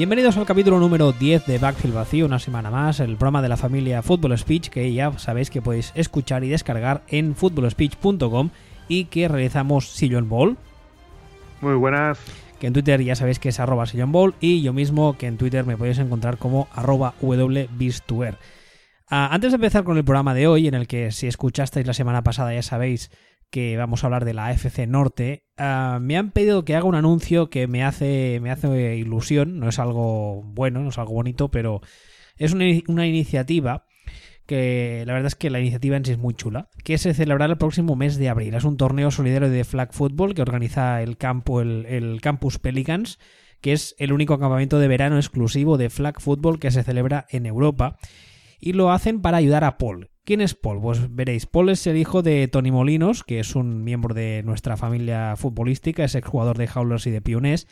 Bienvenidos 0.00 0.38
al 0.38 0.46
capítulo 0.46 0.80
número 0.80 1.12
10 1.12 1.44
de 1.44 1.58
Backfield 1.58 1.94
Vacío, 1.94 2.24
una 2.24 2.38
semana 2.38 2.70
más, 2.70 3.00
el 3.00 3.18
programa 3.18 3.42
de 3.42 3.50
la 3.50 3.58
familia 3.58 4.00
Football 4.00 4.38
Speech 4.38 4.70
que 4.70 4.90
ya 4.94 5.12
sabéis 5.18 5.50
que 5.50 5.60
podéis 5.60 5.92
escuchar 5.94 6.42
y 6.42 6.48
descargar 6.48 7.02
en 7.08 7.36
footballspeech.com 7.36 8.48
y 8.88 9.04
que 9.04 9.28
realizamos 9.28 9.90
Sillon 9.90 10.26
Ball. 10.30 10.56
Muy 11.60 11.74
buenas. 11.74 12.18
Que 12.58 12.68
en 12.68 12.72
Twitter 12.72 13.02
ya 13.02 13.14
sabéis 13.14 13.38
que 13.38 13.50
es 13.50 13.60
arroba 13.60 13.84
Sillon 13.84 14.10
Ball 14.10 14.34
y 14.40 14.62
yo 14.62 14.72
mismo 14.72 15.18
que 15.18 15.26
en 15.26 15.36
Twitter 15.36 15.66
me 15.66 15.76
podéis 15.76 15.98
encontrar 15.98 16.38
como 16.38 16.66
arroba 16.72 17.12
wbistuer. 17.20 18.38
Ah, 19.06 19.28
antes 19.32 19.50
de 19.50 19.56
empezar 19.56 19.84
con 19.84 19.98
el 19.98 20.04
programa 20.04 20.32
de 20.32 20.46
hoy, 20.46 20.66
en 20.66 20.72
el 20.76 20.86
que 20.86 21.12
si 21.12 21.26
escuchasteis 21.26 21.86
la 21.86 21.92
semana 21.92 22.22
pasada 22.22 22.54
ya 22.54 22.62
sabéis 22.62 23.10
que 23.50 23.76
vamos 23.76 24.02
a 24.02 24.06
hablar 24.06 24.24
de 24.24 24.34
la 24.34 24.46
AFC 24.46 24.86
Norte, 24.86 25.46
ah, 25.56 25.98
me 26.00 26.16
han 26.16 26.30
pedido 26.30 26.64
que 26.64 26.76
haga 26.76 26.86
un 26.86 26.94
anuncio 26.94 27.50
que 27.50 27.66
me 27.66 27.84
hace, 27.84 28.38
me 28.40 28.50
hace 28.50 28.96
ilusión, 28.96 29.58
no 29.58 29.68
es 29.68 29.78
algo 29.78 30.42
bueno, 30.44 30.80
no 30.80 30.90
es 30.90 30.98
algo 30.98 31.14
bonito, 31.14 31.50
pero 31.50 31.80
es 32.36 32.52
una, 32.52 32.64
una 32.88 33.06
iniciativa 33.06 33.86
que 34.46 35.04
la 35.06 35.12
verdad 35.12 35.28
es 35.28 35.36
que 35.36 35.48
la 35.48 35.60
iniciativa 35.60 35.96
en 35.96 36.04
sí 36.04 36.10
es 36.10 36.18
muy 36.18 36.34
chula, 36.34 36.68
que 36.82 36.98
se 36.98 37.14
celebrará 37.14 37.52
el 37.52 37.58
próximo 37.58 37.94
mes 37.94 38.16
de 38.16 38.28
abril. 38.28 38.54
Es 38.54 38.64
un 38.64 38.76
torneo 38.76 39.12
solidario 39.12 39.48
de 39.48 39.62
flag 39.62 39.92
football 39.92 40.34
que 40.34 40.42
organiza 40.42 41.02
el, 41.02 41.16
campo, 41.18 41.60
el, 41.60 41.86
el 41.86 42.20
Campus 42.20 42.58
Pelicans, 42.58 43.20
que 43.60 43.72
es 43.72 43.94
el 43.98 44.12
único 44.12 44.40
campamento 44.40 44.80
de 44.80 44.88
verano 44.88 45.18
exclusivo 45.18 45.78
de 45.78 45.88
flag 45.88 46.20
football 46.20 46.58
que 46.58 46.72
se 46.72 46.82
celebra 46.82 47.26
en 47.30 47.46
Europa. 47.46 47.96
Y 48.58 48.72
lo 48.72 48.90
hacen 48.90 49.20
para 49.22 49.36
ayudar 49.36 49.62
a 49.62 49.78
Paul, 49.78 50.09
¿Quién 50.24 50.40
es 50.40 50.54
Paul? 50.54 50.80
Pues 50.80 51.14
veréis, 51.14 51.46
Paul 51.46 51.70
es 51.70 51.86
el 51.86 51.96
hijo 51.96 52.22
de 52.22 52.46
Tony 52.48 52.70
Molinos, 52.70 53.24
que 53.24 53.40
es 53.40 53.56
un 53.56 53.82
miembro 53.82 54.14
de 54.14 54.42
nuestra 54.44 54.76
familia 54.76 55.34
futbolística, 55.36 56.04
es 56.04 56.14
exjugador 56.14 56.58
de 56.58 56.68
Howlers 56.72 57.06
y 57.06 57.10
de 57.10 57.22
Pionés. 57.22 57.66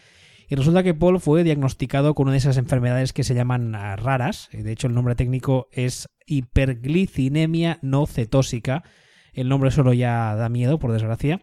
Y 0.49 0.55
resulta 0.55 0.83
que 0.83 0.95
Paul 0.95 1.21
fue 1.21 1.45
diagnosticado 1.45 2.15
con 2.15 2.25
una 2.25 2.33
de 2.33 2.39
esas 2.39 2.57
enfermedades 2.57 3.13
que 3.13 3.23
se 3.23 3.35
llaman 3.35 3.75
ah, 3.75 3.97
raras. 3.97 4.49
De 4.51 4.73
hecho, 4.73 4.87
el 4.87 4.95
nombre 4.95 5.15
técnico 5.15 5.69
es 5.73 6.09
hiperglicinemia 6.27 7.79
no 7.83 8.07
cetósica. 8.07 8.83
El 9.35 9.51
nombre 9.51 9.71
solo 9.71 9.93
ya 9.93 10.35
da 10.35 10.49
miedo, 10.49 10.79
por 10.79 10.93
desgracia. 10.93 11.43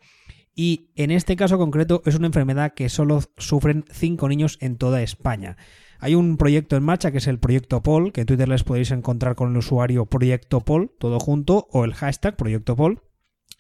Y 0.55 0.89
en 0.95 1.11
este 1.11 1.35
caso 1.35 1.59
concreto 1.59 2.01
es 2.05 2.15
una 2.15 2.27
enfermedad 2.27 2.73
que 2.73 2.89
solo 2.89 3.21
sufren 3.37 3.85
5 3.91 4.27
niños 4.27 4.57
en 4.59 4.77
toda 4.77 5.03
España. 5.03 5.57
Hay 5.99 6.15
un 6.15 6.38
proyecto 6.38 6.75
en 6.75 6.83
marcha 6.83 7.11
que 7.11 7.19
es 7.19 7.27
el 7.27 7.39
Proyecto 7.39 7.81
Pol, 7.81 8.11
que 8.11 8.21
en 8.21 8.27
Twitter 8.27 8.47
les 8.47 8.63
podéis 8.63 8.91
encontrar 8.91 9.35
con 9.35 9.51
el 9.51 9.57
usuario 9.57 10.05
Proyecto 10.05 10.61
Pol, 10.61 10.91
todo 10.99 11.19
junto, 11.19 11.67
o 11.71 11.85
el 11.85 11.93
hashtag 11.93 12.35
Proyecto 12.35 12.75
Pol 12.75 13.01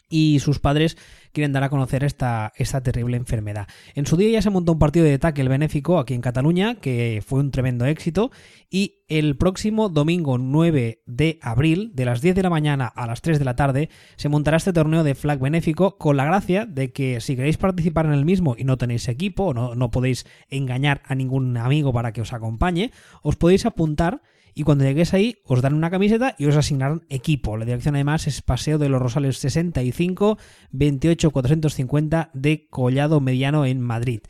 y 0.09 0.39
sus 0.39 0.59
padres 0.59 0.97
quieren 1.31 1.51
dar 1.51 1.63
a 1.63 1.69
conocer 1.69 2.03
esta, 2.03 2.53
esta 2.55 2.81
terrible 2.81 3.17
enfermedad. 3.17 3.67
En 3.93 4.05
su 4.05 4.15
día 4.15 4.29
ya 4.29 4.41
se 4.41 4.49
montó 4.49 4.71
un 4.71 4.79
partido 4.79 5.05
de 5.05 5.19
tackle 5.19 5.49
benéfico 5.49 5.99
aquí 5.99 6.13
en 6.13 6.21
Cataluña, 6.21 6.75
que 6.75 7.21
fue 7.25 7.39
un 7.39 7.51
tremendo 7.51 7.85
éxito, 7.85 8.31
y 8.69 9.03
el 9.07 9.35
próximo 9.37 9.89
domingo 9.89 10.37
9 10.37 11.03
de 11.05 11.39
abril, 11.41 11.91
de 11.93 12.05
las 12.05 12.21
10 12.21 12.35
de 12.35 12.43
la 12.43 12.49
mañana 12.49 12.87
a 12.87 13.05
las 13.05 13.21
3 13.21 13.37
de 13.37 13.45
la 13.45 13.55
tarde, 13.55 13.89
se 14.15 14.29
montará 14.29 14.57
este 14.57 14.73
torneo 14.73 15.03
de 15.03 15.15
flag 15.15 15.39
benéfico 15.39 15.97
con 15.97 16.17
la 16.17 16.25
gracia 16.25 16.65
de 16.65 16.91
que 16.91 17.19
si 17.19 17.35
queréis 17.35 17.57
participar 17.57 18.05
en 18.05 18.13
el 18.13 18.25
mismo 18.25 18.55
y 18.57 18.63
no 18.63 18.77
tenéis 18.77 19.07
equipo, 19.09 19.53
no, 19.53 19.75
no 19.75 19.91
podéis 19.91 20.25
engañar 20.49 21.01
a 21.05 21.15
ningún 21.15 21.57
amigo 21.57 21.91
para 21.91 22.13
que 22.13 22.21
os 22.21 22.33
acompañe, 22.33 22.91
os 23.21 23.35
podéis 23.35 23.65
apuntar 23.65 24.21
y 24.57 24.63
cuando 24.63 24.85
lleguéis 24.85 25.13
ahí 25.13 25.41
os 25.43 25.61
dan 25.61 25.73
una 25.73 25.91
camiseta 25.91 26.33
y 26.39 26.45
os 26.45 26.55
asignarán 26.55 27.05
equipo. 27.09 27.57
La 27.57 27.65
dirección 27.65 27.95
además 27.95 28.25
es 28.25 28.41
Paseo 28.41 28.77
de 28.77 28.87
los 28.87 29.01
Rosales 29.01 29.37
65 29.37 30.37
28 30.71 31.31
450 31.31 32.31
de 32.33 32.67
Collado 32.69 33.19
Mediano 33.19 33.65
en 33.65 33.81
Madrid. 33.81 34.21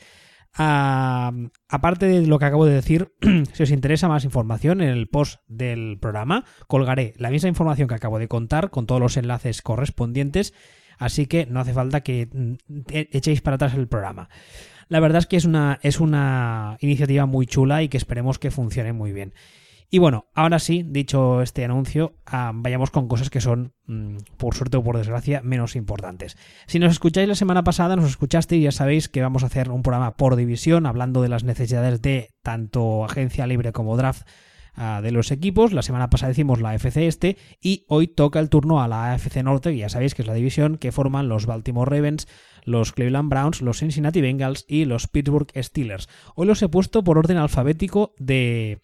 aparte 0.58 2.08
de 2.08 2.26
lo 2.26 2.40
que 2.40 2.46
acabo 2.46 2.66
de 2.66 2.74
decir, 2.74 3.14
si 3.54 3.64
os 3.64 3.70
interesa 3.70 4.08
más 4.08 4.26
información 4.26 4.82
en 4.82 4.90
el 4.90 5.08
post 5.08 5.42
del 5.48 6.00
programa, 6.00 6.44
colgaré 6.68 7.14
la 7.18 7.30
misma 7.30 7.50
información 7.50 7.88
que 7.88 7.96
acabo 7.96 8.18
de 8.18 8.28
contar 8.28 8.72
con 8.72 8.88
todos 8.88 9.02
los 9.02 9.18
enlaces 9.18 9.62
correspondientes, 9.62 10.56
así 10.98 11.28
que 11.28 11.46
no 11.46 11.60
hace 11.60 11.74
falta 11.74 12.02
que 12.02 12.30
mm, 12.34 12.54
e-, 12.90 13.10
echéis 13.12 13.42
para 13.42 13.56
atrás 13.56 13.76
el 13.76 13.88
programa. 13.88 14.30
La 14.88 15.00
verdad 15.00 15.20
es 15.20 15.28
que 15.28 15.38
es 15.38 15.46
una, 15.46 15.80
es 15.84 16.00
una 16.00 16.78
iniciativa 16.80 17.28
muy 17.28 17.46
chula 17.46 17.84
y 17.84 17.90
que 17.90 17.98
esperemos 17.98 18.40
que 18.40 18.50
funcione 18.50 18.94
muy 18.94 19.12
bien. 19.12 19.34
Y 19.96 19.98
bueno, 19.98 20.26
ahora 20.34 20.60
sí, 20.60 20.84
dicho 20.86 21.42
este 21.42 21.64
anuncio, 21.64 22.18
ah, 22.26 22.52
vayamos 22.54 22.92
con 22.92 23.08
cosas 23.08 23.30
que 23.30 23.40
son, 23.40 23.72
mm, 23.88 24.18
por 24.36 24.54
suerte 24.54 24.76
o 24.76 24.84
por 24.84 24.98
desgracia, 24.98 25.40
menos 25.42 25.78
importantes. 25.78 26.36
Si 26.68 26.80
nos 26.80 26.92
escucháis 26.92 27.30
la 27.30 27.36
semana 27.36 27.64
pasada, 27.64 27.96
nos 27.96 28.10
escuchaste 28.10 28.58
y 28.58 28.64
ya 28.64 28.74
sabéis 28.74 29.08
que 29.08 29.22
vamos 29.22 29.44
a 29.44 29.46
hacer 29.46 29.72
un 29.72 29.84
programa 29.84 30.18
por 30.18 30.36
división, 30.36 30.86
hablando 30.86 31.22
de 31.22 31.30
las 31.30 31.46
necesidades 31.46 32.02
de 32.02 32.34
tanto 32.44 33.06
agencia 33.06 33.48
libre 33.48 33.72
como 33.72 33.96
draft 33.96 34.28
ah, 34.74 35.00
de 35.02 35.14
los 35.14 35.32
equipos. 35.32 35.72
La 35.72 35.82
semana 35.82 36.10
pasada 36.10 36.34
hicimos 36.34 36.60
la 36.60 36.76
FC 36.76 37.08
este 37.08 37.38
y 37.62 37.86
hoy 37.88 38.10
toca 38.10 38.42
el 38.42 38.50
turno 38.50 38.84
a 38.84 38.90
la 38.90 39.14
AFC 39.14 39.44
Norte, 39.44 39.72
que 39.72 39.78
ya 39.78 39.88
sabéis 39.88 40.14
que 40.14 40.24
es 40.24 40.28
la 40.28 40.34
división 40.34 40.78
que 40.78 40.92
forman 40.92 41.30
los 41.30 41.46
Baltimore 41.46 41.90
Ravens, 41.90 42.28
los 42.66 42.92
Cleveland 42.92 43.30
Browns, 43.30 43.62
los 43.62 43.80
Cincinnati 43.80 44.20
Bengals 44.20 44.66
y 44.68 44.84
los 44.84 45.08
Pittsburgh 45.08 45.54
Steelers. 45.56 46.10
Hoy 46.36 46.48
los 46.48 46.62
he 46.62 46.68
puesto 46.68 47.02
por 47.06 47.18
orden 47.18 47.38
alfabético 47.38 48.14
de, 48.18 48.82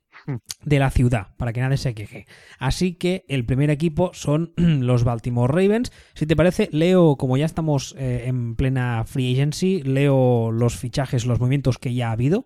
de 0.64 0.80
la 0.80 0.92
ciudad, 0.92 1.28
para 1.38 1.54
que 1.54 1.62
nadie 1.62 1.78
se 1.78 1.94
queje. 1.94 2.28
Así 2.60 2.94
que 2.94 3.26
el 3.28 3.46
primer 3.46 3.70
equipo 3.70 4.12
son 4.14 4.54
los 4.56 5.04
Baltimore 5.04 5.52
Ravens. 5.52 5.92
Si 6.14 6.26
te 6.26 6.36
parece, 6.36 6.70
leo, 6.72 7.16
como 7.16 7.38
ya 7.38 7.46
estamos 7.46 7.96
eh, 7.98 8.24
en 8.28 8.56
plena 8.56 9.04
free 9.06 9.34
agency, 9.34 9.82
leo 9.84 10.52
los 10.52 10.78
fichajes, 10.78 11.26
los 11.26 11.40
movimientos 11.40 11.78
que 11.78 11.94
ya 11.94 12.10
ha 12.10 12.14
habido. 12.14 12.46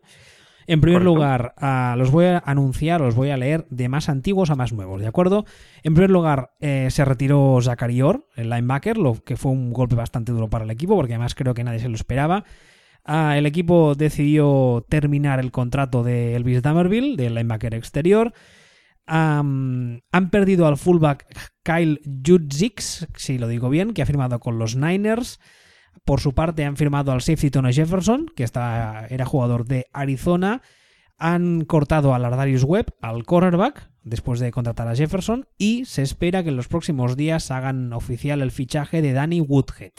En 0.68 0.82
primer 0.82 1.04
lugar, 1.04 1.54
los 1.96 2.10
voy 2.10 2.26
a 2.26 2.40
anunciar, 2.40 3.00
los 3.00 3.14
voy 3.14 3.30
a 3.30 3.38
leer 3.38 3.68
de 3.70 3.88
más 3.88 4.10
antiguos 4.10 4.50
a 4.50 4.56
más 4.56 4.74
nuevos, 4.74 5.00
¿de 5.00 5.08
acuerdo? 5.08 5.46
En 5.84 5.94
primer 5.94 6.10
lugar, 6.10 6.54
eh, 6.60 6.88
se 6.90 7.06
retiró 7.06 7.60
Zachary 7.62 8.02
Orr, 8.02 8.26
el 8.36 8.50
linebacker, 8.50 8.98
lo 8.98 9.24
que 9.24 9.38
fue 9.38 9.52
un 9.52 9.74
golpe 9.74 9.96
bastante 9.96 10.32
duro 10.32 10.50
para 10.50 10.66
el 10.66 10.72
equipo, 10.72 10.96
porque 10.96 11.14
además 11.14 11.36
creo 11.36 11.54
que 11.54 11.64
nadie 11.64 11.80
se 11.80 11.90
lo 11.90 11.96
esperaba. 11.96 12.46
Ah, 13.08 13.38
el 13.38 13.46
equipo 13.46 13.94
decidió 13.94 14.84
terminar 14.90 15.40
el 15.40 15.52
contrato 15.52 16.02
de 16.04 16.36
Elvis 16.36 16.64
Damerville, 16.64 17.16
del 17.16 17.36
linebacker 17.36 17.76
exterior. 17.76 18.34
han 19.06 20.02
perdido 20.32 20.66
al 20.66 20.78
fullback 20.78 21.28
Kyle 21.62 22.02
Judzix, 22.26 23.08
si 23.16 23.38
lo 23.38 23.48
digo 23.48 23.70
bien, 23.70 23.94
que 23.94 24.02
ha 24.02 24.08
firmado 24.08 24.40
con 24.40 24.58
los 24.58 24.76
Niners. 24.76 25.40
Por 26.04 26.20
su 26.20 26.34
parte, 26.34 26.66
han 26.66 26.78
firmado 26.78 27.12
al 27.12 27.22
safety 27.22 27.52
Tony 27.52 27.74
Jefferson, 27.74 28.26
que 28.36 28.44
era 28.44 29.26
jugador 29.26 29.66
de 29.66 29.86
Arizona. 29.94 30.64
Han 31.18 31.64
cortado 31.64 32.16
al 32.16 32.26
Ardarius 32.26 32.64
Webb, 32.64 32.96
al 33.02 33.24
cornerback, 33.24 33.92
después 34.02 34.40
de 34.40 34.52
contratar 34.52 34.88
a 34.88 34.96
Jefferson. 34.96 35.48
Y 35.60 35.86
se 35.86 36.02
espera 36.02 36.42
que 36.42 36.50
en 36.50 36.58
los 36.58 36.68
próximos 36.68 37.16
días 37.16 37.52
hagan 37.52 37.94
oficial 37.94 38.42
el 38.42 38.52
fichaje 38.52 39.04
de 39.04 39.14
Danny 39.14 39.42
Woodhead. 39.42 39.94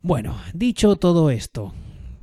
Bueno, 0.00 0.36
dicho 0.54 0.94
todo 0.94 1.28
esto, 1.28 1.74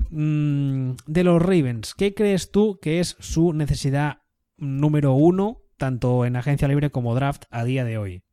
mm, 0.09 0.91
de 1.07 1.23
los 1.25 1.41
Ravens, 1.41 1.93
¿qué 1.93 2.13
crees 2.13 2.49
tú 2.49 2.79
que 2.81 3.01
es 3.01 3.17
su 3.19 3.51
necesidad 3.51 4.21
número 4.57 5.11
uno, 5.11 5.57
tanto 5.77 6.23
en 6.23 6.37
agencia 6.37 6.69
libre 6.69 6.89
como 6.89 7.15
draft, 7.15 7.43
a 7.51 7.65
día 7.65 7.83
de 7.83 7.97
hoy? 7.97 8.23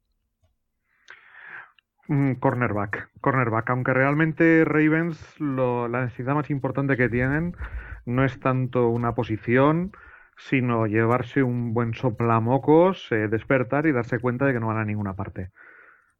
Mm, 2.06 2.34
cornerback, 2.34 3.10
cornerback. 3.20 3.68
Aunque 3.70 3.92
realmente 3.92 4.64
Ravens 4.64 5.18
la 5.40 6.04
necesidad 6.04 6.34
más 6.34 6.48
importante 6.48 6.96
que 6.96 7.08
tienen 7.08 7.56
no 8.06 8.24
es 8.24 8.38
tanto 8.38 8.90
una 8.90 9.16
posición, 9.16 9.90
sino 10.36 10.86
llevarse 10.86 11.42
un 11.42 11.74
buen 11.74 11.94
soplamocos, 11.94 13.08
despertar 13.10 13.86
y 13.86 13.92
darse 13.92 14.20
cuenta 14.20 14.46
de 14.46 14.52
que 14.52 14.60
no 14.60 14.68
van 14.68 14.78
a 14.78 14.84
ninguna 14.84 15.14
parte. 15.14 15.50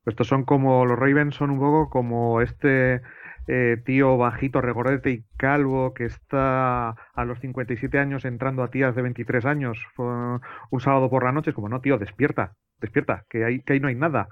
Estos 0.05 0.27
son 0.27 0.45
como, 0.45 0.85
los 0.85 0.99
Ravens 0.99 1.37
son 1.37 1.51
un 1.51 1.61
poco 1.61 1.89
como 1.89 2.41
este 2.41 3.03
eh, 3.47 3.81
tío 3.85 4.17
bajito, 4.17 4.61
regordete 4.61 5.11
y 5.11 5.25
calvo 5.37 5.95
que 5.95 6.05
está 6.05 6.91
a 6.91 7.25
los 7.25 7.41
57 7.41 7.99
años 7.99 8.25
entrando 8.25 8.63
a 8.63 8.71
tías 8.71 8.95
de 8.97 9.03
23 9.03 9.45
años 9.47 9.79
un 9.97 10.81
sábado 10.81 11.09
por 11.09 11.25
la 11.25 11.33
noche. 11.33 11.51
Es 11.51 11.57
como, 11.57 11.69
no, 11.69 11.81
tío, 11.81 11.99
despierta, 11.99 12.55
despierta, 12.81 13.25
que 13.29 13.45
ahí, 13.45 13.63
que 13.63 13.75
ahí 13.75 13.81
no 13.81 13.89
hay 13.89 13.95
nada. 13.95 14.29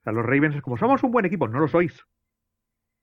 O 0.00 0.02
sea, 0.04 0.12
los 0.12 0.24
Ravens 0.24 0.56
es 0.56 0.62
como, 0.62 0.76
somos 0.76 1.02
un 1.02 1.12
buen 1.12 1.24
equipo, 1.24 1.48
no 1.48 1.60
lo 1.60 1.68
sois. 1.68 2.04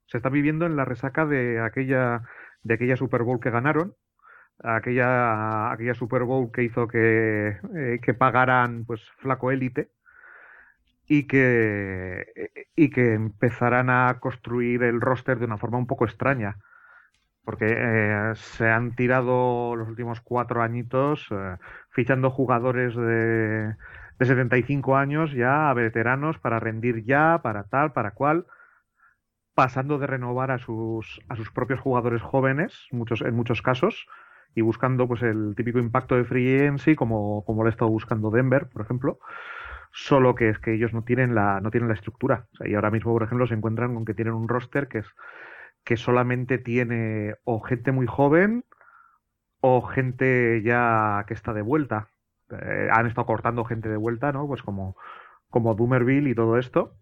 Se 0.07 0.17
está 0.17 0.29
viviendo 0.29 0.65
en 0.65 0.75
la 0.75 0.85
resaca 0.85 1.25
de 1.25 1.59
aquella, 1.59 2.21
de 2.61 2.75
aquella 2.75 2.97
Super 2.97 3.23
Bowl 3.23 3.39
que 3.39 3.49
ganaron, 3.49 3.95
aquella, 4.59 5.71
aquella 5.71 5.95
Super 5.95 6.23
Bowl 6.23 6.51
que 6.51 6.63
hizo 6.63 6.87
que, 6.87 7.57
eh, 7.75 7.99
que 8.01 8.13
pagaran 8.13 8.85
pues 8.85 9.01
flaco 9.17 9.51
élite 9.51 9.89
y 11.07 11.27
que, 11.27 12.25
y 12.75 12.89
que 12.89 13.13
empezarán 13.13 13.89
a 13.89 14.19
construir 14.19 14.83
el 14.83 15.01
roster 15.01 15.39
de 15.39 15.45
una 15.45 15.57
forma 15.57 15.77
un 15.77 15.87
poco 15.87 16.05
extraña. 16.05 16.57
Porque 17.43 17.67
eh, 17.69 18.31
se 18.35 18.69
han 18.69 18.95
tirado 18.95 19.75
los 19.75 19.89
últimos 19.89 20.21
cuatro 20.21 20.61
añitos 20.61 21.27
eh, 21.31 21.57
fichando 21.89 22.31
jugadores 22.31 22.95
de, 22.95 23.75
de 24.19 24.25
75 24.25 24.95
años 24.95 25.33
ya 25.33 25.69
a 25.69 25.73
veteranos 25.73 26.39
para 26.39 26.59
rendir 26.59 27.03
ya, 27.03 27.41
para 27.43 27.65
tal, 27.65 27.91
para 27.91 28.11
cual, 28.11 28.45
pasando 29.53 29.99
de 29.99 30.07
renovar 30.07 30.51
a 30.51 30.57
sus, 30.57 31.21
a 31.29 31.35
sus 31.35 31.51
propios 31.51 31.79
jugadores 31.79 32.21
jóvenes, 32.21 32.87
muchos, 32.91 33.21
en 33.21 33.35
muchos 33.35 33.61
casos, 33.61 34.07
y 34.55 34.61
buscando 34.61 35.07
pues 35.07 35.21
el 35.23 35.53
típico 35.55 35.79
impacto 35.79 36.15
de 36.15 36.25
free 36.25 36.55
agency 36.55 36.95
como, 36.95 37.43
como 37.45 37.63
lo 37.63 37.67
ha 37.67 37.71
estado 37.71 37.91
buscando 37.91 38.31
Denver, 38.31 38.67
por 38.69 38.83
ejemplo. 38.83 39.19
Solo 39.95 40.33
que 40.33 40.49
es 40.49 40.59
que 40.59 40.73
ellos 40.73 40.91
no 40.91 41.03
tienen 41.03 41.35
la, 41.35 41.61
no 41.61 41.71
tienen 41.71 41.87
la 41.87 41.93
estructura. 41.93 42.47
y 42.65 42.73
ahora 42.73 42.91
mismo, 42.91 43.13
por 43.13 43.23
ejemplo, 43.23 43.47
se 43.47 43.53
encuentran 43.53 43.93
con 43.93 44.05
que 44.05 44.15
tienen 44.15 44.33
un 44.33 44.47
roster 44.49 44.87
que 44.87 44.99
es 44.99 45.07
que 45.83 45.97
solamente 45.97 46.57
tiene 46.57 47.35
o 47.43 47.59
gente 47.61 47.91
muy 47.91 48.07
joven 48.07 48.65
o 49.61 49.81
gente 49.81 50.61
ya 50.63 51.23
que 51.27 51.33
está 51.33 51.53
de 51.53 51.61
vuelta. 51.61 52.09
Eh, 52.49 52.89
han 52.91 53.05
estado 53.05 53.25
cortando 53.27 53.65
gente 53.65 53.87
de 53.89 53.97
vuelta, 53.97 54.31
¿no? 54.31 54.47
Pues 54.47 54.63
como, 54.63 54.97
como 55.49 55.75
Doomerville 55.75 56.29
y 56.29 56.35
todo 56.35 56.57
esto. 56.57 56.95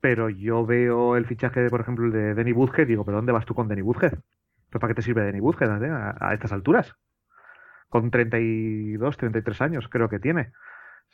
Pero 0.00 0.28
yo 0.28 0.66
veo 0.66 1.16
el 1.16 1.26
fichaje, 1.26 1.60
de, 1.60 1.70
por 1.70 1.80
ejemplo, 1.80 2.10
de 2.10 2.34
Denny 2.34 2.52
Woodhead 2.52 2.84
y 2.84 2.90
digo, 2.90 3.04
¿pero 3.04 3.16
dónde 3.18 3.32
vas 3.32 3.46
tú 3.46 3.54
con 3.54 3.68
Denny 3.68 3.82
Woodhead? 3.82 4.18
¿Pero 4.70 4.80
para 4.80 4.90
qué 4.90 4.96
te 4.96 5.02
sirve 5.02 5.22
Denny 5.22 5.40
Woodhead 5.40 5.82
eh, 5.82 6.14
a, 6.20 6.34
estas 6.34 6.52
alturas? 6.52 6.94
Con 7.88 8.10
32, 8.10 9.16
33 9.16 9.60
años 9.62 9.88
creo 9.88 10.08
que 10.08 10.18
tiene. 10.18 10.52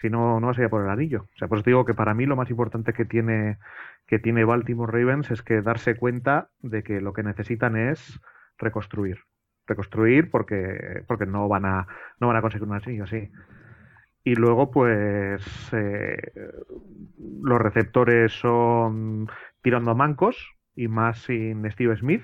Si 0.01 0.11
no, 0.11 0.41
no 0.41 0.49
vas 0.49 0.59
a 0.59 0.63
ir 0.63 0.67
a 0.67 0.71
por 0.71 0.85
el 0.85 0.91
anillo. 0.91 1.29
O 1.35 1.39
sea, 1.39 1.49
pues 1.49 1.65
digo 1.65 1.85
que 1.85 1.95
para 1.95 2.15
mí 2.15 2.27
lo 2.27 2.37
más 2.37 2.51
importante 2.51 2.93
que 2.93 3.05
tiene, 3.05 3.59
que 4.07 4.19
tiene 4.19 4.45
Baltimore 4.45 4.93
Ravens 4.93 5.31
es 5.31 5.43
que 5.43 5.63
darse 5.63 5.97
cuenta 5.97 6.51
de 6.61 6.83
que 6.83 7.01
lo 7.01 7.13
que 7.13 7.23
necesitan 7.23 7.77
es 7.77 8.21
reconstruir. 8.59 9.19
Reconstruir 9.67 10.31
porque, 10.31 11.03
porque 11.07 11.27
no 11.27 11.49
van 11.49 11.65
a, 11.65 11.87
no 12.21 12.27
van 12.27 12.37
a 12.37 12.43
conseguir 12.43 12.69
un 12.69 12.75
anillo 12.75 13.05
así. 13.05 13.31
Y 14.25 14.35
luego, 14.35 14.71
pues, 14.71 15.43
eh, 15.73 16.17
los 17.43 17.61
receptores 17.61 18.33
son 18.33 19.29
tirando 19.63 19.91
a 19.91 19.95
mancos 19.95 20.55
y 20.75 20.89
más 20.89 21.19
sin 21.19 21.71
Steve 21.71 21.97
Smith. 21.97 22.23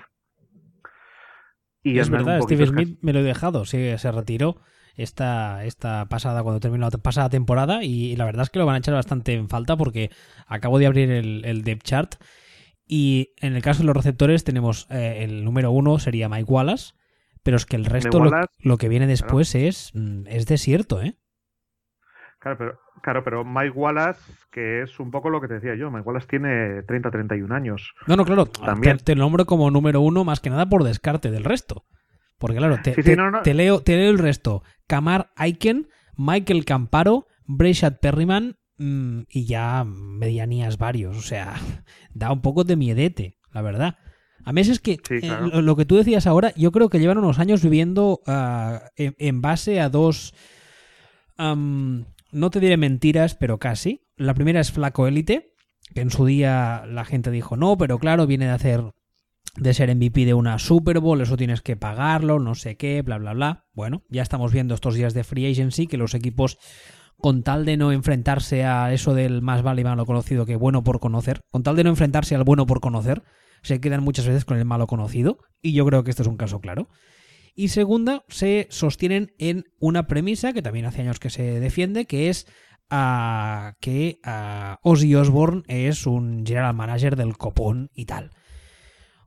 Y 1.83 1.99
es 1.99 2.09
verdad, 2.09 2.41
Steve 2.41 2.65
Smith 2.67 2.99
me 3.01 3.13
lo 3.13 3.19
he 3.19 3.23
dejado, 3.23 3.65
sí, 3.65 3.97
se 3.97 4.11
retiró 4.11 4.57
esta, 4.95 5.63
esta 5.65 6.05
pasada, 6.05 6.43
cuando 6.43 6.59
terminó 6.59 6.89
la 6.89 6.97
pasada 6.97 7.29
temporada, 7.29 7.83
y, 7.83 8.15
la 8.15 8.25
verdad 8.25 8.43
es 8.43 8.49
que 8.49 8.59
lo 8.59 8.65
van 8.65 8.75
a 8.75 8.79
echar 8.79 8.93
bastante 8.93 9.33
en 9.33 9.49
falta 9.49 9.77
porque 9.77 10.11
acabo 10.47 10.79
de 10.79 10.87
abrir 10.87 11.11
el, 11.11 11.45
el 11.45 11.63
depth 11.63 11.83
chart. 11.83 12.15
Y 12.93 13.33
en 13.39 13.55
el 13.55 13.61
caso 13.61 13.79
de 13.79 13.85
los 13.85 13.95
receptores 13.95 14.43
tenemos 14.43 14.85
eh, 14.89 15.23
el 15.23 15.45
número 15.45 15.71
uno 15.71 15.97
sería 15.97 16.27
Mike 16.27 16.51
Wallace, 16.51 16.93
pero 17.41 17.55
es 17.55 17.65
que 17.65 17.77
el 17.77 17.85
resto, 17.85 18.21
lo, 18.59 18.77
que 18.77 18.89
viene 18.89 19.07
después 19.07 19.55
es, 19.55 19.91
mm, 19.93 20.27
es 20.27 20.45
desierto, 20.45 21.01
¿eh? 21.01 21.15
Claro 22.39 22.57
pero, 22.57 22.79
claro, 23.01 23.23
pero 23.23 23.45
Mike 23.45 23.71
Wallace, 23.77 24.19
que 24.51 24.81
es 24.81 24.99
un 24.99 25.09
poco 25.09 25.29
lo 25.29 25.39
que 25.39 25.47
te 25.47 25.53
decía 25.55 25.75
yo, 25.75 25.89
Mike 25.89 26.03
Wallace 26.05 26.27
tiene 26.27 26.83
30, 26.83 27.11
31 27.11 27.55
años. 27.55 27.93
No, 28.07 28.17
no, 28.17 28.25
claro, 28.25 28.45
También. 28.47 28.97
Te, 28.97 29.15
lo 29.15 29.21
nombro 29.21 29.45
como 29.45 29.71
número 29.71 30.01
uno 30.01 30.25
más 30.25 30.41
que 30.41 30.49
nada 30.49 30.67
por 30.67 30.83
descarte 30.83 31.31
del 31.31 31.45
resto. 31.45 31.85
Porque 32.41 32.57
claro, 32.57 32.79
te, 32.83 32.91
te, 32.91 33.53
leo, 33.53 33.81
te 33.81 33.95
leo 33.95 34.09
el 34.09 34.17
resto. 34.17 34.63
Kamar 34.87 35.31
Aiken, 35.35 35.87
Michael 36.17 36.65
Camparo, 36.65 37.27
Breshad 37.45 37.99
Perryman 37.99 38.57
mm, 38.79 39.21
y 39.29 39.45
ya 39.45 39.85
medianías 39.85 40.79
varios. 40.79 41.15
O 41.15 41.21
sea, 41.21 41.53
da 42.13 42.31
un 42.31 42.41
poco 42.41 42.63
de 42.63 42.75
miedete, 42.75 43.37
la 43.53 43.61
verdad. 43.61 43.99
A 44.43 44.53
mí 44.53 44.61
es 44.61 44.79
que 44.79 44.97
eh, 45.09 45.61
lo 45.61 45.75
que 45.75 45.85
tú 45.85 45.97
decías 45.97 46.25
ahora, 46.25 46.51
yo 46.55 46.71
creo 46.71 46.89
que 46.89 46.99
llevan 46.99 47.19
unos 47.19 47.37
años 47.37 47.61
viviendo 47.61 48.21
ah, 48.25 48.89
en, 48.97 49.41
base 49.41 49.79
a 49.79 49.89
dos 49.89 50.33
no 51.37 52.49
te 52.49 52.59
diré 52.59 52.77
mentiras, 52.77 53.35
pero 53.35 53.59
casi. 53.59 54.07
La 54.15 54.33
primera 54.33 54.59
es 54.59 54.71
Flaco 54.71 55.05
Élite, 55.05 55.53
que 55.93 56.01
en 56.01 56.09
su 56.09 56.25
día 56.25 56.85
la 56.87 57.05
gente 57.05 57.29
dijo, 57.29 57.55
no, 57.55 57.77
pero 57.77 57.99
claro, 57.99 58.25
viene 58.25 58.45
de 58.45 58.51
hacer 58.51 58.81
de 59.55 59.73
ser 59.73 59.93
MVP 59.93 60.25
de 60.25 60.33
una 60.33 60.59
Super 60.59 60.99
Bowl, 60.99 61.21
eso 61.21 61.37
tienes 61.37 61.61
que 61.61 61.75
pagarlo, 61.75 62.39
no 62.39 62.55
sé 62.55 62.77
qué, 62.77 63.01
bla, 63.01 63.17
bla, 63.17 63.33
bla. 63.33 63.65
Bueno, 63.73 64.03
ya 64.09 64.21
estamos 64.21 64.53
viendo 64.53 64.73
estos 64.73 64.95
días 64.95 65.13
de 65.13 65.23
free 65.23 65.51
agency 65.51 65.87
que 65.87 65.97
los 65.97 66.13
equipos, 66.13 66.57
con 67.17 67.43
tal 67.43 67.65
de 67.65 67.77
no 67.77 67.91
enfrentarse 67.91 68.63
a 68.63 68.93
eso 68.93 69.13
del 69.13 69.41
más 69.41 69.61
vale 69.61 69.81
y 69.81 69.83
malo 69.83 70.05
conocido 70.05 70.45
que 70.45 70.55
bueno 70.55 70.83
por 70.83 70.99
conocer, 70.99 71.41
con 71.49 71.63
tal 71.63 71.75
de 71.75 71.83
no 71.83 71.89
enfrentarse 71.89 72.35
al 72.35 72.43
bueno 72.43 72.65
por 72.65 72.79
conocer, 72.79 73.23
se 73.61 73.79
quedan 73.79 74.03
muchas 74.03 74.25
veces 74.25 74.45
con 74.45 74.57
el 74.57 74.65
malo 74.65 74.87
conocido, 74.87 75.37
y 75.61 75.73
yo 75.73 75.85
creo 75.85 76.03
que 76.03 76.11
esto 76.11 76.23
es 76.23 76.27
un 76.27 76.37
caso 76.37 76.61
claro. 76.61 76.89
Y 77.53 77.67
segunda, 77.67 78.23
se 78.29 78.67
sostienen 78.69 79.33
en 79.37 79.65
una 79.79 80.07
premisa 80.07 80.53
que 80.53 80.61
también 80.61 80.85
hace 80.85 81.01
años 81.01 81.19
que 81.19 81.29
se 81.29 81.59
defiende, 81.59 82.05
que 82.05 82.29
es 82.29 82.47
ah, 82.89 83.73
que 83.81 84.19
uh, 84.25 84.89
Ozzy 84.89 85.13
Osbourne 85.15 85.63
es 85.67 86.07
un 86.07 86.45
general 86.45 86.73
manager 86.73 87.17
del 87.17 87.37
copón 87.37 87.89
y 87.93 88.05
tal. 88.05 88.31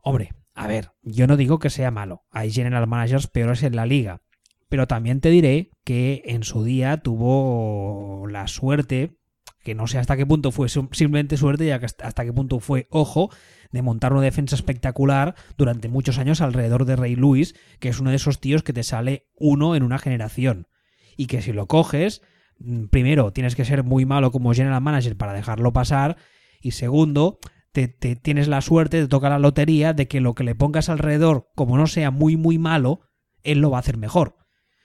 Hombre, 0.05 0.35
a 0.55 0.67
ver, 0.67 0.93
yo 1.03 1.27
no 1.27 1.37
digo 1.37 1.59
que 1.59 1.71
sea 1.71 1.91
malo. 1.91 2.25
Hay 2.31 2.53
general 2.53 2.87
managers 2.87 3.27
peores 3.27 3.62
en 3.62 3.75
la 3.75 3.87
liga. 3.87 4.21
Pero 4.69 4.87
también 4.87 5.21
te 5.21 5.31
diré 5.31 5.71
que 5.83 6.23
en 6.27 6.45
su 6.45 6.62
día 6.62 6.99
tuvo 6.99 8.27
la 8.29 8.47
suerte, 8.47 9.17
que 9.62 9.75
no 9.75 9.87
sé 9.87 9.99
hasta 9.99 10.17
qué 10.19 10.27
punto 10.27 10.53
fue 10.53 10.69
simplemente 10.69 11.39
suerte 11.39 11.65
y 11.65 11.71
hasta 11.71 12.25
qué 12.25 12.33
punto 12.35 12.61
fue 12.61 12.87
ojo, 12.91 13.31
de 13.73 13.81
montar 13.81 14.12
una 14.12 14.23
defensa 14.23 14.55
espectacular 14.56 15.35
durante 15.56 15.89
muchos 15.89 16.19
años 16.19 16.43
alrededor 16.43 16.85
de 16.85 16.97
Ray 16.97 17.17
Lewis, 17.17 17.55
que 17.81 17.89
es 17.89 17.99
uno 17.99 18.11
de 18.11 18.17
esos 18.17 18.41
tíos 18.41 18.62
que 18.62 18.75
te 18.75 18.83
sale 18.83 19.31
uno 19.37 19.75
en 19.75 19.83
una 19.83 19.99
generación. 19.99 20.69
Y 21.17 21.29
que 21.29 21.41
si 21.41 21.53
lo 21.55 21.67
coges, 21.67 22.21
mm, 22.59 22.87
primero 22.87 23.33
tienes 23.33 23.57
que 23.57 23.65
ser 23.65 23.85
muy 23.85 24.05
malo 24.05 24.33
como 24.33 24.53
general 24.53 24.83
manager 24.83 25.17
para 25.17 25.33
dejarlo 25.33 25.73
pasar. 25.73 26.19
Y 26.61 26.73
segundo, 26.73 27.39
te, 27.75 28.17
tienes 28.17 28.49
la 28.49 28.61
suerte, 28.61 29.03
te 29.03 29.09
toca 29.09 29.29
la 29.29 29.38
lotería 29.38 29.93
de 29.93 30.06
que 30.09 30.21
lo 30.21 30.35
que 30.35 30.44
le 30.44 30.55
pongas 30.55 30.88
alrededor, 30.88 31.50
como 31.55 31.76
no 31.76 31.87
sea 31.87 32.11
muy, 32.11 32.37
muy 32.37 32.59
malo, 32.59 33.00
él 33.43 33.59
lo 33.59 33.71
va 33.71 33.79
a 33.79 33.81
hacer 33.81 33.97
mejor. 33.97 34.37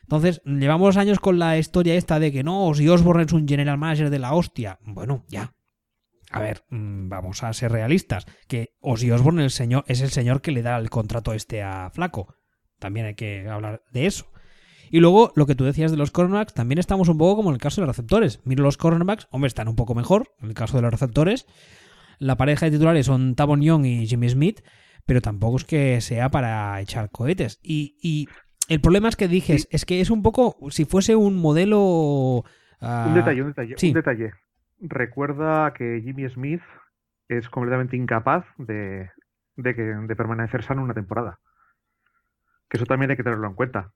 Entonces, 0.02 0.42
llevamos 0.44 0.98
años 0.98 1.20
con 1.20 1.38
la 1.38 1.58
historia 1.58 1.96
esta 1.96 2.20
de 2.20 2.32
que 2.32 2.44
no, 2.44 2.74
si 2.74 2.90
Osborne 2.90 3.24
es 3.24 3.32
un 3.32 3.48
general 3.48 3.78
manager 3.78 4.10
de 4.10 4.20
la 4.20 4.34
hostia. 4.34 4.80
Bueno, 4.82 5.24
ya, 5.28 5.54
a 6.32 6.40
ver, 6.40 6.64
mm, 6.70 7.10
vamos 7.10 7.44
a 7.44 7.54
ser 7.54 7.72
realistas, 7.72 8.26
que 8.48 8.76
Ozzy 8.82 9.12
Osbourne 9.12 9.44
el 9.44 9.52
señor, 9.52 9.84
es 9.88 10.02
el 10.02 10.12
señor 10.12 10.42
que 10.42 10.52
le 10.52 10.62
da 10.62 10.78
el 10.78 10.90
contrato 10.90 11.34
este 11.34 11.64
a 11.64 11.90
Flaco. 11.92 12.36
También 12.78 13.08
hay 13.08 13.16
que 13.16 13.48
hablar 13.48 13.84
de 13.92 14.06
eso. 14.06 14.32
Y 14.92 15.00
luego, 15.00 15.32
lo 15.36 15.46
que 15.46 15.56
tú 15.56 15.66
decías 15.66 15.92
de 15.92 15.98
los 15.98 16.12
cornerbacks, 16.12 16.54
también 16.54 16.80
estamos 16.80 17.10
un 17.10 17.18
poco 17.18 17.38
como 17.38 17.50
en 17.50 17.56
el 17.56 17.62
caso 17.62 17.82
de 17.82 17.88
los 17.88 17.96
receptores. 17.96 18.40
Miro 18.44 18.64
los 18.64 18.78
cornerbacks, 18.78 19.28
hombre, 19.32 19.48
están 19.48 19.68
un 19.68 19.76
poco 19.76 19.94
mejor 19.94 20.32
en 20.40 20.50
el 20.50 20.56
caso 20.56 20.78
de 20.78 20.82
los 20.82 20.92
receptores. 20.92 21.46
La 22.20 22.38
pareja 22.38 22.66
de 22.66 22.74
titulares 22.74 23.06
son 23.06 23.36
Tavon 23.36 23.62
Young 23.62 23.86
y 23.86 24.08
Jimmy 24.08 24.30
Smith, 24.30 24.62
pero 25.06 25.22
tampoco 25.22 25.58
es 25.58 25.66
que 25.66 26.02
sea 26.02 26.30
para 26.30 26.80
echar 26.82 27.10
cohetes. 27.10 27.60
Y, 27.64 28.28
el 28.68 28.82
problema 28.82 29.10
es 29.10 29.16
que 29.16 29.28
dijes, 29.28 29.68
es 29.72 29.84
que 29.84 30.00
es 30.00 30.12
un 30.12 30.22
poco, 30.22 30.58
si 30.70 30.86
fuese 30.86 31.16
un 31.16 31.38
modelo... 31.38 32.44
Ah, 32.80 33.06
un 33.08 33.16
detalle, 33.16 33.42
un 33.42 33.48
detalle, 33.48 33.76
un 33.82 33.94
detalle 33.94 34.32
recuerda 34.80 35.74
que 35.74 36.02
Jimmy 36.02 36.28
Smith 36.30 36.62
es 37.28 37.50
completamente 37.50 37.98
incapaz 37.98 38.46
de, 38.58 39.10
de, 39.56 40.16
permanecer 40.16 40.64
sano 40.64 40.84
una 40.84 40.94
temporada. 40.94 41.40
Que 42.70 42.78
eso 42.78 42.86
también 42.86 43.12
hay 43.12 43.18
que 43.18 43.24
tenerlo 43.24 43.48
en 43.48 43.56
cuenta. 43.56 43.92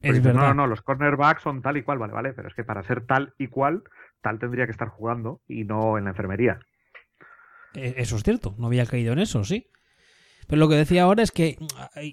no, 0.00 0.32
no, 0.32 0.54
no, 0.54 0.66
los 0.66 0.82
cornerbacks 0.82 1.42
son 1.42 1.62
tal 1.62 1.76
y 1.76 1.82
cual, 1.82 1.98
vale, 1.98 2.12
vale, 2.12 2.32
pero 2.32 2.48
es 2.48 2.54
que 2.54 2.64
para 2.64 2.82
ser 2.82 3.06
tal 3.06 3.34
y 3.38 3.48
cual, 3.48 3.82
tal 4.20 4.38
tendría 4.38 4.66
que 4.66 4.72
estar 4.72 4.88
jugando 4.88 5.40
y 5.48 5.64
no 5.64 5.98
en 5.98 6.04
la 6.04 6.10
enfermería. 6.10 6.60
E, 7.76 7.94
eso 7.98 8.16
es 8.16 8.22
cierto, 8.22 8.54
no 8.58 8.66
había 8.66 8.86
caído 8.86 9.12
en 9.12 9.20
eso, 9.20 9.44
sí. 9.44 9.66
Pero 10.46 10.60
lo 10.60 10.68
que 10.68 10.76
decía 10.76 11.02
ahora 11.02 11.22
es 11.22 11.32
que 11.32 11.58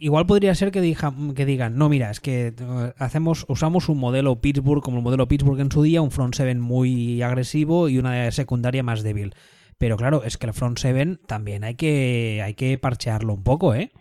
igual 0.01 0.25
podría 0.25 0.55
ser 0.55 0.71
que, 0.71 0.95
que 1.35 1.45
digan, 1.45 1.77
no, 1.77 1.87
mira, 1.87 2.09
es 2.09 2.19
que 2.19 2.53
eh, 2.57 2.93
hacemos, 2.97 3.45
usamos 3.47 3.89
un 3.89 3.99
modelo 3.99 4.41
Pittsburgh 4.41 4.81
como 4.81 4.97
el 4.97 5.03
modelo 5.03 5.27
Pittsburgh 5.27 5.59
en 5.59 5.71
su 5.71 5.83
día, 5.83 6.01
un 6.01 6.11
front 6.11 6.33
seven 6.33 6.59
muy 6.59 7.21
agresivo 7.21 7.89
y 7.89 7.99
una 7.99 8.31
secundaria 8.31 8.81
más 8.81 9.03
débil. 9.03 9.35
Pero 9.77 9.97
claro, 9.97 10.23
es 10.23 10.37
que 10.37 10.47
el 10.47 10.53
front 10.53 10.79
seven 10.79 11.19
también 11.27 11.63
hay 11.63 11.75
que, 11.75 12.41
hay 12.43 12.55
que 12.55 12.77
parchearlo 12.77 13.33
un 13.33 13.43
poco, 13.43 13.75
¿eh? 13.75 13.91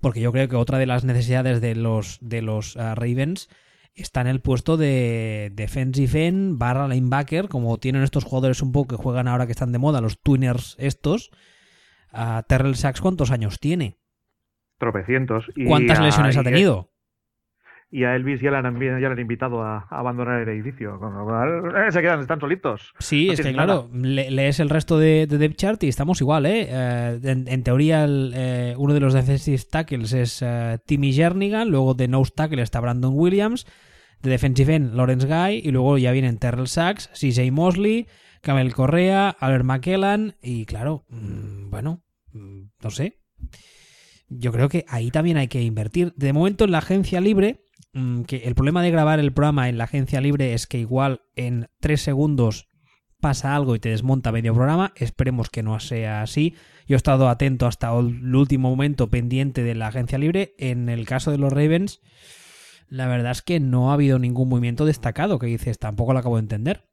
Porque 0.00 0.20
yo 0.20 0.30
creo 0.30 0.48
que 0.48 0.56
otra 0.56 0.78
de 0.78 0.86
las 0.86 1.04
necesidades 1.04 1.60
de 1.60 1.74
los, 1.74 2.18
de 2.20 2.42
los 2.42 2.76
uh, 2.76 2.94
Ravens 2.94 3.48
está 3.96 4.20
en 4.20 4.26
el 4.28 4.40
puesto 4.40 4.76
de 4.76 5.50
defensive 5.54 6.26
end 6.26 6.58
barra 6.58 6.86
linebacker, 6.86 7.48
como 7.48 7.78
tienen 7.78 8.02
estos 8.02 8.24
jugadores 8.24 8.62
un 8.62 8.72
poco 8.72 8.96
que 8.96 9.02
juegan 9.02 9.26
ahora 9.26 9.46
que 9.46 9.52
están 9.52 9.72
de 9.72 9.78
moda, 9.78 10.00
los 10.00 10.20
twiners 10.20 10.76
estos 10.78 11.30
a 12.12 12.44
Terrell 12.46 12.76
Sachs 12.76 13.00
cuántos 13.00 13.30
años 13.30 13.58
tiene. 13.58 13.98
Tropecientos. 14.78 15.46
¿Cuántas 15.66 16.00
lesiones 16.00 16.36
ha 16.36 16.42
tenido? 16.42 16.92
Y 17.90 18.04
a 18.04 18.16
Elvis 18.16 18.40
ya 18.40 18.50
le 18.50 18.56
han, 18.56 18.78
ya 18.80 18.96
le 18.98 19.06
han 19.06 19.18
invitado 19.18 19.62
a, 19.62 19.86
abandonar 19.90 20.42
el 20.42 20.48
edificio. 20.48 20.94
Eh, 20.96 21.92
se 21.92 22.02
quedan, 22.02 22.20
están 22.20 22.40
solitos. 22.40 22.92
Sí, 22.98 23.30
es 23.30 23.40
que 23.40 23.52
claro, 23.52 23.88
lees 23.92 24.58
el 24.60 24.70
resto 24.70 24.98
de, 24.98 25.26
de 25.26 25.38
Depth 25.38 25.56
Chart 25.56 25.82
y 25.84 25.88
estamos 25.88 26.20
igual, 26.20 26.46
¿eh? 26.46 26.66
eh 26.68 27.20
en, 27.22 27.62
teoría, 27.62 28.06
eh, 28.08 28.74
uno 28.76 28.92
de 28.92 29.00
los 29.00 29.14
defensive 29.14 29.62
tackles 29.70 30.12
es 30.12 30.44
Timmy 30.84 31.12
Jernigan, 31.12 31.68
luego 31.70 31.94
de 31.94 32.08
nose 32.08 32.32
tackle 32.34 32.62
está 32.62 32.80
Brandon 32.80 33.12
Williams, 33.14 33.66
de 34.20 34.30
defensive 34.30 34.74
end 34.74 34.94
Lawrence 34.94 35.26
Guy, 35.26 35.60
y 35.64 35.70
luego 35.70 35.96
ya 35.96 36.10
vienen 36.12 36.38
Terrell 36.38 36.66
Sachs, 36.66 37.08
CJ 37.14 37.52
Mosley, 37.52 38.08
Camel 38.42 38.74
Correa, 38.74 39.30
Albert 39.30 39.64
McKellan, 39.64 40.34
y 40.42 40.66
claro, 40.66 41.04
mm, 41.08 41.70
bueno, 41.70 42.02
Mm, 42.36 42.70
no 42.82 42.90
sé. 42.90 43.20
Yo 44.28 44.52
creo 44.52 44.68
que 44.68 44.84
ahí 44.88 45.10
también 45.10 45.36
hay 45.36 45.48
que 45.48 45.62
invertir. 45.62 46.12
De 46.16 46.32
momento 46.32 46.64
en 46.64 46.72
la 46.72 46.78
agencia 46.78 47.20
libre 47.20 47.64
que 48.26 48.38
el 48.38 48.54
problema 48.54 48.82
de 48.82 48.90
grabar 48.90 49.20
el 49.20 49.32
programa 49.32 49.68
en 49.68 49.78
la 49.78 49.84
agencia 49.84 50.20
libre 50.20 50.52
es 50.52 50.66
que 50.66 50.78
igual 50.78 51.22
en 51.34 51.68
tres 51.80 52.02
segundos 52.02 52.68
pasa 53.20 53.56
algo 53.56 53.74
y 53.74 53.78
te 53.78 53.88
desmonta 53.88 54.32
medio 54.32 54.54
programa. 54.54 54.92
Esperemos 54.96 55.50
que 55.50 55.62
no 55.62 55.80
sea 55.80 56.22
así. 56.22 56.54
Yo 56.86 56.94
he 56.94 56.96
estado 56.96 57.28
atento 57.28 57.66
hasta 57.66 57.96
el 57.98 58.34
último 58.34 58.70
momento 58.70 59.08
pendiente 59.08 59.62
de 59.62 59.74
la 59.74 59.88
agencia 59.88 60.18
libre. 60.18 60.54
En 60.58 60.88
el 60.88 61.06
caso 61.06 61.30
de 61.30 61.38
los 61.38 61.52
Ravens, 61.52 62.00
la 62.88 63.06
verdad 63.06 63.32
es 63.32 63.42
que 63.42 63.60
no 63.60 63.90
ha 63.90 63.94
habido 63.94 64.18
ningún 64.18 64.48
movimiento 64.48 64.84
destacado 64.84 65.38
que 65.38 65.46
dices, 65.46 65.78
tampoco 65.78 66.12
lo 66.12 66.18
acabo 66.18 66.36
de 66.36 66.42
entender. 66.42 66.84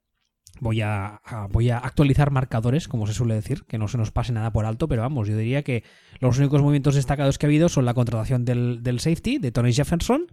Voy 0.60 0.80
a, 0.80 1.20
voy 1.50 1.70
a 1.70 1.78
actualizar 1.78 2.30
marcadores, 2.30 2.86
como 2.88 3.06
se 3.06 3.12
suele 3.12 3.34
decir, 3.34 3.64
que 3.64 3.76
no 3.76 3.88
se 3.88 3.98
nos 3.98 4.12
pase 4.12 4.32
nada 4.32 4.52
por 4.52 4.66
alto, 4.66 4.86
pero 4.86 5.02
vamos, 5.02 5.26
yo 5.28 5.36
diría 5.36 5.64
que 5.64 5.82
los 6.20 6.38
únicos 6.38 6.62
movimientos 6.62 6.94
destacados 6.94 7.38
que 7.38 7.46
ha 7.46 7.48
habido 7.48 7.68
son 7.68 7.84
la 7.84 7.94
contratación 7.94 8.44
del, 8.44 8.82
del 8.82 9.00
safety, 9.00 9.38
de 9.38 9.50
Tony 9.50 9.72
Jefferson, 9.72 10.28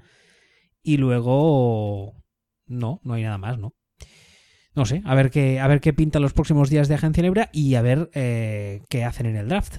y 0.83 0.97
luego... 0.97 2.13
No, 2.67 3.01
no 3.03 3.13
hay 3.15 3.23
nada 3.23 3.38
más, 3.38 3.57
¿no? 3.59 3.73
no 4.75 4.85
sé, 4.85 5.01
a 5.05 5.15
ver 5.15 5.29
qué, 5.29 5.59
a 5.59 5.67
ver 5.67 5.81
qué 5.81 5.93
pintan 5.93 6.21
los 6.21 6.33
próximos 6.33 6.69
días 6.69 6.88
de 6.88 6.95
Agencia 6.95 7.23
Libre 7.23 7.50
y 7.51 7.75
a 7.75 7.81
ver 7.81 8.09
eh, 8.13 8.81
qué 8.89 9.03
hacen 9.03 9.25
en 9.25 9.35
el 9.35 9.50
draft. 9.50 9.77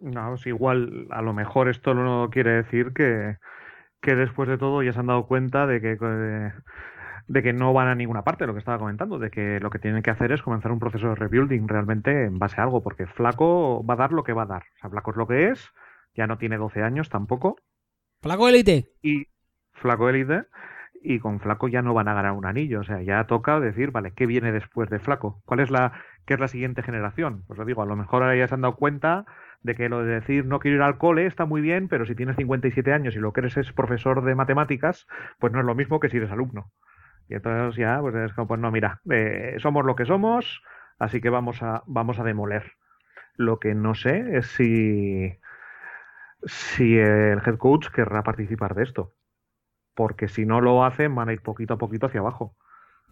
No, 0.00 0.28
pues 0.30 0.46
igual, 0.46 1.06
a 1.10 1.22
lo 1.22 1.32
mejor 1.32 1.68
esto 1.68 1.94
no 1.94 2.28
quiere 2.30 2.50
decir 2.50 2.92
que, 2.92 3.36
que 4.00 4.16
después 4.16 4.48
de 4.48 4.58
todo 4.58 4.82
ya 4.82 4.92
se 4.92 4.98
han 4.98 5.06
dado 5.06 5.26
cuenta 5.26 5.66
de 5.66 5.80
que, 5.80 5.96
de, 7.28 7.42
que 7.42 7.52
no 7.52 7.72
van 7.72 7.88
a 7.88 7.94
ninguna 7.94 8.24
parte, 8.24 8.46
lo 8.46 8.52
que 8.52 8.58
estaba 8.58 8.78
comentando, 8.78 9.18
de 9.18 9.30
que 9.30 9.60
lo 9.60 9.70
que 9.70 9.78
tienen 9.78 10.02
que 10.02 10.10
hacer 10.10 10.32
es 10.32 10.42
comenzar 10.42 10.72
un 10.72 10.80
proceso 10.80 11.08
de 11.08 11.14
rebuilding 11.14 11.68
realmente 11.68 12.24
en 12.24 12.38
base 12.38 12.60
a 12.60 12.64
algo, 12.64 12.82
porque 12.82 13.06
Flaco 13.06 13.84
va 13.84 13.94
a 13.94 13.98
dar 13.98 14.12
lo 14.12 14.24
que 14.24 14.32
va 14.32 14.42
a 14.42 14.46
dar. 14.46 14.62
O 14.62 14.78
sea, 14.80 14.90
Flaco 14.90 15.12
es 15.12 15.16
lo 15.16 15.28
que 15.28 15.50
es, 15.50 15.70
ya 16.14 16.26
no 16.26 16.38
tiene 16.38 16.56
12 16.56 16.82
años 16.82 17.08
tampoco. 17.08 17.56
Flaco 18.22 18.48
élite. 18.48 18.88
Y 19.02 19.26
Flaco 19.82 20.08
élite 20.08 20.46
y 21.02 21.18
con 21.18 21.40
Flaco 21.40 21.68
ya 21.68 21.82
no 21.82 21.94
van 21.94 22.08
a 22.08 22.14
ganar 22.14 22.32
un 22.32 22.46
anillo. 22.46 22.80
O 22.80 22.84
sea, 22.84 23.02
ya 23.02 23.24
toca 23.24 23.60
decir, 23.60 23.90
vale, 23.90 24.12
¿qué 24.14 24.26
viene 24.26 24.52
después 24.52 24.88
de 24.88 25.00
Flaco? 25.00 25.42
¿Cuál 25.44 25.60
es 25.60 25.70
la, 25.70 25.92
qué 26.24 26.34
es 26.34 26.40
la 26.40 26.48
siguiente 26.48 26.82
generación? 26.82 27.44
Pues 27.46 27.58
lo 27.58 27.64
digo, 27.64 27.82
a 27.82 27.86
lo 27.86 27.96
mejor 27.96 28.22
ahora 28.22 28.36
ya 28.36 28.48
se 28.48 28.54
han 28.54 28.62
dado 28.62 28.76
cuenta 28.76 29.26
de 29.62 29.74
que 29.74 29.88
lo 29.88 30.04
de 30.04 30.14
decir 30.14 30.46
no 30.46 30.58
quiero 30.58 30.76
ir 30.76 30.82
al 30.82 30.98
cole 30.98 31.26
está 31.26 31.44
muy 31.44 31.60
bien, 31.60 31.88
pero 31.88 32.06
si 32.06 32.14
tienes 32.14 32.36
57 32.36 32.92
años 32.92 33.14
y 33.14 33.18
lo 33.18 33.32
que 33.32 33.40
eres 33.40 33.56
es 33.56 33.72
profesor 33.72 34.24
de 34.24 34.34
matemáticas, 34.34 35.06
pues 35.38 35.52
no 35.52 35.60
es 35.60 35.66
lo 35.66 35.74
mismo 35.74 36.00
que 36.00 36.08
si 36.08 36.16
eres 36.16 36.30
alumno. 36.30 36.70
Y 37.28 37.34
entonces 37.34 37.76
ya, 37.76 38.00
pues 38.00 38.14
es 38.14 38.32
como, 38.32 38.48
pues 38.48 38.60
no, 38.60 38.70
mira, 38.70 39.00
eh, 39.10 39.56
somos 39.58 39.84
lo 39.84 39.96
que 39.96 40.04
somos, 40.04 40.62
así 40.98 41.20
que 41.20 41.30
vamos 41.30 41.62
a, 41.62 41.82
vamos 41.86 42.18
a 42.18 42.24
demoler. 42.24 42.72
Lo 43.36 43.58
que 43.58 43.74
no 43.74 43.94
sé 43.94 44.36
es 44.36 44.46
si, 44.48 45.38
si 46.44 46.98
el 46.98 47.40
head 47.44 47.56
coach 47.56 47.88
querrá 47.88 48.22
participar 48.22 48.74
de 48.74 48.82
esto 48.82 49.14
porque 49.94 50.28
si 50.28 50.44
no 50.44 50.60
lo 50.60 50.84
hacen 50.84 51.14
van 51.14 51.28
a 51.28 51.32
ir 51.32 51.42
poquito 51.42 51.74
a 51.74 51.78
poquito 51.78 52.06
hacia 52.06 52.20
abajo. 52.20 52.56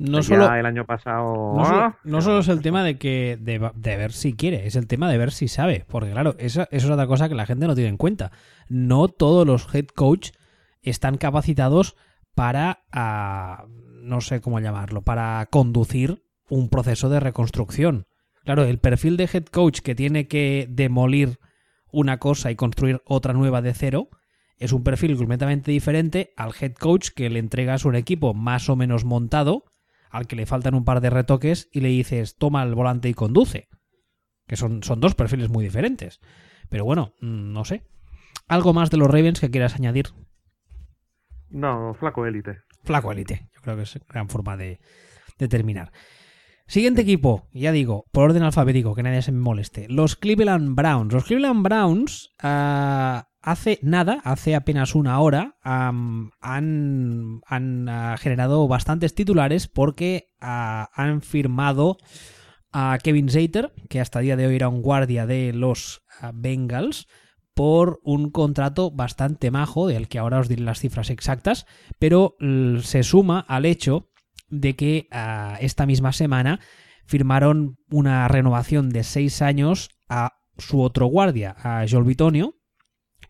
No 0.00 0.22
solo 0.22 0.50
el 0.54 0.64
año 0.64 0.86
pasado. 0.86 1.52
No, 2.04 2.22
solo, 2.22 2.38
es 2.38 2.48
el 2.48 2.62
tema 2.62 2.82
de 2.82 2.96
que 2.96 3.36
de, 3.38 3.58
ver 3.96 4.12
si 4.12 4.32
quiere, 4.32 4.66
es 4.66 4.74
el 4.74 4.86
tema 4.86 5.10
de 5.10 5.18
ver 5.18 5.30
si 5.30 5.46
sabe. 5.46 5.84
Porque 5.86 6.10
claro, 6.10 6.34
eso, 6.38 6.66
es 6.70 6.86
otra 6.86 7.06
cosa 7.06 7.28
que 7.28 7.34
la 7.34 7.44
gente 7.44 7.66
no 7.66 7.74
tiene 7.74 7.90
en 7.90 7.98
cuenta. 7.98 8.32
No 8.70 9.08
todos 9.08 9.46
los 9.46 9.72
head 9.74 9.88
coach 9.88 10.30
están 10.80 11.18
capacitados 11.18 11.96
para, 12.34 12.84
ah, 12.92 13.66
no 14.00 14.22
sé 14.22 14.40
cómo 14.40 14.58
llamarlo, 14.58 15.02
para 15.02 15.46
conducir 15.50 16.24
un 16.48 16.70
proceso 16.70 17.10
de 17.10 17.20
reconstrucción. 17.20 18.06
Claro, 18.44 18.64
el 18.64 18.78
perfil 18.78 19.18
de 19.18 19.28
head 19.30 19.44
coach 19.44 19.80
que 19.80 19.94
tiene 19.94 20.28
que 20.28 20.66
demolir 20.70 21.38
una 21.92 22.18
cosa 22.18 22.50
y 22.50 22.56
construir 22.56 23.02
otra 23.04 23.34
nueva 23.34 23.60
de 23.60 23.74
cero, 23.74 24.08
es 24.60 24.72
un 24.72 24.84
perfil 24.84 25.16
completamente 25.16 25.72
diferente 25.72 26.32
al 26.36 26.52
head 26.58 26.74
coach 26.74 27.08
que 27.08 27.30
le 27.30 27.38
entregas 27.38 27.86
un 27.86 27.96
equipo 27.96 28.34
más 28.34 28.68
o 28.68 28.76
menos 28.76 29.06
montado, 29.06 29.64
al 30.10 30.26
que 30.26 30.36
le 30.36 30.44
faltan 30.44 30.74
un 30.74 30.84
par 30.84 31.00
de 31.00 31.08
retoques 31.08 31.68
y 31.72 31.80
le 31.80 31.88
dices 31.88 32.36
toma 32.36 32.62
el 32.62 32.74
volante 32.74 33.08
y 33.08 33.14
conduce. 33.14 33.68
Que 34.46 34.56
son, 34.56 34.82
son 34.82 35.00
dos 35.00 35.14
perfiles 35.14 35.48
muy 35.48 35.64
diferentes. 35.64 36.20
Pero 36.68 36.84
bueno, 36.84 37.14
mm, 37.22 37.52
no 37.52 37.64
sé. 37.64 37.84
¿Algo 38.48 38.74
más 38.74 38.90
de 38.90 38.98
los 38.98 39.08
Ravens 39.08 39.40
que 39.40 39.50
quieras 39.50 39.76
añadir? 39.76 40.08
No, 41.48 41.94
flaco 41.94 42.26
élite. 42.26 42.58
Flaco 42.84 43.12
élite. 43.12 43.48
Yo 43.54 43.62
creo 43.62 43.76
que 43.76 43.82
es 43.82 43.98
gran 44.08 44.28
forma 44.28 44.58
de, 44.58 44.78
de 45.38 45.48
terminar. 45.48 45.90
Siguiente 46.66 47.00
equipo, 47.00 47.48
ya 47.52 47.72
digo, 47.72 48.04
por 48.12 48.24
orden 48.24 48.42
alfabético, 48.42 48.94
que 48.94 49.02
nadie 49.02 49.22
se 49.22 49.32
me 49.32 49.40
moleste. 49.40 49.86
Los 49.88 50.16
Cleveland 50.16 50.76
Browns. 50.76 51.12
Los 51.12 51.24
Cleveland 51.24 51.62
Browns 51.62 52.32
uh, 52.44 53.22
hace 53.42 53.78
nada, 53.82 54.20
hace 54.24 54.54
apenas 54.54 54.94
una 54.94 55.20
hora, 55.20 55.56
han, 55.62 56.30
ah, 57.48 58.16
generado 58.18 58.68
bastantes 58.68 59.14
titulares 59.14 59.68
porque 59.68 60.28
ah, 60.40 60.90
han 60.94 61.22
firmado 61.22 61.98
a 62.72 62.98
Kevin 63.02 63.28
Zater, 63.28 63.72
que 63.88 64.00
hasta 64.00 64.20
día 64.20 64.36
de 64.36 64.46
hoy 64.46 64.56
era 64.56 64.68
un 64.68 64.82
guardia 64.82 65.26
de 65.26 65.52
los 65.52 66.02
ah, 66.20 66.32
Bengals, 66.34 67.06
por 67.54 68.00
un 68.04 68.30
contrato 68.30 68.90
bastante 68.90 69.50
majo, 69.50 69.86
del 69.86 70.08
que 70.08 70.18
ahora 70.18 70.38
os 70.38 70.48
diré 70.48 70.62
las 70.62 70.78
cifras 70.78 71.10
exactas, 71.10 71.66
pero 71.98 72.36
se 72.82 73.02
suma 73.02 73.40
al 73.40 73.66
hecho 73.66 74.08
de 74.48 74.76
que 74.76 75.08
esta 75.60 75.84
misma 75.84 76.12
semana 76.12 76.60
firmaron 77.04 77.76
una 77.90 78.28
renovación 78.28 78.88
de 78.88 79.02
seis 79.02 79.42
años 79.42 79.90
a 80.08 80.38
su 80.56 80.80
otro 80.80 81.06
guardia, 81.06 81.54
a 81.58 81.84
Joel 81.90 82.04
Bitonio, 82.04 82.59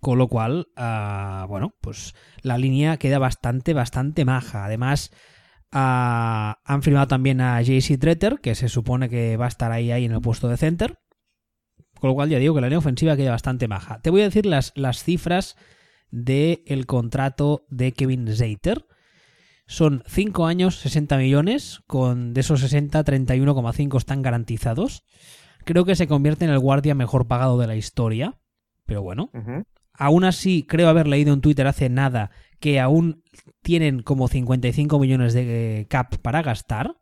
con 0.01 0.19
lo 0.19 0.29
cual, 0.29 0.69
ah, 0.77 1.47
bueno, 1.49 1.75
pues 1.81 2.15
la 2.43 2.59
línea 2.59 2.97
queda 2.97 3.19
bastante, 3.19 3.75
bastante 3.75 4.25
maja. 4.25 4.65
Además, 4.65 5.11
ah, 5.71 6.59
han 6.65 6.83
firmado 6.83 7.07
también 7.07 7.41
a 7.41 7.61
JC 7.61 7.99
Treter, 7.99 8.41
que 8.41 8.55
se 8.55 8.69
supone 8.69 9.09
que 9.09 9.37
va 9.37 9.45
a 9.45 9.49
estar 9.49 9.73
ahí, 9.73 9.93
ahí 9.93 10.07
en 10.07 10.13
el 10.13 10.21
puesto 10.21 10.49
de 10.49 10.57
center. 10.57 10.99
Con 12.01 12.09
lo 12.09 12.15
cual 12.15 12.31
ya 12.31 12.39
digo 12.39 12.55
que 12.55 12.63
la 12.63 12.69
línea 12.69 12.79
ofensiva 12.79 13.17
queda 13.17 13.33
bastante 13.33 13.69
maja. 13.69 14.01
Te 14.01 14.09
voy 14.09 14.23
a 14.23 14.25
decir 14.25 14.47
las, 14.47 14.73
las 14.75 15.05
cifras 15.05 15.57
del 16.11 16.87
contrato 16.87 17.67
de 17.69 17.93
Kevin 17.93 18.27
Zater. 18.35 18.87
Son 19.67 20.03
5 20.07 20.47
años, 20.47 20.81
60 20.81 21.19
millones, 21.19 21.83
con 21.87 22.33
de 22.33 22.41
esos 22.41 22.61
60, 22.61 23.05
31,5 23.05 23.99
están 23.99 24.23
garantizados. 24.23 25.05
Creo 25.65 25.85
que 25.85 25.95
se 25.95 26.09
convierte 26.09 26.47
en 26.47 26.51
el 26.51 26.59
guardia 26.59 26.95
mejor 26.95 27.29
pagado 27.29 27.59
de 27.59 27.67
la 27.67 27.77
historia. 27.77 28.41
Pero 28.87 29.03
bueno, 29.03 29.31
Aún 30.01 30.25
así, 30.25 30.65
creo 30.67 30.89
haber 30.89 31.07
leído 31.07 31.35
en 31.35 31.43
Twitter 31.43 31.67
hace 31.67 31.91
nada 31.91 32.31
que 32.59 32.81
aún 32.81 33.23
tienen 33.61 34.03
como 34.03 34.29
55 34.29 34.99
millones 34.99 35.35
de 35.35 35.87
cap 35.91 36.17
para 36.23 36.41
gastar. 36.41 36.97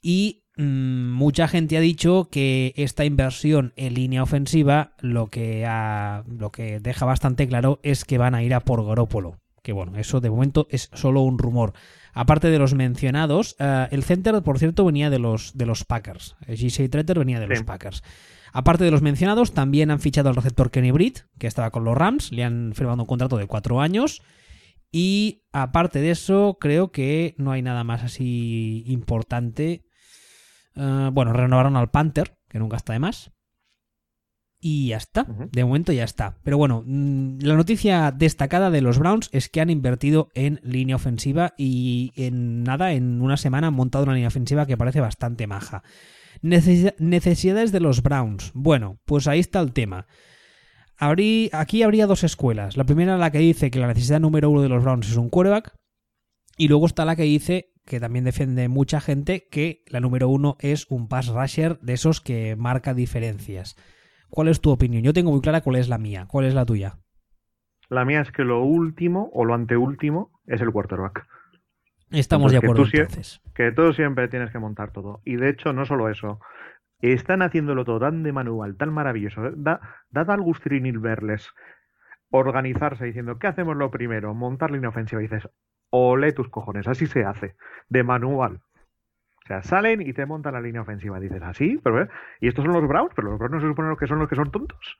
Y 0.00 0.44
mm, 0.56 1.10
mucha 1.10 1.48
gente 1.48 1.76
ha 1.76 1.80
dicho 1.80 2.28
que 2.30 2.74
esta 2.76 3.04
inversión 3.04 3.72
en 3.74 3.94
línea 3.94 4.22
ofensiva 4.22 4.94
lo 5.00 5.30
que, 5.30 5.68
lo 6.28 6.52
que 6.52 6.78
deja 6.78 7.06
bastante 7.06 7.48
claro 7.48 7.80
es 7.82 8.04
que 8.04 8.18
van 8.18 8.36
a 8.36 8.44
ir 8.44 8.54
a 8.54 8.60
por 8.60 8.86
Garópolo. 8.86 9.40
Que 9.64 9.72
bueno, 9.72 9.98
eso 9.98 10.20
de 10.20 10.30
momento 10.30 10.68
es 10.70 10.90
solo 10.92 11.22
un 11.22 11.38
rumor. 11.38 11.72
Aparte 12.12 12.50
de 12.50 12.58
los 12.60 12.74
mencionados, 12.74 13.56
eh, 13.58 13.88
el 13.90 14.04
center, 14.04 14.40
por 14.42 14.60
cierto, 14.60 14.84
venía 14.84 15.10
de 15.10 15.18
los, 15.18 15.58
de 15.58 15.66
los 15.66 15.84
Packers. 15.84 16.36
El 16.46 16.56
G6 16.56 16.88
Treter 16.88 17.18
venía 17.18 17.40
de 17.40 17.48
los 17.48 17.64
Packers. 17.64 18.04
Aparte 18.52 18.84
de 18.84 18.90
los 18.90 19.02
mencionados, 19.02 19.52
también 19.52 19.90
han 19.90 20.00
fichado 20.00 20.28
al 20.28 20.36
receptor 20.36 20.70
Kenny 20.70 20.90
Britt, 20.90 21.20
que 21.38 21.46
estaba 21.46 21.70
con 21.70 21.84
los 21.84 21.96
Rams, 21.96 22.32
le 22.32 22.44
han 22.44 22.72
firmado 22.74 23.02
un 23.02 23.06
contrato 23.06 23.38
de 23.38 23.46
cuatro 23.46 23.80
años. 23.80 24.22
Y 24.90 25.44
aparte 25.52 26.00
de 26.00 26.10
eso, 26.10 26.58
creo 26.60 26.92
que 26.92 27.34
no 27.38 27.50
hay 27.50 27.62
nada 27.62 27.82
más 27.82 28.02
así 28.02 28.84
importante. 28.86 29.86
Eh, 30.76 31.10
bueno, 31.12 31.32
renovaron 31.32 31.76
al 31.76 31.90
Panther, 31.90 32.36
que 32.48 32.58
nunca 32.58 32.76
está 32.76 32.92
de 32.92 32.98
más. 32.98 33.32
Y 34.64 34.88
ya 34.88 34.98
está, 34.98 35.26
de 35.50 35.64
momento 35.64 35.92
ya 35.92 36.04
está. 36.04 36.38
Pero 36.44 36.56
bueno, 36.56 36.84
mm, 36.86 37.38
la 37.40 37.56
noticia 37.56 38.12
destacada 38.12 38.70
de 38.70 38.80
los 38.80 38.98
Browns 38.98 39.28
es 39.32 39.48
que 39.48 39.60
han 39.60 39.70
invertido 39.70 40.28
en 40.34 40.60
línea 40.62 40.94
ofensiva 40.94 41.54
y 41.56 42.12
en 42.14 42.62
nada, 42.62 42.92
en 42.92 43.22
una 43.22 43.36
semana 43.36 43.68
han 43.68 43.74
montado 43.74 44.04
una 44.04 44.12
línea 44.12 44.28
ofensiva 44.28 44.66
que 44.66 44.76
parece 44.76 45.00
bastante 45.00 45.48
maja. 45.48 45.82
Necesidades 46.42 47.70
de 47.70 47.80
los 47.80 48.02
Browns. 48.02 48.50
Bueno, 48.54 48.98
pues 49.04 49.28
ahí 49.28 49.38
está 49.38 49.60
el 49.60 49.72
tema. 49.72 50.06
aquí 50.98 51.82
habría 51.82 52.06
dos 52.06 52.24
escuelas. 52.24 52.76
La 52.76 52.84
primera 52.84 53.16
la 53.16 53.30
que 53.30 53.38
dice 53.38 53.70
que 53.70 53.78
la 53.78 53.86
necesidad 53.86 54.20
número 54.20 54.50
uno 54.50 54.62
de 54.62 54.68
los 54.68 54.82
Browns 54.82 55.08
es 55.08 55.16
un 55.16 55.30
quarterback. 55.30 55.74
Y 56.58 56.68
luego 56.68 56.86
está 56.86 57.04
la 57.04 57.16
que 57.16 57.22
dice, 57.22 57.72
que 57.86 58.00
también 58.00 58.24
defiende 58.24 58.68
mucha 58.68 59.00
gente, 59.00 59.48
que 59.50 59.84
la 59.86 60.00
número 60.00 60.28
uno 60.28 60.56
es 60.60 60.86
un 60.90 61.08
pass 61.08 61.28
rusher 61.28 61.78
de 61.80 61.94
esos 61.94 62.20
que 62.20 62.56
marca 62.56 62.92
diferencias. 62.92 63.76
¿Cuál 64.28 64.48
es 64.48 64.60
tu 64.60 64.70
opinión? 64.70 65.02
Yo 65.02 65.12
tengo 65.12 65.30
muy 65.30 65.40
clara 65.40 65.60
cuál 65.60 65.76
es 65.76 65.88
la 65.88 65.98
mía. 65.98 66.26
¿Cuál 66.28 66.46
es 66.46 66.54
la 66.54 66.66
tuya? 66.66 66.98
La 67.88 68.04
mía 68.04 68.20
es 68.20 68.32
que 68.32 68.44
lo 68.44 68.64
último 68.64 69.30
o 69.32 69.44
lo 69.44 69.54
anteúltimo 69.54 70.40
es 70.46 70.60
el 70.60 70.72
quarterback. 70.72 71.26
Estamos 72.12 72.52
de 72.52 72.58
acuerdo 72.58 72.84
entonces. 72.84 73.40
Que 73.54 73.72
tú 73.72 73.92
siempre 73.92 74.28
tienes 74.28 74.50
que 74.50 74.58
montar 74.58 74.92
todo. 74.92 75.20
Y 75.24 75.36
de 75.36 75.48
hecho, 75.48 75.72
no 75.72 75.84
solo 75.84 76.08
eso. 76.08 76.40
Están 77.00 77.42
haciéndolo 77.42 77.84
todo 77.84 78.00
tan 78.00 78.22
de 78.22 78.32
manual, 78.32 78.76
tan 78.76 78.92
maravilloso. 78.92 79.50
Da, 79.56 79.80
da 80.10 80.22
al 80.22 80.42
gustrinil 80.42 80.98
verles 80.98 81.50
organizarse 82.30 83.04
diciendo, 83.04 83.38
¿qué 83.38 83.46
hacemos 83.46 83.76
lo 83.76 83.90
primero? 83.90 84.34
Montar 84.34 84.70
línea 84.70 84.88
ofensiva. 84.88 85.20
Y 85.20 85.24
dices, 85.24 85.48
ole 85.90 86.32
tus 86.32 86.48
cojones, 86.48 86.88
así 86.88 87.06
se 87.06 87.24
hace, 87.24 87.56
de 87.88 88.02
manual. 88.02 88.60
O 89.44 89.46
sea, 89.46 89.62
salen 89.62 90.00
y 90.00 90.12
te 90.12 90.24
montan 90.24 90.54
la 90.54 90.60
línea 90.60 90.82
ofensiva. 90.82 91.18
Dices, 91.18 91.42
así, 91.42 91.80
pero 91.82 92.08
y 92.40 92.48
estos 92.48 92.64
son 92.64 92.72
los 92.72 92.86
Browns, 92.86 93.12
pero 93.14 93.30
los 93.30 93.38
Browns 93.38 93.54
no 93.54 93.60
se 93.60 93.66
supone 93.66 93.96
que 93.96 94.06
son 94.06 94.18
los 94.18 94.28
que 94.28 94.36
son 94.36 94.50
tontos. 94.50 94.98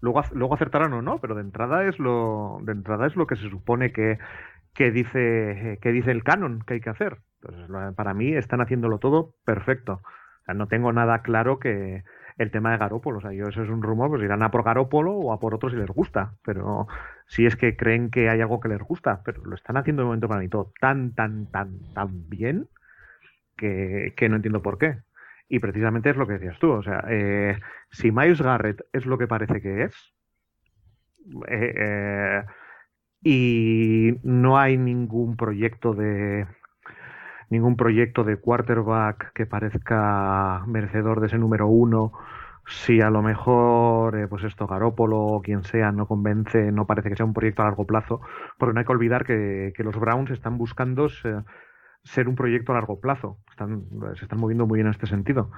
Luego, 0.00 0.22
luego 0.32 0.54
acertarán 0.54 0.92
o 0.92 1.02
no, 1.02 1.18
pero 1.18 1.34
de 1.34 1.42
entrada 1.42 1.84
es 1.84 1.98
lo, 1.98 2.58
de 2.62 2.72
entrada 2.72 3.06
es 3.06 3.16
lo 3.16 3.26
que 3.26 3.36
se 3.36 3.50
supone 3.50 3.92
que, 3.92 4.18
que 4.74 4.90
dice, 4.90 5.78
que 5.80 5.92
dice 5.92 6.10
el 6.10 6.22
canon 6.22 6.62
que 6.66 6.74
hay 6.74 6.80
que 6.80 6.90
hacer. 6.90 7.18
Entonces, 7.42 7.94
para 7.94 8.14
mí 8.14 8.32
están 8.34 8.60
haciéndolo 8.60 8.98
todo 8.98 9.34
perfecto. 9.44 10.00
O 10.02 10.44
sea, 10.44 10.54
no 10.54 10.66
tengo 10.68 10.92
nada 10.92 11.22
claro 11.22 11.58
que, 11.58 12.02
el 12.38 12.50
tema 12.50 12.70
de 12.70 12.78
Garópolo. 12.78 13.18
O 13.18 13.20
sea, 13.20 13.32
yo 13.32 13.48
eso 13.48 13.62
es 13.62 13.68
un 13.68 13.82
rumor, 13.82 14.08
pues 14.08 14.22
irán 14.22 14.42
a 14.42 14.50
por 14.50 14.62
Garópolo 14.62 15.12
o 15.12 15.32
a 15.32 15.40
por 15.40 15.54
otros 15.54 15.72
si 15.72 15.78
les 15.78 15.88
gusta. 15.88 16.34
Pero 16.44 16.86
si 17.26 17.44
es 17.46 17.56
que 17.56 17.76
creen 17.76 18.10
que 18.10 18.30
hay 18.30 18.40
algo 18.40 18.60
que 18.60 18.68
les 18.68 18.80
gusta, 18.80 19.22
pero 19.24 19.44
lo 19.44 19.54
están 19.54 19.76
haciendo 19.76 20.02
de 20.02 20.06
momento 20.06 20.28
para 20.28 20.40
mí 20.40 20.48
todo 20.48 20.72
tan, 20.80 21.14
tan, 21.14 21.50
tan, 21.50 21.92
tan 21.92 22.28
bien 22.28 22.68
que, 23.56 24.14
no 24.30 24.36
entiendo 24.36 24.62
por 24.62 24.78
qué. 24.78 24.98
Y 25.48 25.58
precisamente 25.58 26.10
es 26.10 26.16
lo 26.16 26.26
que 26.26 26.34
decías 26.34 26.58
tú. 26.58 26.70
O 26.70 26.82
sea, 26.82 27.04
eh, 27.08 27.58
si 27.90 28.12
Miles 28.12 28.40
Garrett 28.40 28.82
es 28.92 29.04
lo 29.04 29.18
que 29.18 29.26
parece 29.26 29.60
que 29.60 29.84
es, 29.84 30.14
eh, 31.48 31.74
eh, 31.76 32.44
y 33.22 34.14
no 34.22 34.58
hay 34.58 34.76
ningún 34.76 35.36
proyecto 35.36 35.94
de 35.94 36.46
ningún 37.50 37.76
proyecto 37.76 38.24
de 38.24 38.36
quarterback 38.36 39.32
que 39.32 39.46
parezca 39.46 40.64
merecedor 40.66 41.20
de 41.20 41.28
ese 41.28 41.38
número 41.38 41.66
uno. 41.68 42.12
Si 42.66 43.00
a 43.00 43.10
lo 43.10 43.22
mejor, 43.22 44.18
eh, 44.18 44.28
pues 44.28 44.44
esto, 44.44 44.66
Garópolo 44.66 45.18
o 45.18 45.40
quien 45.40 45.64
sea, 45.64 45.90
no 45.90 46.06
convence, 46.06 46.70
no 46.70 46.86
parece 46.86 47.08
que 47.08 47.16
sea 47.16 47.24
un 47.24 47.32
proyecto 47.32 47.62
a 47.62 47.66
largo 47.66 47.86
plazo, 47.86 48.20
porque 48.58 48.74
no 48.74 48.80
hay 48.80 48.86
que 48.86 48.92
olvidar 48.92 49.24
que, 49.24 49.72
los 49.78 49.98
Browns 49.98 50.30
están 50.30 50.58
buscando 50.58 51.08
ser, 51.08 52.28
un 52.28 52.34
proyecto 52.34 52.72
a 52.72 52.74
largo 52.76 53.00
plazo. 53.00 53.38
Están, 53.50 53.84
se 54.16 54.24
están 54.24 54.38
moviendo 54.38 54.66
muy 54.66 54.78
bien 54.78 54.86
en 54.86 54.92
este 54.92 55.06
sentido. 55.06 55.50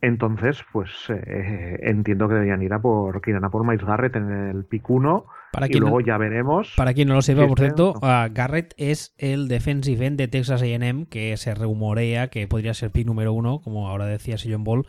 Entonces, 0.00 0.64
pues 0.72 0.90
eh, 1.10 1.78
entiendo 1.82 2.28
que 2.28 2.34
deberían 2.34 2.62
ir 2.62 2.72
a 2.72 2.80
por, 2.80 3.20
que 3.20 3.30
irán 3.30 3.44
a 3.44 3.50
por 3.50 3.64
Miles 3.64 3.84
Garrett 3.84 4.16
en 4.16 4.30
el 4.30 4.64
pick 4.64 4.90
1 4.90 5.26
y 5.68 5.78
luego 5.78 6.00
ya 6.00 6.18
veremos. 6.18 6.72
Para 6.76 6.94
quien 6.94 7.08
no 7.08 7.14
lo 7.14 7.22
sepa, 7.22 7.46
por 7.46 7.58
cierto, 7.58 7.94
uh, 7.96 8.32
Garrett 8.32 8.74
es 8.76 9.14
el 9.18 9.48
defensive 9.48 10.06
end 10.06 10.18
de 10.18 10.28
Texas 10.28 10.62
AM 10.62 11.06
que 11.06 11.36
se 11.36 11.54
rumorea 11.54 12.28
que 12.28 12.46
podría 12.46 12.74
ser 12.74 12.90
pick 12.90 13.06
número 13.06 13.32
1, 13.32 13.60
como 13.60 13.88
ahora 13.88 14.06
decía 14.06 14.36
John 14.42 14.64
Ball, 14.64 14.86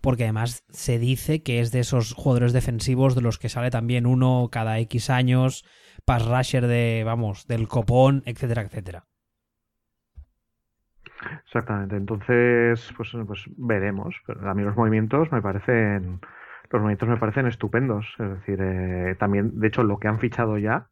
porque 0.00 0.24
además 0.24 0.64
se 0.70 0.98
dice 0.98 1.42
que 1.42 1.60
es 1.60 1.72
de 1.72 1.80
esos 1.80 2.14
jugadores 2.14 2.52
defensivos 2.52 3.14
de 3.14 3.22
los 3.22 3.38
que 3.38 3.48
sale 3.48 3.70
también 3.70 4.06
uno 4.06 4.48
cada 4.50 4.78
X 4.78 5.10
años, 5.10 5.64
pass 6.04 6.26
rusher 6.26 6.66
de, 6.66 7.02
vamos, 7.04 7.46
del 7.46 7.68
copón, 7.68 8.22
etcétera, 8.26 8.62
etcétera. 8.62 9.04
Exactamente, 11.44 11.96
entonces 11.96 12.92
pues, 12.96 13.10
pues 13.26 13.44
veremos. 13.56 14.14
Pero 14.26 14.48
a 14.48 14.54
mí 14.54 14.62
los 14.62 14.76
movimientos 14.76 15.30
me 15.32 15.42
parecen 15.42 16.20
los 16.70 16.80
movimientos 16.80 17.08
me 17.08 17.16
parecen 17.16 17.46
estupendos. 17.46 18.14
Es 18.18 18.30
decir, 18.30 18.60
eh, 18.62 19.16
también, 19.18 19.58
de 19.58 19.66
hecho, 19.66 19.82
lo 19.82 19.98
que 19.98 20.08
han 20.08 20.20
fichado 20.20 20.56
ya, 20.58 20.88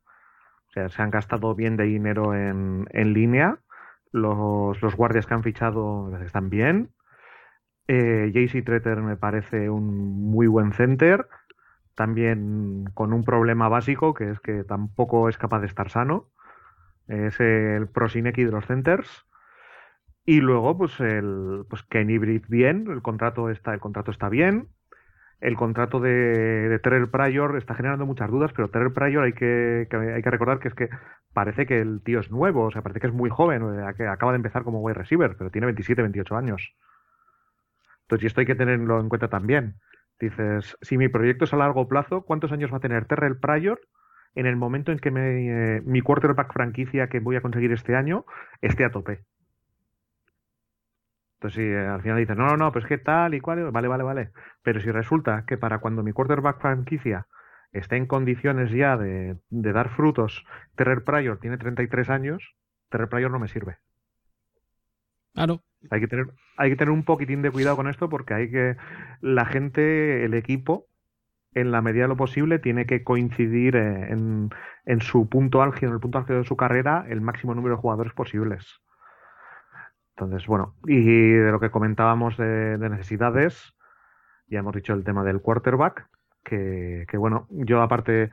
o 0.69 0.73
sea, 0.73 0.89
se 0.89 1.03
han 1.03 1.11
gastado 1.11 1.55
bien 1.55 1.77
de 1.77 1.85
dinero 1.85 2.35
en, 2.35 2.87
línea. 2.93 3.59
Los, 4.11 4.83
los, 4.83 4.97
guardias 4.97 5.27
que 5.27 5.35
han 5.35 5.43
fichado 5.43 6.17
están 6.19 6.51
bien. 6.51 6.91
Eh, 7.87 8.31
JC 8.35 8.65
Treter 8.65 9.01
me 9.01 9.17
parece 9.17 9.71
un 9.71 10.31
muy 10.31 10.47
buen 10.47 10.73
center. 10.73 11.29
También 11.95 12.85
con 12.95 13.13
un 13.13 13.25
problema 13.25 13.69
básico, 13.69 14.15
que 14.15 14.31
es 14.31 14.41
que 14.41 14.65
tampoco 14.65 15.29
es 15.29 15.39
capaz 15.39 15.61
de 15.61 15.67
estar 15.67 15.91
sano. 15.91 16.31
Es 17.07 17.41
el 17.41 17.89
Prosineki 17.89 18.45
de 18.45 18.53
los 18.53 18.67
centers. 18.67 19.27
Y 20.25 20.41
luego, 20.41 20.77
pues 20.77 21.01
el 21.01 21.65
pues 21.71 21.83
Kenny 21.85 22.19
Britt 22.19 22.47
bien, 22.49 22.87
el 22.91 23.01
contrato 23.01 23.49
está, 23.49 23.73
el 23.73 23.81
contrato 23.81 24.11
está 24.11 24.29
bien. 24.29 24.69
El 25.41 25.57
contrato 25.57 26.01
de, 26.01 26.81
Terrell 26.83 27.09
Pryor 27.09 27.57
está 27.57 27.75
generando 27.75 28.07
muchas 28.07 28.29
dudas, 28.29 28.53
pero 28.55 28.71
Terrell 28.71 28.93
Pryor 28.93 29.25
hay 29.25 29.33
que, 29.33 29.87
hay 29.91 30.23
que 30.23 30.31
recordar 30.31 30.59
que 30.59 30.69
es 30.69 30.75
que 30.75 30.89
parece 31.33 31.65
que 31.65 31.81
el 31.81 32.03
tío 32.03 32.19
es 32.19 32.31
nuevo, 32.31 32.65
o 32.65 32.71
sea, 32.73 32.83
parece 32.83 33.01
que 33.01 33.07
es 33.07 33.13
muy 33.13 33.31
joven, 33.31 33.63
que 33.97 34.07
acaba 34.09 34.33
de 34.33 34.37
empezar 34.37 34.65
como 34.65 34.81
wide 34.81 34.95
receiver, 34.95 35.37
pero 35.37 35.51
tiene 35.51 35.67
27, 35.67 36.03
28 36.03 36.37
años. 36.37 36.75
Entonces, 38.03 38.25
y 38.25 38.27
esto 38.27 38.41
hay 38.41 38.47
que 38.47 38.57
tenerlo 38.57 39.01
en 39.01 39.09
cuenta 39.09 39.29
también. 39.29 39.77
Dices, 40.19 40.77
si 40.81 40.99
mi 40.99 41.09
proyecto 41.09 41.45
es 41.45 41.53
a 41.53 41.57
largo 41.57 41.87
plazo, 41.87 42.23
¿cuántos 42.23 42.51
años 42.51 42.73
va 42.73 42.79
a 42.79 42.81
tener 42.81 43.05
Terrell 43.05 43.39
Pryor 43.39 43.81
en 44.35 44.47
el 44.47 44.57
momento 44.57 44.91
en 44.91 44.99
que 44.99 45.13
me, 45.13 45.77
eh, 45.77 45.83
mi 45.85 46.01
quarterback 46.01 46.53
franquicia 46.53 47.09
que 47.09 47.21
voy 47.21 47.37
a 47.37 47.43
conseguir 47.43 47.71
este 47.71 47.95
año 47.95 48.25
esté 48.61 48.85
a 48.85 48.91
tope? 48.91 49.21
Entonces, 51.39 51.59
si 51.59 51.63
eh, 51.63 51.87
al 51.87 52.03
final 52.03 52.19
dices, 52.19 52.37
no, 52.37 52.47
no, 52.47 52.57
no, 52.57 52.73
pues 52.73 52.85
qué 52.85 52.99
tal 52.99 53.33
y 53.35 53.41
cuál, 53.41 53.71
vale, 53.71 53.87
vale, 53.87 54.03
vale. 54.03 54.31
Pero 54.63 54.81
si 54.81 54.91
resulta 54.91 55.45
que 55.47 55.57
para 55.57 55.79
cuando 55.79 56.03
mi 56.03 56.13
quarterback 56.13 56.61
franquicia 56.61 57.29
esté 57.71 57.97
en 57.97 58.07
condiciones 58.07 58.73
ya 58.73 58.97
de, 58.97 59.37
dar 59.51 59.91
frutos, 59.91 60.45
Terrer 60.75 61.05
Pryor 61.05 61.39
tiene 61.39 61.57
33 61.57 62.11
años, 62.11 62.57
Terrer 62.89 63.09
Pryor 63.09 63.31
no 63.31 63.39
me 63.39 63.47
sirve. 63.47 63.77
Claro. 65.33 65.63
Hay 65.91 66.01
que, 66.01 66.09
tener, 66.09 66.27
hay 66.57 66.71
que 66.71 66.77
tener 66.77 66.91
un 66.91 67.05
poquitín 67.05 67.43
de 67.43 67.53
cuidado 67.53 67.77
con 67.77 67.89
esto 67.89 68.09
porque 68.09 68.35
hay 68.35 68.51
que. 68.51 68.77
La 69.21 69.45
gente, 69.45 70.25
el 70.25 70.35
equipo, 70.35 70.87
en 71.55 71.71
la 71.71 71.83
medida 71.83 72.03
de 72.03 72.09
lo 72.09 72.17
posible, 72.17 72.59
tiene 72.59 72.85
que 72.85 73.05
coincidir 73.05 73.77
eh, 73.77 74.11
en, 74.11 74.51
en 74.87 75.01
su 75.03 75.29
punto 75.29 75.63
álgido, 75.63 75.91
en 75.91 75.95
el 75.95 76.01
punto 76.01 76.19
álgido 76.19 76.41
de 76.41 76.45
su 76.45 76.57
carrera, 76.57 77.07
el 77.09 77.21
máximo 77.21 77.55
número 77.55 77.77
de 77.77 77.81
jugadores 77.81 78.13
posibles. 78.13 78.81
Entonces, 80.19 80.49
bueno, 80.49 80.75
y 80.85 81.31
de 81.31 81.53
lo 81.53 81.61
que 81.61 81.71
comentábamos 81.71 82.37
de, 82.37 82.77
necesidades, 82.77 83.77
ya 84.49 84.59
hemos 84.59 84.75
dicho 84.75 84.93
el 84.93 85.05
tema 85.05 85.23
del 85.23 85.41
quarterback, 85.41 86.09
que, 86.43 87.07
bueno, 87.15 87.47
yo 87.51 87.81
aparte 87.83 88.33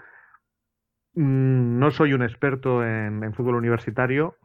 mm, 1.13 1.77
no 1.77 1.91
soy 1.91 2.13
un 2.13 2.23
experto 2.23 2.83
en, 2.83 3.31
fútbol 3.35 3.53
universitario, 3.53 4.35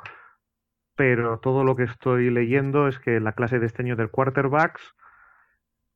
pero 0.96 1.38
todo 1.38 1.64
lo 1.64 1.76
que 1.76 1.85
estoy 1.85 2.29
leyendo 2.29 2.88
es 2.88 2.98
que 2.98 3.20
la 3.20 3.33
clase 3.33 3.59
de 3.59 3.64
este 3.64 3.85
año 3.85 3.96
del 3.96 4.11
quarterbacks 4.11 4.94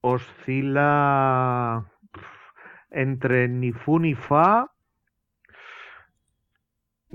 oscila 0.00 1.84
entre 2.88 3.48
ni 3.48 3.72
fu 3.72 3.98
ni 3.98 4.14
fa 4.14 4.73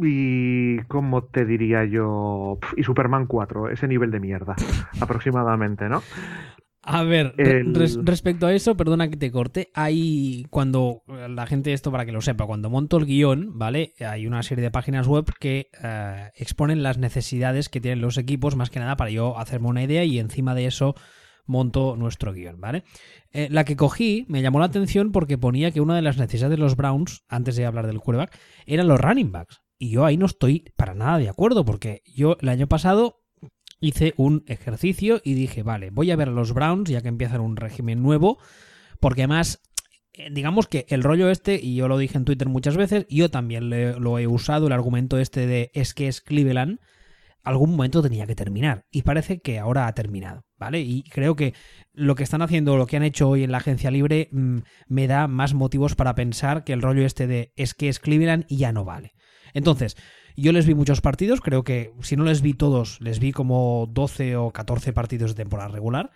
y 0.02 0.80
como 0.84 1.24
te 1.24 1.46
diría 1.46 1.86
yo 1.86 2.60
y 2.78 2.84
Superman 2.84 3.28
4 3.28 3.70
ese 3.70 3.88
nivel 3.88 4.12
de 4.12 4.20
mierda 4.20 4.56
aproximadamente 5.02 5.90
no 5.90 6.02
a 6.82 7.04
ver, 7.04 7.36
respecto 7.38 8.48
a 8.48 8.54
eso, 8.54 8.76
perdona 8.76 9.10
que 9.10 9.18
te 9.18 9.32
corte, 9.32 9.70
hay 9.76 10.48
cuando 10.50 11.04
la 11.08 11.46
gente, 11.46 11.74
esto 11.74 11.92
para 11.92 12.06
que 12.06 12.12
lo 12.12 12.22
sepa, 12.22 12.48
cuando 12.48 12.70
monto 12.70 12.98
el 12.98 13.06
guion, 13.06 13.60
¿vale? 13.60 13.94
Hay 14.00 14.26
una 14.26 14.42
serie 14.44 14.64
de 14.64 14.72
páginas 14.72 15.06
web 15.06 15.26
que 15.40 15.70
eh, 15.84 16.30
exponen 16.36 16.82
las 16.82 16.98
necesidades 16.98 17.70
que 17.70 17.82
tienen 17.82 18.02
los 18.02 18.18
equipos, 18.18 18.56
más 18.56 18.70
que 18.70 18.80
nada 18.80 18.96
para 18.96 19.12
yo 19.12 19.38
hacerme 19.38 19.68
una 19.68 19.84
idea 19.84 20.04
y 20.06 20.20
encima 20.20 20.56
de 20.56 20.66
eso 20.66 20.96
monto 21.46 21.96
nuestro 21.98 22.34
guion, 22.34 22.62
¿vale? 22.62 22.84
Eh, 23.34 23.50
la 23.52 23.66
que 23.66 23.76
cogí 23.76 24.26
me 24.28 24.42
llamó 24.42 24.60
la 24.60 24.66
atención 24.66 25.12
porque 25.12 25.38
ponía 25.38 25.72
que 25.72 25.82
una 25.82 25.96
de 25.96 26.02
las 26.02 26.18
necesidades 26.18 26.58
de 26.58 26.64
los 26.64 26.76
Browns, 26.76 27.24
antes 27.28 27.56
de 27.56 27.66
hablar 27.66 27.88
del 27.88 28.00
quarterback, 28.00 28.36
eran 28.66 28.88
los 28.88 29.00
running 29.00 29.32
backs. 29.32 29.62
Y 29.80 29.92
yo 29.92 30.06
ahí 30.06 30.18
no 30.18 30.26
estoy 30.26 30.72
para 30.76 30.94
nada 30.94 31.18
de 31.18 31.30
acuerdo, 31.30 31.64
porque 31.64 32.04
yo 32.06 32.38
el 32.42 32.50
año 32.50 32.68
pasado 32.68 33.24
hice 33.80 34.14
un 34.18 34.44
ejercicio 34.48 35.22
y 35.24 35.34
dije, 35.34 35.64
vale, 35.64 35.90
voy 35.90 36.12
a 36.12 36.18
ver 36.18 36.28
a 36.28 36.34
los 36.34 36.54
Browns 36.54 36.90
ya 36.90 37.02
que 37.02 37.08
empiezan 37.08 37.40
un 37.40 37.56
régimen 37.56 38.04
nuevo, 38.04 38.38
porque 39.00 39.22
además, 39.22 39.62
eh, 40.14 40.28
digamos 40.32 40.68
que 40.68 40.86
el 40.90 41.02
rollo 41.02 41.30
este, 41.30 41.60
y 41.62 41.76
yo 41.76 41.88
lo 41.88 41.98
dije 41.98 42.18
en 42.18 42.26
Twitter 42.26 42.50
muchas 42.50 42.76
veces, 42.76 43.06
yo 43.10 43.32
también 43.32 43.70
lo 43.70 44.20
he 44.20 44.28
usado, 44.28 44.68
el 44.68 44.74
argumento 44.74 45.18
este 45.18 45.48
de 45.48 45.72
es 45.74 45.94
que 45.94 46.10
es 46.10 46.20
Cleveland, 46.20 46.80
algún 47.42 47.72
momento 47.72 48.02
tenía 48.02 48.28
que 48.28 48.36
terminar, 48.36 48.86
y 48.92 49.04
parece 49.04 49.40
que 49.40 49.60
ahora 49.60 49.88
ha 49.88 49.94
terminado, 49.94 50.46
¿vale? 50.58 50.82
Y 50.82 51.04
creo 51.04 51.38
que 51.38 51.54
lo 51.94 52.16
que 52.16 52.24
están 52.24 52.42
haciendo, 52.42 52.76
lo 52.76 52.86
que 52.86 52.98
han 52.98 53.04
hecho 53.04 53.30
hoy 53.30 53.44
en 53.44 53.54
la 53.54 53.60
agencia 53.60 53.92
libre, 53.92 54.28
mm, 54.34 54.58
me 54.90 55.08
da 55.08 55.30
más 55.30 55.54
motivos 55.54 55.96
para 55.96 56.16
pensar 56.16 56.66
que 56.66 56.74
el 56.74 56.82
rollo 56.82 57.06
este 57.06 57.28
de 57.28 57.54
es 57.56 57.74
que 57.74 57.88
es 57.88 58.00
Cleveland 58.00 58.44
y 58.50 58.58
ya 58.58 58.74
no 58.74 58.84
vale. 58.84 59.14
Entonces, 59.54 59.98
yo 60.36 60.52
les 60.52 60.66
vi 60.66 60.76
muchos 60.76 61.02
partidos, 61.02 61.42
creo 61.42 61.64
que 61.64 61.92
si 62.02 62.16
no 62.16 62.24
les 62.24 62.42
vi 62.42 62.54
todos, 62.54 63.00
les 63.02 63.20
vi 63.20 63.32
como 63.32 63.88
12 63.92 64.36
o 64.38 64.52
14 64.52 64.94
partidos 64.94 65.32
de 65.32 65.44
temporada 65.44 65.70
regular. 65.70 66.12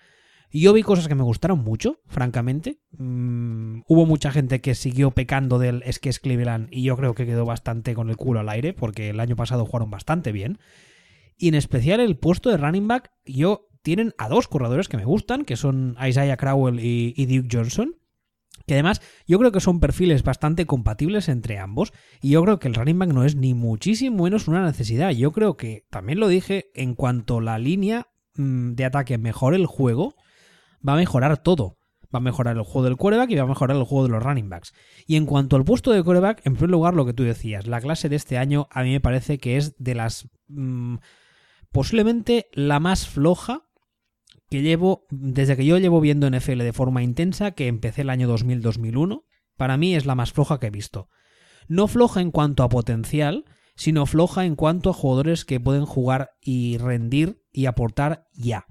Y 0.55 0.61
yo 0.61 0.73
vi 0.73 0.83
cosas 0.83 1.07
que 1.07 1.15
me 1.15 1.23
gustaron 1.23 1.63
mucho, 1.63 1.99
francamente. 2.05 2.79
Mm, 2.91 3.81
hubo 3.87 4.05
mucha 4.05 4.31
gente 4.31 4.61
que 4.61 4.75
siguió 4.75 5.09
pecando 5.09 5.57
del 5.57 5.81
es 5.83 5.97
que 5.97 6.09
es 6.09 6.19
Cleveland 6.19 6.67
y 6.69 6.83
yo 6.83 6.95
creo 6.95 7.15
que 7.15 7.25
quedó 7.25 7.43
bastante 7.43 7.95
con 7.95 8.11
el 8.11 8.17
culo 8.17 8.39
al 8.39 8.49
aire 8.49 8.73
porque 8.73 9.09
el 9.09 9.19
año 9.19 9.35
pasado 9.35 9.65
jugaron 9.65 9.89
bastante 9.89 10.31
bien. 10.31 10.59
Y 11.37 11.47
en 11.47 11.55
especial 11.55 11.99
el 11.99 12.17
puesto 12.17 12.51
de 12.51 12.57
running 12.57 12.87
back, 12.87 13.11
yo 13.25 13.67
tienen 13.81 14.13
a 14.19 14.29
dos 14.29 14.47
corredores 14.47 14.87
que 14.87 14.97
me 14.97 15.05
gustan, 15.05 15.43
que 15.43 15.57
son 15.57 15.97
Isaiah 15.99 16.37
Crowell 16.37 16.79
y, 16.79 17.15
y 17.17 17.25
Duke 17.25 17.49
Johnson. 17.51 17.95
Que 18.65 18.75
además 18.75 19.01
yo 19.27 19.39
creo 19.39 19.51
que 19.51 19.59
son 19.59 19.79
perfiles 19.79 20.23
bastante 20.23 20.65
compatibles 20.65 21.27
entre 21.27 21.59
ambos 21.59 21.91
y 22.21 22.29
yo 22.29 22.43
creo 22.43 22.59
que 22.59 22.69
el 22.69 22.75
running 22.75 22.97
back 22.97 23.09
no 23.09 23.25
es 23.25 23.35
ni 23.35 23.53
muchísimo 23.53 24.23
menos 24.23 24.47
una 24.47 24.65
necesidad. 24.65 25.11
Yo 25.11 25.31
creo 25.31 25.57
que, 25.57 25.85
también 25.89 26.19
lo 26.19 26.27
dije, 26.27 26.71
en 26.73 26.95
cuanto 26.95 27.41
la 27.41 27.59
línea 27.59 28.07
mm, 28.35 28.73
de 28.73 28.85
ataque 28.85 29.17
mejore 29.17 29.57
el 29.57 29.65
juego, 29.65 30.15
va 30.87 30.93
a 30.93 30.97
mejorar 30.97 31.37
todo. 31.37 31.77
Va 32.13 32.19
a 32.19 32.21
mejorar 32.21 32.55
el 32.55 32.63
juego 32.63 32.83
del 32.83 32.95
quarterback 32.95 33.31
y 33.31 33.35
va 33.35 33.43
a 33.43 33.47
mejorar 33.47 33.75
el 33.75 33.83
juego 33.83 34.03
de 34.05 34.11
los 34.11 34.23
running 34.23 34.49
backs. 34.49 34.73
Y 35.07 35.15
en 35.15 35.25
cuanto 35.25 35.55
al 35.55 35.65
puesto 35.65 35.91
de 35.91 36.03
quarterback, 36.03 36.45
en 36.45 36.53
primer 36.53 36.69
lugar 36.69 36.93
lo 36.93 37.05
que 37.05 37.13
tú 37.13 37.23
decías, 37.23 37.65
la 37.65 37.81
clase 37.81 38.07
de 38.07 38.15
este 38.15 38.37
año 38.37 38.67
a 38.69 38.83
mí 38.83 38.91
me 38.91 39.01
parece 39.01 39.39
que 39.39 39.57
es 39.57 39.75
de 39.77 39.95
las... 39.95 40.29
Mm, 40.47 40.97
posiblemente 41.71 42.49
la 42.53 42.79
más 42.79 43.07
floja 43.07 43.65
que 44.53 44.61
llevo, 44.61 45.07
desde 45.09 45.57
que 45.57 45.65
yo 45.65 45.79
llevo 45.79 45.99
viendo 45.99 46.29
NFL 46.29 46.59
de 46.59 46.73
forma 46.73 47.01
intensa, 47.01 47.53
que 47.53 47.65
empecé 47.65 48.01
el 48.01 48.11
año 48.11 48.31
2000-2001, 48.31 49.23
para 49.57 49.77
mí 49.77 49.95
es 49.95 50.05
la 50.05 50.13
más 50.13 50.31
floja 50.31 50.59
que 50.59 50.67
he 50.67 50.69
visto. 50.69 51.09
No 51.67 51.87
floja 51.87 52.21
en 52.21 52.29
cuanto 52.29 52.61
a 52.61 52.69
potencial, 52.69 53.45
sino 53.75 54.05
floja 54.05 54.45
en 54.45 54.55
cuanto 54.55 54.91
a 54.91 54.93
jugadores 54.93 55.43
que 55.43 55.59
pueden 55.59 55.87
jugar 55.87 56.33
y 56.39 56.77
rendir 56.77 57.41
y 57.51 57.65
aportar 57.65 58.27
ya. 58.31 58.67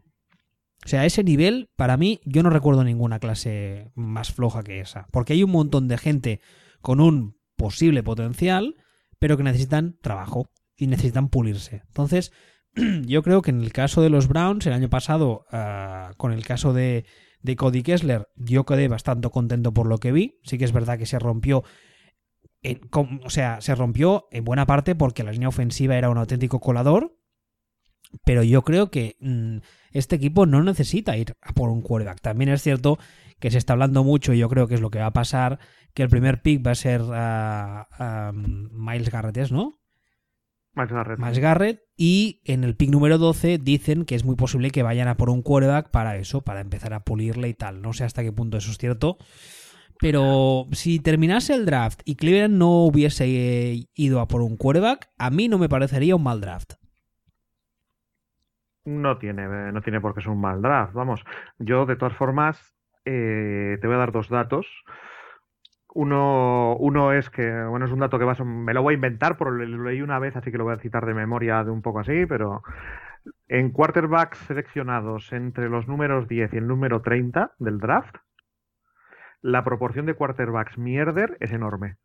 O 0.87 0.89
sea, 0.89 1.05
ese 1.05 1.25
nivel, 1.25 1.69
para 1.75 1.97
mí, 1.97 2.21
yo 2.25 2.45
no 2.45 2.51
recuerdo 2.51 2.85
ninguna 2.85 3.19
clase 3.19 3.91
más 3.97 4.33
floja 4.33 4.63
que 4.63 4.79
esa. 4.79 5.09
Porque 5.11 5.33
hay 5.33 5.43
un 5.43 5.51
montón 5.51 5.89
de 5.89 5.99
gente 5.99 6.41
con 6.81 7.01
un 7.01 7.41
posible 7.57 8.05
potencial, 8.05 8.77
pero 9.19 9.37
que 9.37 9.43
necesitan 9.43 9.99
trabajo 10.01 10.49
y 10.77 10.87
necesitan 10.87 11.29
pulirse. 11.29 11.83
Entonces, 11.89 12.31
yo 13.07 13.23
creo 13.23 13.43
que 13.43 13.51
en 13.51 13.63
el 13.63 13.73
caso 13.73 14.03
de 14.03 14.11
los 14.11 14.29
Browns, 14.29 14.67
el 14.67 14.73
año 14.73 14.89
pasado, 14.89 15.47
ah, 15.51 16.13
con 16.17 16.33
el 16.33 16.45
caso 16.45 16.73
de, 16.73 17.05
Cody 17.57 17.83
Kessler, 17.83 18.29
yo 18.37 18.65
quedé 18.65 18.89
bastante 18.89 19.29
contento 19.31 19.75
por 19.75 19.87
lo 19.87 19.99
que 19.99 20.13
vi. 20.13 20.39
Sí 20.45 20.59
que 20.59 20.65
es 20.65 20.73
verdad 20.73 20.99
que 20.99 21.07
se 21.07 21.19
rompió. 21.19 21.65
o 23.25 23.31
sea, 23.31 23.61
se 23.61 23.75
rompió 23.75 24.29
en 24.31 24.45
buena 24.45 24.67
parte 24.67 24.95
porque 24.95 25.25
la 25.25 25.33
línea 25.33 25.49
ofensiva 25.49 25.97
era 25.97 26.11
un 26.11 26.19
auténtico 26.19 26.61
colador. 26.61 27.19
Pero 28.25 28.43
yo 28.43 28.63
creo 28.63 28.91
que 28.91 29.17
mm, 29.21 29.59
este 29.93 30.17
equipo 30.17 30.45
no 30.45 30.63
necesita 30.63 31.17
ir 31.17 31.35
a 31.41 31.53
por 31.53 31.71
un 31.71 31.81
quarterback. 31.81 32.21
También 32.21 32.51
es 32.51 32.63
cierto 32.63 32.99
que 33.41 33.51
se 33.51 33.59
está 33.59 33.73
hablando 33.73 34.05
mucho, 34.05 34.33
y 34.33 34.39
yo 34.39 34.49
creo 34.49 34.69
que 34.69 34.77
es 34.77 34.81
lo 34.81 34.91
que 34.91 35.01
va 35.01 35.07
a 35.07 35.13
pasar, 35.13 35.59
que 35.95 36.05
el 36.05 36.09
primer 36.09 36.43
pick 36.43 36.65
va 36.65 36.73
a 36.73 36.77
ser 36.77 37.03
ah, 37.13 37.89
ah, 37.99 38.33
Miles 38.33 39.11
Garrett, 39.11 39.51
¿no? 39.51 39.82
Miles 40.75 41.39
Garrett. 41.39 41.83
Y 41.97 42.41
en 42.45 42.65
el 42.65 42.77
pick 42.77 42.91
número 42.91 43.19
12 43.19 43.59
dicen 43.59 44.05
que 44.05 44.15
es 44.15 44.25
muy 44.25 44.37
posible 44.37 44.71
que 44.71 44.83
vayan 44.83 45.09
a 45.09 45.17
por 45.17 45.31
un 45.31 45.43
quarterback 45.43 45.91
para 45.91 46.17
eso, 46.17 46.43
para 46.43 46.61
empezar 46.61 46.95
a 46.95 47.05
pulirle 47.05 47.49
y 47.49 47.55
tal. 47.55 47.83
No 47.83 47.93
sé 47.93 48.05
hasta 48.05 48.23
qué 48.23 48.33
punto 48.33 48.57
eso 48.57 48.71
es 48.71 48.79
cierto. 48.79 49.19
Pero 50.01 50.67
si 50.73 50.99
terminase 50.99 51.55
el 51.55 51.65
draft 51.65 52.01
y 52.05 52.17
Cleveland 52.17 52.57
no 52.57 52.85
hubiese 52.85 53.87
ido 53.95 54.21
a 54.21 54.27
por 54.27 54.43
un 54.43 54.57
quarterback, 54.57 55.11
a 55.19 55.31
mí 55.31 55.49
no 55.49 55.59
me 55.59 55.69
parecería 55.69 56.17
un 56.17 56.25
mal 56.25 56.41
draft. 56.41 56.73
No 58.85 59.17
tiene, 59.19 59.47
no 59.73 59.81
tiene 59.81 60.01
por 60.01 60.13
qué 60.13 60.23
ser 60.23 60.31
un 60.31 60.41
mal 60.41 60.61
draft. 60.61 60.93
Vamos, 60.93 61.21
yo 61.59 61.87
de 61.87 61.95
todas 61.95 62.17
formas 62.17 62.59
eh, 63.05 63.79
te 63.81 63.87
voy 63.87 63.95
a 63.95 64.01
dar 64.01 64.11
dos 64.13 64.29
datos. 64.29 64.67
Uno, 65.95 66.75
uno 66.77 67.13
es 67.13 67.29
que, 67.29 67.65
bueno, 67.65 67.85
es 67.85 67.93
un 67.93 67.99
dato 67.99 68.19
que 68.19 68.45
me 68.45 68.73
lo 68.73 68.83
voy 68.83 68.95
a 68.95 68.97
inventar, 68.97 69.37
porque 69.37 69.67
lo 69.67 69.85
leí 69.85 70.01
una 70.01 70.19
vez, 70.19 70.35
así 70.37 70.51
que 70.51 70.59
lo 70.59 70.65
voy 70.65 70.75
a 70.75 70.79
citar 70.79 71.05
de 71.05 71.13
memoria 71.13 71.63
de 71.65 71.71
un 71.71 71.83
poco 71.83 72.01
así, 72.01 72.25
pero 72.27 72.63
en 73.49 73.71
quarterbacks 73.71 74.39
seleccionados 74.39 75.33
entre 75.33 75.69
los 75.69 75.87
números 75.89 76.29
10 76.29 76.55
y 76.55 76.57
el 76.57 76.67
número 76.67 77.03
30 77.03 77.53
del 77.59 77.79
draft, 77.79 78.17
la 79.43 79.65
proporción 79.65 80.07
de 80.07 80.15
quarterbacks 80.15 80.79
mierder 80.79 81.37
es 81.41 81.53
enorme. 81.53 81.97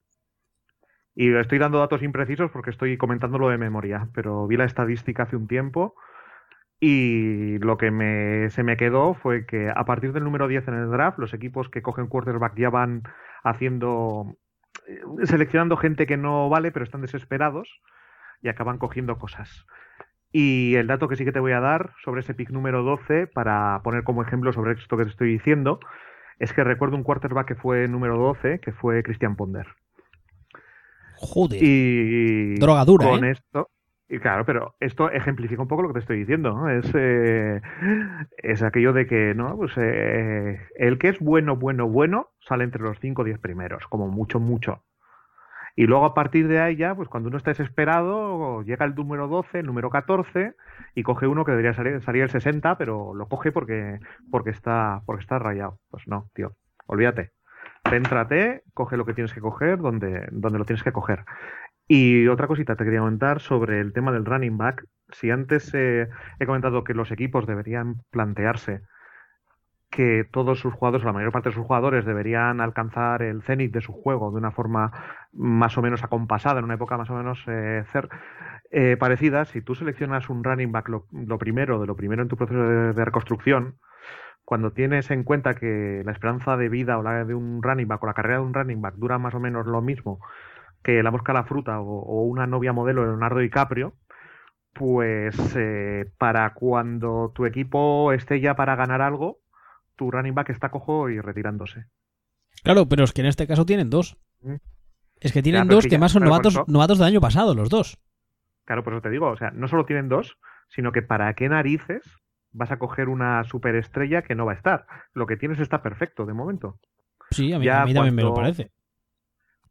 Y 1.15 1.33
estoy 1.33 1.57
dando 1.57 1.79
datos 1.79 2.03
imprecisos 2.03 2.51
porque 2.51 2.69
estoy 2.69 2.97
comentándolo 2.97 3.49
de 3.49 3.57
memoria, 3.57 4.09
pero 4.13 4.45
vi 4.47 4.57
la 4.57 4.65
estadística 4.65 5.23
hace 5.23 5.35
un 5.35 5.47
tiempo 5.47 5.95
y 6.79 7.57
lo 7.59 7.77
que 7.77 7.89
me, 7.89 8.49
se 8.51 8.63
me 8.63 8.77
quedó 8.77 9.15
fue 9.15 9.45
que 9.45 9.71
a 9.75 9.83
partir 9.85 10.13
del 10.13 10.23
número 10.23 10.47
10 10.47 10.67
en 10.67 10.73
el 10.75 10.91
draft, 10.91 11.17
los 11.17 11.33
equipos 11.33 11.69
que 11.69 11.81
cogen 11.81 12.07
quarterback 12.07 12.55
ya 12.55 12.69
van 12.69 13.03
haciendo, 13.43 14.37
eh, 14.87 15.01
seleccionando 15.25 15.77
gente 15.77 16.05
que 16.05 16.17
no 16.17 16.49
vale, 16.49 16.71
pero 16.71 16.85
están 16.85 17.01
desesperados 17.01 17.81
y 18.41 18.49
acaban 18.49 18.77
cogiendo 18.77 19.17
cosas. 19.17 19.65
Y 20.31 20.75
el 20.75 20.87
dato 20.87 21.07
que 21.07 21.15
sí 21.15 21.25
que 21.25 21.31
te 21.31 21.39
voy 21.39 21.53
a 21.53 21.61
dar 21.61 21.93
sobre 22.03 22.21
ese 22.21 22.35
pick 22.35 22.51
número 22.51 22.83
12, 22.83 23.27
para 23.27 23.81
poner 23.83 24.03
como 24.03 24.21
ejemplo 24.21 24.53
sobre 24.53 24.73
esto 24.73 24.97
que 24.97 25.05
te 25.05 25.09
estoy 25.09 25.31
diciendo, 25.31 25.79
es 26.37 26.53
que 26.53 26.63
recuerdo 26.63 26.95
un 26.95 27.03
quarterback 27.03 27.47
que 27.47 27.55
fue 27.55 27.87
número 27.87 28.17
12, 28.17 28.59
que 28.59 28.71
fue 28.71 29.01
Christian 29.01 29.35
Ponder. 29.35 29.65
Joder. 31.15 31.59
Y 31.59 32.55
drogadura. 32.55 33.09
Con 33.09 33.25
¿eh? 33.25 33.31
esto, 33.31 33.69
y 34.09 34.19
claro, 34.19 34.45
pero 34.45 34.75
esto 34.79 35.11
ejemplifica 35.11 35.61
un 35.61 35.67
poco 35.67 35.81
lo 35.81 35.89
que 35.89 35.95
te 35.95 35.99
estoy 35.99 36.19
diciendo. 36.19 36.69
Es, 36.69 36.89
eh, 36.95 37.61
es 38.37 38.63
aquello 38.63 38.93
de 38.93 39.05
que, 39.05 39.33
¿no? 39.35 39.57
Pues 39.57 39.73
eh, 39.77 40.61
el 40.75 40.97
que 40.97 41.09
es 41.09 41.19
bueno, 41.19 41.57
bueno, 41.57 41.87
bueno, 41.87 42.29
sale 42.39 42.63
entre 42.63 42.81
los 42.81 42.99
5 42.99 43.21
o 43.21 43.25
10 43.25 43.39
primeros, 43.39 43.85
como 43.87 44.07
mucho, 44.07 44.39
mucho. 44.39 44.83
Y 45.75 45.85
luego 45.85 46.05
a 46.05 46.13
partir 46.15 46.47
de 46.47 46.59
ahí 46.59 46.75
ya, 46.75 46.95
pues 46.95 47.07
cuando 47.07 47.29
uno 47.29 47.37
está 47.37 47.51
desesperado, 47.51 48.63
llega 48.63 48.85
el 48.85 48.95
número 48.95 49.27
12, 49.27 49.59
el 49.59 49.65
número 49.67 49.89
14, 49.91 50.55
y 50.95 51.03
coge 51.03 51.27
uno 51.27 51.45
que 51.45 51.51
debería 51.51 51.73
salir, 51.73 52.01
salir 52.01 52.23
el 52.23 52.29
60, 52.29 52.77
pero 52.77 53.13
lo 53.13 53.27
coge 53.27 53.51
porque, 53.51 53.99
porque, 54.31 54.49
está, 54.49 55.03
porque 55.05 55.21
está 55.21 55.37
rayado. 55.37 55.79
Pues 55.91 56.07
no, 56.07 56.31
tío, 56.33 56.55
olvídate. 56.87 57.31
Céntrate, 57.87 58.63
coge 58.73 58.97
lo 58.97 59.05
que 59.05 59.13
tienes 59.13 59.33
que 59.33 59.39
coger 59.39 59.77
donde, 59.77 60.27
donde 60.31 60.57
lo 60.57 60.65
tienes 60.65 60.83
que 60.83 60.91
coger. 60.91 61.25
Y 61.87 62.27
otra 62.27 62.47
cosita 62.47 62.75
te 62.75 62.83
quería 62.83 62.99
comentar 62.99 63.39
sobre 63.39 63.79
el 63.79 63.93
tema 63.93 64.11
del 64.11 64.25
running 64.25 64.57
back. 64.57 64.85
Si 65.09 65.31
antes 65.31 65.73
eh, 65.73 66.09
he 66.39 66.45
comentado 66.45 66.83
que 66.83 66.93
los 66.93 67.11
equipos 67.11 67.47
deberían 67.47 68.01
plantearse 68.11 68.81
que 69.89 70.25
todos 70.29 70.59
sus 70.59 70.73
jugadores, 70.73 71.03
o 71.03 71.07
la 71.07 71.13
mayor 71.13 71.31
parte 71.31 71.49
de 71.49 71.55
sus 71.55 71.65
jugadores, 71.65 72.05
deberían 72.05 72.59
alcanzar 72.59 73.21
el 73.21 73.41
cenit 73.43 73.73
de 73.73 73.81
su 73.81 73.93
juego 73.93 74.31
de 74.31 74.37
una 74.37 74.51
forma 74.51 74.91
más 75.31 75.77
o 75.77 75.81
menos 75.81 76.03
acompasada, 76.03 76.59
en 76.59 76.65
una 76.65 76.73
época 76.73 76.97
más 76.97 77.09
o 77.09 77.15
menos 77.15 77.41
eh, 77.47 77.83
eh, 78.71 78.97
parecida, 78.99 79.45
si 79.45 79.61
tú 79.61 79.75
seleccionas 79.75 80.29
un 80.29 80.43
running 80.43 80.73
back 80.73 80.89
lo, 80.89 81.37
primero, 81.37 81.79
de 81.79 81.87
lo 81.87 81.95
primero 81.95 82.21
en 82.21 82.27
tu 82.27 82.35
proceso 82.35 82.59
de, 82.93 83.05
reconstrucción, 83.05 83.77
cuando 84.43 84.71
tienes 84.71 85.09
en 85.09 85.23
cuenta 85.23 85.55
que 85.55 86.01
la 86.05 86.11
esperanza 86.11 86.57
de 86.57 86.69
vida 86.69 86.97
o 86.97 87.03
la 87.03 87.23
de 87.23 87.33
un 87.33 87.63
running 87.63 87.87
back 87.87 88.03
o 88.03 88.07
la 88.07 88.13
carrera 88.13 88.39
de 88.39 88.45
un 88.45 88.53
running 88.53 88.81
back 88.81 88.95
dura 88.95 89.17
más 89.19 89.35
o 89.35 89.39
menos 89.39 89.65
lo 89.65 89.81
mismo 89.81 90.19
que 90.87 91.03
La 91.03 91.11
Mosca 91.11 91.33
la 91.33 91.43
Fruta 91.43 91.81
o, 91.81 92.23
una 92.23 92.47
novia 92.47 92.71
modelo 92.71 93.01
de 93.01 93.07
Leonardo 93.07 93.39
DiCaprio, 93.39 93.93
pues 94.71 95.35
eh, 95.57 96.05
para 96.17 96.53
cuando 96.53 97.33
tu 97.35 97.45
equipo 97.45 98.13
esté 98.13 98.39
ya 98.39 98.55
para 98.55 98.77
ganar 98.77 99.01
algo, 99.01 99.41
tu 99.97 100.09
running 100.09 100.33
back 100.33 100.49
está 100.49 100.71
cojo 100.71 101.09
y 101.09 101.19
retirándose. 101.19 101.87
Claro, 102.63 102.87
pero 102.87 103.03
es 103.03 103.11
que 103.11 103.19
en 103.19 103.27
este 103.27 103.47
caso 103.47 103.65
tienen 103.65 103.89
dos. 103.89 104.15
Mm. 104.39 104.55
Es 105.19 105.33
que 105.33 105.43
tienen 105.43 105.67
dos 105.67 105.85
que, 105.87 105.97
más 105.97 106.13
son 106.13 106.23
novatos, 106.23 106.57
novatos 106.67 106.99
del 106.99 107.07
año 107.07 107.19
pasado, 107.19 107.53
los 107.53 107.69
dos. 107.69 107.97
Claro, 108.63 108.85
por 108.85 108.93
eso 108.93 109.01
te 109.01 109.09
digo, 109.09 109.27
o 109.27 109.35
sea, 109.35 109.51
no 109.51 109.67
solo 109.67 109.85
tienen 109.85 110.07
dos, 110.07 110.37
sino 110.69 110.93
que 110.93 111.01
para 111.01 111.33
qué 111.33 111.49
narices 111.49 112.01
vas 112.53 112.71
a 112.71 112.79
coger 112.79 113.09
una 113.09 113.43
superestrella 113.43 114.21
que 114.21 114.35
no 114.35 114.45
va 114.45 114.53
a 114.53 114.55
estar. 114.55 114.85
Lo 115.13 115.27
que 115.27 115.35
tienes 115.35 115.59
está 115.59 115.81
perfecto 115.81 116.25
de 116.25 116.33
momento. 116.33 116.79
Sí, 117.31 117.51
a 117.51 117.59
mí, 117.59 117.65
también 117.65 118.15
me 118.15 118.23
lo 118.23 118.33
parece 118.33 118.71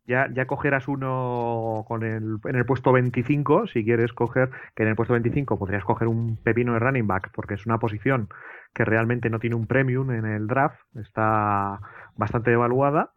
ya, 0.06 0.28
ya 0.32 0.46
cogerás 0.46 0.88
uno 0.88 1.84
con 1.86 2.02
el, 2.02 2.38
en 2.44 2.56
el 2.56 2.64
puesto 2.66 2.92
25, 2.92 3.66
si 3.66 3.84
quieres 3.84 4.12
coger, 4.12 4.50
que 4.74 4.82
en 4.82 4.90
el 4.90 4.96
puesto 4.96 5.12
25 5.12 5.58
podrías 5.58 5.84
coger 5.84 6.08
un 6.08 6.36
pepino 6.36 6.72
de 6.74 6.78
running 6.78 7.06
back, 7.06 7.30
porque 7.32 7.54
es 7.54 7.66
una 7.66 7.78
posición 7.78 8.28
que 8.74 8.84
realmente 8.84 9.30
no 9.30 9.38
tiene 9.38 9.56
un 9.56 9.66
premium 9.66 10.10
en 10.10 10.26
el 10.26 10.46
draft, 10.46 10.80
está 10.96 11.80
bastante 12.14 12.52
evaluada, 12.52 13.12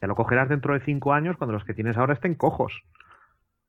ya 0.00 0.08
lo 0.08 0.14
cogerás 0.14 0.48
dentro 0.48 0.74
de 0.74 0.80
5 0.80 1.12
años 1.12 1.36
cuando 1.36 1.52
los 1.52 1.64
que 1.64 1.74
tienes 1.74 1.96
ahora 1.96 2.14
estén 2.14 2.34
cojos. 2.34 2.82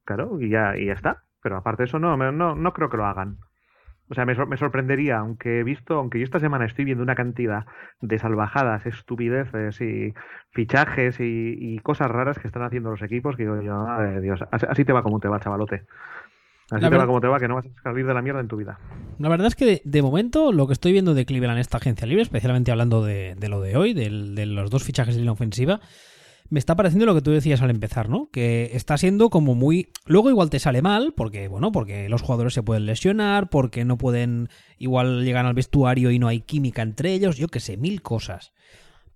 Claro, 0.06 0.42
y 0.42 0.50
ya, 0.50 0.78
y 0.78 0.88
ya 0.88 0.94
está. 0.94 1.24
Pero 1.42 1.58
aparte 1.58 1.84
de 1.84 1.88
eso, 1.88 2.00
no, 2.00 2.18
no, 2.18 2.56
no 2.56 2.74
creo 2.74 2.90
que 2.90 2.98
lo 2.98 3.06
hagan. 3.06 3.38
O 4.14 4.16
sea, 4.16 4.26
me, 4.26 4.58
sorprendería, 4.58 5.18
aunque 5.18 5.62
he 5.62 5.64
visto, 5.64 5.96
aunque 5.96 6.20
yo 6.20 6.24
esta 6.24 6.40
semana 6.40 6.66
estoy 6.66 6.86
viendo 6.86 7.04
una 7.04 7.16
cantidad 7.16 7.66
de 8.00 8.20
salvajadas, 8.20 8.86
estupideces 8.86 9.82
y 9.82 10.14
fichajes 10.52 11.16
y, 11.20 11.80
cosas 11.80 12.12
raras 12.12 12.38
que 12.38 12.46
están 12.46 12.62
haciendo 12.62 12.92
los 12.92 13.02
equipos, 13.02 13.36
que 13.36 13.42
digo 13.42 13.60
yo, 13.64 14.22
Dios, 14.22 14.40
así, 14.52 14.86
te 14.86 14.94
va 14.94 15.02
como 15.02 15.20
te 15.20 15.28
va, 15.28 15.40
chavalote. 15.40 15.86
Así 16.70 16.88
te 16.88 16.96
va 16.96 17.08
como 17.08 17.22
te 17.22 17.28
va, 17.28 17.40
que 17.40 17.48
no 17.48 17.56
vas 17.56 17.66
a 17.66 17.82
salir 17.82 18.06
de 18.06 18.14
la 18.14 18.22
mierda 18.22 18.40
en 18.40 18.48
tu 18.48 18.56
vida. 18.56 18.78
La 19.18 19.30
verdad 19.30 19.48
es 19.48 19.56
que 19.56 19.82
de, 19.84 20.02
momento 20.04 20.52
lo 20.52 20.68
que 20.68 20.74
estoy 20.74 20.92
viendo 20.92 21.16
de 21.16 21.26
Cleveland 21.26 21.58
en 21.58 21.62
esta 21.62 21.78
agencia 21.78 22.06
libre, 22.06 22.22
especialmente 22.22 22.72
hablando 22.72 23.04
de, 23.04 23.36
lo 23.50 23.62
de 23.62 23.78
hoy, 23.78 23.96
de, 23.96 24.12
de 24.36 24.46
los 24.46 24.70
dos 24.70 24.84
fichajes 24.84 25.16
de 25.16 25.26
la 25.26 25.32
ofensiva, 25.32 25.80
me 26.54 26.60
está 26.60 26.76
pareciendo 26.76 27.08
lo 27.08 27.16
que 27.16 27.24
tú 27.24 27.32
decías 27.32 27.64
al 27.64 27.72
empezar, 27.72 28.10
¿no? 28.10 28.30
Que 28.32 28.70
está 28.74 28.96
siendo 29.00 29.32
como 29.32 29.56
muy... 29.56 29.90
Luego 30.06 30.30
igual 30.30 30.52
te 30.52 30.60
sale 30.60 30.84
mal, 30.84 31.16
porque, 31.18 31.48
bueno, 31.48 31.72
porque 31.72 32.08
los 32.10 32.22
jugadores 32.22 32.54
se 32.54 32.62
pueden 32.62 32.86
lesionar, 32.86 33.50
porque 33.50 33.86
no 33.86 33.98
pueden 33.98 34.50
igual 34.78 35.26
llegar 35.26 35.48
al 35.48 35.56
vestuario 35.56 36.12
y 36.12 36.20
no 36.20 36.28
hay 36.28 36.42
química 36.42 36.84
entre 36.84 37.14
ellos, 37.14 37.38
yo 37.38 37.48
qué 37.48 37.60
sé, 37.60 37.76
mil 37.76 38.04
cosas. 38.04 38.54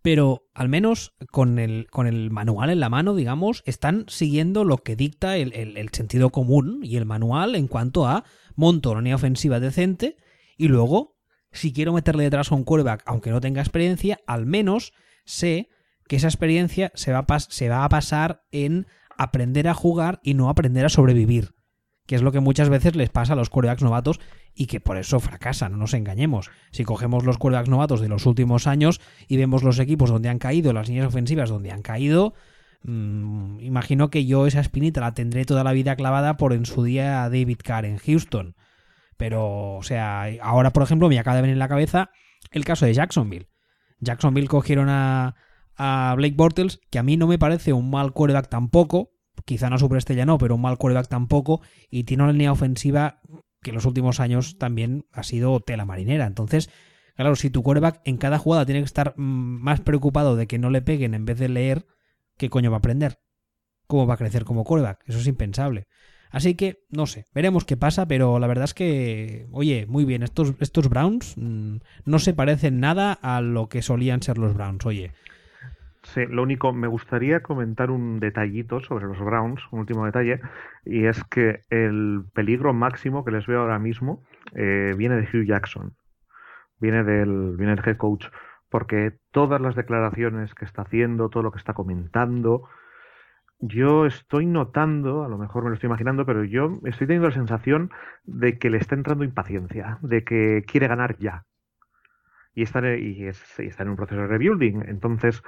pero 0.08 0.48
al 0.54 0.70
menos 0.70 1.16
con 1.32 1.60
el, 1.60 1.88
con 1.92 2.08
el 2.08 2.32
manual 2.32 2.70
en 2.70 2.80
la 2.80 2.88
mano, 2.88 3.14
digamos, 3.14 3.62
están 3.66 4.06
siguiendo 4.08 4.64
lo 4.64 4.78
que 4.78 4.96
dicta 4.96 5.36
el, 5.36 5.54
el 5.54 5.90
sentido 5.90 6.30
común 6.30 6.80
y 6.82 6.96
el 6.96 7.06
manual 7.06 7.56
en 7.56 7.68
cuanto 7.68 8.08
a 8.08 8.24
monto 8.56 8.92
una 8.92 9.02
línea 9.02 9.16
ofensiva 9.16 9.60
decente 9.60 10.16
y 10.56 10.70
luego, 10.70 11.18
si 11.52 11.74
quiero 11.74 11.92
meterle 11.92 12.24
detrás 12.24 12.54
a 12.54 12.56
un 12.56 12.64
quarterback, 12.64 13.04
aunque 13.06 13.32
no 13.32 13.42
tenga 13.42 13.62
experiencia, 13.62 14.20
al 14.28 14.46
menos 14.46 14.94
sé 15.26 15.68
que 16.08 16.16
esa 16.16 16.28
experiencia 16.28 16.92
se 16.96 17.12
va 17.12 17.26
a, 17.28 17.40
se 17.40 17.70
va 17.70 17.84
a 17.84 17.90
pasar 17.90 18.44
en 18.52 18.88
aprender 19.18 19.68
a 19.68 19.74
jugar 19.74 20.20
y 20.24 20.34
no 20.34 20.50
aprender 20.50 20.86
a 20.86 20.90
sobrevivir 20.90 21.58
que 22.08 22.16
es 22.16 22.22
lo 22.24 22.32
que 22.32 22.40
muchas 22.40 22.70
veces 22.70 22.96
les 22.96 23.10
pasa 23.10 23.34
a 23.34 23.36
los 23.36 23.50
quarterbacks 23.50 23.84
novatos 23.84 24.20
y 24.56 24.66
que 24.66 24.80
por 24.80 24.98
eso 24.98 25.20
fracasan, 25.20 25.74
no 25.74 25.78
nos 25.78 25.94
engañemos. 25.94 26.50
Si 26.72 26.84
cogemos 26.84 27.26
los 27.26 27.38
quarterbacks 27.38 27.70
novatos 27.70 28.02
de 28.02 28.08
los 28.08 28.26
últimos 28.26 28.66
años 28.66 29.02
y 29.28 29.38
vemos 29.38 29.62
los 29.62 29.78
equipos 29.78 30.10
donde 30.10 30.30
han 30.30 30.40
caído, 30.40 30.74
las 30.74 30.88
líneas 30.88 31.08
ofensivas 31.08 31.50
donde 31.50 31.72
han 31.72 31.82
caído, 31.82 32.34
mmm, 32.82 33.60
imagino 33.60 34.10
que 34.10 34.26
yo 34.26 34.48
esa 34.48 34.62
espinita 34.62 35.02
la 35.02 35.14
tendré 35.14 35.44
toda 35.44 35.66
la 35.66 35.74
vida 35.74 35.96
clavada 35.98 36.38
por 36.38 36.54
en 36.54 36.66
su 36.66 36.84
día 36.84 37.24
a 37.24 37.30
David 37.30 37.60
Carr 37.62 37.86
en 37.86 37.98
Houston. 37.98 38.56
Pero, 39.18 39.76
o 39.76 39.84
sea, 39.84 40.28
ahora, 40.42 40.72
por 40.72 40.84
ejemplo, 40.84 41.10
me 41.10 41.20
acaba 41.20 41.36
de 41.36 41.42
venir 41.42 41.54
en 41.54 41.60
la 41.60 41.68
cabeza 41.68 42.10
el 42.52 42.64
caso 42.64 42.86
de 42.86 42.94
Jacksonville. 42.94 43.50
Jacksonville 44.00 44.48
cogieron 44.48 44.90
a, 44.90 45.36
a 45.78 46.14
Blake 46.16 46.36
Bortles, 46.36 46.80
que 46.90 47.00
a 47.00 47.04
mí 47.04 47.18
no 47.18 47.28
me 47.28 47.40
parece 47.40 47.74
un 47.74 47.90
mal 47.90 48.14
quarterback 48.14 48.50
tampoco, 48.50 49.12
quizá 49.46 49.70
no 49.70 49.78
superestrella 49.78 50.26
no, 50.26 50.38
pero 50.38 50.56
un 50.56 50.62
mal 50.62 50.78
quarterback 50.78 51.08
tampoco, 51.08 51.62
y 51.90 52.04
tiene 52.04 52.24
una 52.24 52.32
línea 52.32 52.52
ofensiva 52.52 53.22
que 53.62 53.72
en 53.72 53.76
los 53.76 53.86
últimos 53.86 54.20
años 54.20 54.58
también 54.58 55.06
ha 55.12 55.24
sido 55.24 55.60
tela 55.60 55.86
marinera. 55.86 56.26
Entonces, 56.26 56.70
claro, 57.16 57.36
si 57.36 57.50
tu 57.50 57.64
quarterback 57.64 58.02
en 58.06 58.18
cada 58.18 58.40
jugada 58.40 58.66
tiene 58.66 58.82
que 58.82 58.86
estar 58.86 59.14
mm, 59.18 59.22
más 59.22 59.82
preocupado 59.82 60.36
de 60.36 60.48
que 60.48 60.60
no 60.60 60.70
le 60.70 60.82
peguen 60.82 61.14
en 61.14 61.26
vez 61.26 61.40
de 61.40 61.50
leer, 61.50 61.86
¿qué 62.38 62.50
coño 62.50 62.72
va 62.72 62.78
a 62.78 62.80
aprender? 62.80 63.20
¿Cómo 63.88 64.06
va 64.06 64.16
a 64.16 64.18
crecer 64.18 64.44
como 64.46 64.64
quarterback? 64.64 65.04
Eso 65.06 65.20
es 65.20 65.28
impensable. 65.28 65.88
Así 66.30 66.56
que, 66.56 66.84
no 66.90 67.08
sé, 67.08 67.26
veremos 67.34 67.64
qué 67.64 67.78
pasa, 67.78 68.08
pero 68.08 68.38
la 68.40 68.48
verdad 68.48 68.66
es 68.66 68.74
que, 68.74 69.48
oye, 69.52 69.86
muy 69.88 70.04
bien, 70.04 70.24
estos, 70.24 70.54
estos 70.60 70.90
Browns 70.90 71.36
mmm, 71.38 71.78
no 72.06 72.20
se 72.20 72.34
parecen 72.34 72.80
nada 72.80 73.14
a 73.14 73.42
lo 73.42 73.70
que 73.70 73.82
solían 73.82 74.22
ser 74.22 74.38
los 74.38 74.54
Browns, 74.54 74.86
oye. 74.86 75.14
Sí, 76.14 76.26
lo 76.26 76.44
único, 76.44 76.72
me 76.72 76.88
gustaría 76.88 77.42
comentar 77.42 77.92
un 77.92 78.22
detallito 78.22 78.80
sobre 78.80 79.08
los 79.08 79.20
Browns, 79.20 79.62
un 79.72 79.80
último 79.80 80.06
detalle, 80.06 80.40
y 80.86 81.06
es 81.06 81.22
que 81.26 81.64
el 81.70 82.24
peligro 82.34 82.74
máximo 82.74 83.26
que 83.26 83.32
les 83.32 83.46
veo 83.46 83.60
ahora 83.60 83.78
mismo 83.78 84.24
eh, 84.56 84.94
viene 84.98 85.18
de 85.18 85.24
Hugh 85.24 85.46
Jackson, 85.46 85.98
viene 86.80 87.04
del, 87.04 87.58
viene 87.58 87.76
del 87.76 87.86
head 87.86 87.98
coach, 87.98 88.28
porque 88.70 89.18
todas 89.32 89.60
las 89.60 89.76
declaraciones 89.76 90.56
que 90.56 90.64
está 90.64 90.84
haciendo, 90.84 91.28
todo 91.30 91.44
lo 91.44 91.52
que 91.52 91.60
está 91.60 91.74
comentando, 91.74 92.70
yo 93.60 94.06
estoy 94.06 94.46
notando, 94.46 95.26
a 95.26 95.28
lo 95.28 95.38
mejor 95.38 95.64
me 95.64 95.70
lo 95.72 95.76
estoy 95.76 95.88
imaginando, 95.88 96.26
pero 96.26 96.46
yo 96.46 96.72
estoy 96.86 97.08
teniendo 97.08 97.28
la 97.28 97.36
sensación 97.36 97.92
de 98.24 98.58
que 98.58 98.70
le 98.70 98.78
está 98.78 98.96
entrando 98.96 99.26
impaciencia, 99.26 99.98
de 100.02 100.24
que 100.24 100.64
quiere 100.66 100.88
ganar 100.88 101.18
ya. 101.18 101.44
Y 102.54 102.64
está, 102.64 102.96
y, 102.96 103.26
es, 103.26 103.60
y 103.60 103.66
está 103.66 103.84
en 103.84 103.90
un 103.90 103.98
proceso 103.98 104.22
de 104.22 104.28
rebuilding. 104.28 104.84
Entonces, 104.88 105.44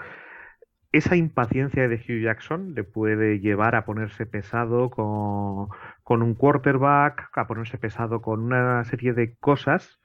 esa 0.92 1.16
impaciencia 1.16 1.88
de 1.88 1.96
Hugh 1.96 2.24
Jackson 2.24 2.74
le 2.74 2.84
puede 2.84 3.40
llevar 3.40 3.76
a 3.76 3.86
ponerse 3.86 4.26
pesado 4.26 4.90
con, 4.90 5.70
con, 6.04 6.24
un 6.24 6.34
quarterback, 6.34 7.30
a 7.38 7.48
ponerse 7.48 7.78
pesado 7.78 8.22
con 8.22 8.42
una 8.42 8.84
serie 8.86 9.14
de 9.14 9.36
cosas, 9.38 10.00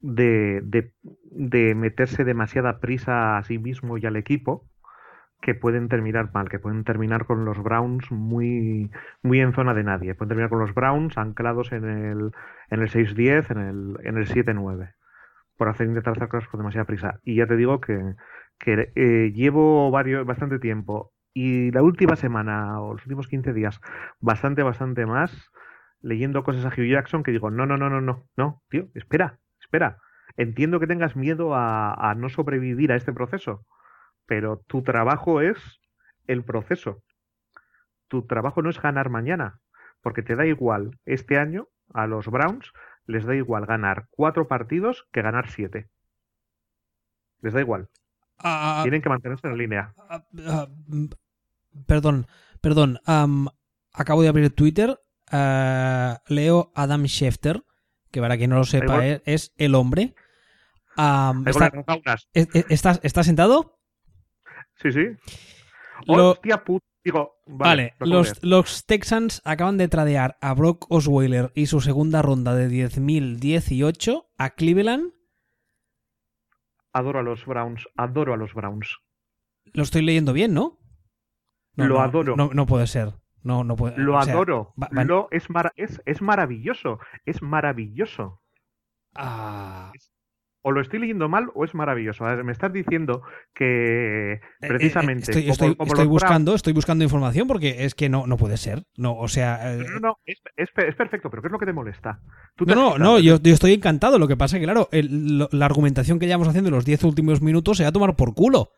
de, 0.00 0.60
de, 0.62 0.92
de, 1.02 1.74
meterse 1.74 2.24
demasiada 2.24 2.78
prisa 2.78 3.36
a 3.38 3.42
sí 3.42 3.58
mismo 3.58 3.98
y 3.98 4.06
al 4.06 4.16
equipo, 4.16 4.68
que 5.40 5.54
pueden 5.54 5.88
terminar 5.88 6.30
mal, 6.32 6.48
que 6.48 6.58
pueden 6.58 6.84
terminar 6.84 7.26
con 7.26 7.44
los 7.44 7.62
Browns 7.62 8.10
muy, 8.12 8.90
muy 9.22 9.40
en 9.40 9.52
zona 9.54 9.74
de 9.74 9.82
nadie. 9.82 10.14
Pueden 10.14 10.28
terminar 10.28 10.50
con 10.50 10.60
los 10.60 10.74
Browns 10.74 11.18
anclados 11.18 11.72
en 11.72 11.84
el, 11.84 12.30
en 12.70 12.80
el 12.80 12.88
6-10, 12.90 13.50
en 13.50 13.58
el, 13.58 14.06
en 14.06 14.18
el 14.18 14.26
7-9, 14.26 14.94
por 15.56 15.68
hacer 15.68 15.88
intentar 15.88 16.12
hacer 16.12 16.28
cosas 16.28 16.48
con 16.48 16.60
demasiada 16.60 16.86
prisa. 16.86 17.20
Y 17.24 17.36
ya 17.36 17.46
te 17.46 17.56
digo 17.56 17.80
que 17.80 18.14
que 18.58 18.92
eh, 18.94 19.32
llevo 19.34 19.90
varios, 19.90 20.26
bastante 20.26 20.58
tiempo 20.58 21.12
y 21.32 21.70
la 21.72 21.82
última 21.82 22.16
semana 22.16 22.80
o 22.80 22.94
los 22.94 23.02
últimos 23.02 23.28
15 23.28 23.52
días, 23.52 23.80
bastante, 24.20 24.62
bastante 24.62 25.04
más, 25.04 25.50
leyendo 26.00 26.44
cosas 26.44 26.64
a 26.64 26.68
Hugh 26.68 26.88
Jackson 26.88 27.22
que 27.22 27.32
digo, 27.32 27.50
no, 27.50 27.66
no, 27.66 27.76
no, 27.76 27.90
no, 27.90 28.00
no, 28.00 28.26
no, 28.36 28.62
tío, 28.68 28.88
espera, 28.94 29.40
espera. 29.60 29.98
Entiendo 30.36 30.80
que 30.80 30.86
tengas 30.86 31.16
miedo 31.16 31.54
a, 31.54 31.94
a 32.10 32.14
no 32.14 32.28
sobrevivir 32.28 32.92
a 32.92 32.96
este 32.96 33.12
proceso, 33.12 33.66
pero 34.26 34.58
tu 34.66 34.82
trabajo 34.82 35.40
es 35.40 35.80
el 36.26 36.44
proceso. 36.44 37.02
Tu 38.08 38.26
trabajo 38.26 38.62
no 38.62 38.70
es 38.70 38.80
ganar 38.80 39.10
mañana, 39.10 39.60
porque 40.02 40.22
te 40.22 40.36
da 40.36 40.46
igual 40.46 40.98
este 41.04 41.38
año 41.38 41.68
a 41.92 42.06
los 42.06 42.28
Browns 42.28 42.72
les 43.06 43.24
da 43.24 43.34
igual 43.34 43.66
ganar 43.66 44.06
cuatro 44.10 44.48
partidos 44.48 45.06
que 45.12 45.22
ganar 45.22 45.50
siete. 45.50 45.88
Les 47.40 47.52
da 47.52 47.60
igual. 47.60 47.88
Uh, 48.44 48.82
Tienen 48.82 49.00
que 49.00 49.08
mantenerse 49.08 49.48
en 49.48 49.56
línea. 49.56 49.94
Uh, 50.34 51.08
perdón, 51.86 52.26
perdón. 52.60 53.00
Um, 53.06 53.48
acabo 53.92 54.22
de 54.22 54.28
abrir 54.28 54.54
Twitter. 54.54 55.00
Leo 56.28 56.70
Adam 56.76 57.06
Schefter, 57.06 57.64
que 58.12 58.20
para 58.20 58.36
quien 58.36 58.50
no 58.50 58.56
lo 58.56 58.64
sepa 58.64 59.04
es, 59.04 59.22
es, 59.24 59.54
el 59.56 59.74
hombre. 59.74 60.14
Um, 60.96 61.48
está, 61.48 61.72
¿estás, 62.68 63.00
¿Estás 63.02 63.26
sentado? 63.26 63.80
Sí, 64.76 64.92
sí. 64.92 65.06
Lo, 66.06 66.32
Hostia 66.32 66.62
puta. 66.62 66.86
Digo, 67.02 67.36
vale, 67.46 67.94
vale 67.98 68.12
los, 68.12 68.42
los, 68.42 68.86
Texans 68.86 69.42
acaban 69.44 69.76
de 69.76 69.88
tradear 69.88 70.38
a 70.40 70.54
Brock 70.54 70.86
Osweiler 70.88 71.52
y 71.54 71.66
su 71.66 71.82
segunda 71.82 72.22
ronda 72.22 72.54
de 72.54 72.70
10.018 72.70 74.26
a 74.38 74.50
Cleveland 74.50 75.12
Adoro 76.94 77.18
a 77.18 77.22
los 77.22 77.44
Browns, 77.44 77.86
adoro 77.96 78.32
a 78.32 78.36
los 78.36 78.54
Browns. 78.54 78.98
Lo 79.72 79.82
estoy 79.82 80.02
leyendo 80.02 80.32
bien, 80.32 80.54
¿no? 80.54 80.78
no 81.76 81.88
lo 81.88 81.94
no, 81.96 82.00
adoro. 82.00 82.36
No, 82.36 82.50
no, 82.54 82.66
puede 82.66 82.86
ser. 82.86 83.14
No, 83.42 83.64
no 83.64 83.76
puede, 83.76 83.98
lo 83.98 84.16
o 84.16 84.22
sea, 84.22 84.32
adoro. 84.32 84.72
Va, 84.80 84.88
va, 84.96 85.04
lo, 85.04 85.28
es, 85.30 85.50
mar, 85.50 85.72
es, 85.76 86.00
es, 86.06 86.22
maravilloso. 86.22 86.98
Es 87.26 87.42
maravilloso. 87.42 88.40
Ah. 89.14 89.92
O 90.66 90.72
lo 90.72 90.80
estoy 90.80 90.98
leyendo 90.98 91.28
mal 91.28 91.50
o 91.54 91.66
es 91.66 91.74
maravilloso. 91.74 92.24
Me 92.42 92.50
estás 92.50 92.72
diciendo 92.72 93.20
que 93.54 94.40
precisamente. 94.60 95.30
Eh, 95.30 95.34
eh, 95.34 95.50
estoy, 95.50 95.50
estoy, 95.50 95.68
como, 95.68 95.76
como 95.76 95.92
estoy 95.92 96.06
buscando, 96.06 96.52
Browns, 96.52 96.58
estoy 96.60 96.72
buscando 96.72 97.04
información 97.04 97.46
porque 97.46 97.84
es 97.84 97.94
que 97.94 98.08
no, 98.08 98.26
no 98.26 98.38
puede 98.38 98.56
ser. 98.56 98.84
No, 98.96 99.14
o 99.14 99.28
sea. 99.28 99.74
Eh... 99.74 99.84
No, 99.92 100.00
no, 100.00 100.16
es, 100.24 100.40
es, 100.56 100.70
es, 100.74 100.94
perfecto, 100.94 101.28
pero 101.28 101.42
¿qué 101.42 101.48
es 101.48 101.52
lo 101.52 101.58
que 101.58 101.66
te 101.66 101.74
molesta? 101.74 102.18
¿Tú 102.56 102.64
te 102.64 102.74
no, 102.74 102.96
no, 102.96 102.98
no, 102.98 103.18
yo, 103.18 103.36
yo, 103.42 103.52
estoy 103.52 103.74
encantado. 103.74 104.18
Lo 104.18 104.26
que 104.26 104.38
pasa 104.38 104.56
es 104.56 104.60
que, 104.60 104.64
claro, 104.64 104.88
el, 104.90 105.36
lo, 105.36 105.50
la 105.52 105.66
argumentación 105.66 106.18
que 106.18 106.26
llevamos 106.26 106.48
haciendo 106.48 106.68
en 106.70 106.76
los 106.76 106.86
10 106.86 107.04
últimos 107.04 107.42
minutos 107.42 107.76
se 107.76 107.82
va 107.82 107.90
a 107.90 107.92
tomar 107.92 108.16
por 108.16 108.32
culo. 108.32 108.70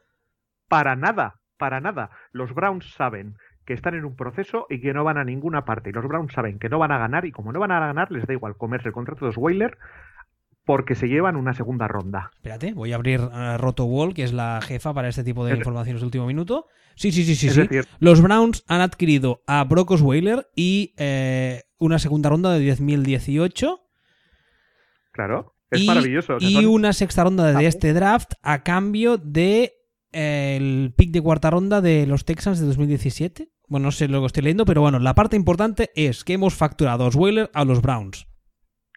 Para 0.67 0.97
nada, 0.97 1.37
para 1.57 1.81
nada. 1.81 2.11
Los 2.33 2.53
Browns 2.53 2.95
saben 2.95 3.37
que 3.65 3.75
están 3.75 3.95
en 3.95 4.05
un 4.05 4.17
proceso 4.17 4.67
y 4.71 4.81
que 4.81 4.93
no 4.93 5.05
van 5.05 5.19
a 5.19 5.25
ninguna 5.25 5.65
parte. 5.65 5.91
Y 5.91 5.93
los 5.93 6.07
Browns 6.07 6.33
saben 6.33 6.59
que 6.59 6.69
no 6.69 6.81
van 6.81 6.91
a 6.91 6.99
ganar 6.99 7.27
y 7.27 7.33
como 7.33 7.53
no 7.53 7.61
van 7.61 7.73
a 7.73 7.79
ganar, 7.79 8.11
les 8.11 8.27
da 8.27 8.33
igual 8.33 8.57
comerse 8.57 8.89
el 8.89 8.95
contrato 8.95 9.25
de 9.25 9.31
Osweiler 9.31 9.79
porque 10.67 10.97
se 10.97 11.07
llevan 11.07 11.37
una 11.37 11.55
segunda 11.55 11.87
ronda. 11.87 12.33
Espérate, 12.35 12.75
voy 12.75 12.93
a 12.93 12.97
abrir 12.97 13.21
uh, 13.21 13.57
RotoWall, 13.57 14.13
que 14.13 14.25
es 14.25 14.33
la 14.33 14.61
jefa 14.61 14.93
para 14.93 15.09
este 15.09 15.23
tipo 15.23 15.47
de 15.47 15.53
es 15.53 15.59
informaciones 15.59 16.03
de 16.03 16.07
último 16.07 16.27
minuto. 16.27 16.67
Sí, 16.97 17.13
sí, 17.13 17.25
sí, 17.25 17.37
sí. 17.37 17.51
Sí. 17.51 17.61
Decir, 17.61 17.87
Los 18.01 18.21
Browns 18.21 18.65
han 18.67 18.81
adquirido 18.81 19.43
a 19.47 19.63
Brock 19.63 19.93
Osweiler 19.93 20.51
y 20.57 20.93
eh, 20.97 21.63
una 21.79 22.01
segunda 22.01 22.31
ronda 22.31 22.53
de 22.53 22.69
10.018. 22.69 23.81
Claro, 25.13 25.55
es 25.71 25.83
y, 25.83 25.87
maravilloso. 25.87 26.39
Y 26.41 26.65
una 26.65 26.93
sexta 26.93 27.23
ronda 27.23 27.53
de 27.53 27.67
este 27.67 27.93
draft 27.93 28.33
a 28.43 28.65
cambio 28.65 29.19
de 29.19 29.73
eh, 30.13 30.57
el 30.57 30.93
pick 30.97 31.13
de 31.13 31.23
cuarta 31.23 31.49
ronda 31.49 31.81
de 31.81 32.07
los 32.07 32.25
Texans 32.25 32.59
de 32.59 32.67
2017. 32.67 33.53
Bueno, 33.69 33.85
no 33.85 33.93
sé 33.93 34.09
lo 34.09 34.21
que 34.21 34.27
estoy 34.27 34.43
leyendo, 34.43 34.65
pero 34.65 34.81
bueno, 34.81 34.99
la 34.99 35.15
parte 35.15 35.37
importante 35.37 35.93
es 35.95 36.25
que 36.25 36.33
hemos 36.33 36.55
facturado 36.55 37.05
a 37.05 37.09
Osweiler 37.09 37.51
a 37.55 37.65
los 37.65 37.83
Browns. 37.83 38.27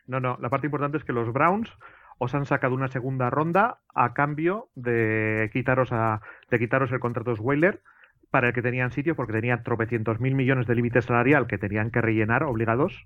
No, 0.09 0.19
no, 0.19 0.37
la 0.41 0.49
parte 0.49 0.65
importante 0.65 0.97
es 0.97 1.03
que 1.03 1.13
los 1.13 1.31
Browns 1.31 1.71
os 2.17 2.33
han 2.33 2.47
sacado 2.47 2.73
una 2.73 2.87
segunda 2.87 3.29
ronda 3.29 3.77
a 3.93 4.15
cambio 4.15 4.69
de 4.73 5.51
quitaros 5.53 5.91
a 5.91 6.21
de 6.49 6.57
quitaros 6.57 6.91
el 6.91 6.99
contrato 6.99 7.31
Osweiler 7.31 7.83
para 8.31 8.47
el 8.47 8.53
que 8.55 8.63
tenían 8.63 8.91
sitio 8.91 9.15
porque 9.15 9.33
tenían 9.33 9.63
tropecientos 9.63 10.19
mil 10.19 10.33
millones 10.33 10.65
de 10.65 10.73
límite 10.73 11.03
salarial 11.03 11.45
que 11.45 11.59
tenían 11.59 11.91
que 11.91 12.01
rellenar 12.01 12.41
obligados 12.41 13.05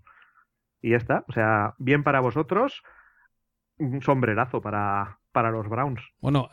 y 0.81 0.91
ya 0.91 0.97
está. 0.97 1.25
O 1.27 1.33
sea, 1.33 1.73
bien 1.77 2.03
para 2.03 2.21
vosotros. 2.21 2.83
Un 3.77 4.01
sombrerazo 4.01 4.61
para, 4.61 5.19
para 5.33 5.51
los 5.51 5.67
Browns. 5.67 5.99
Bueno, 6.21 6.47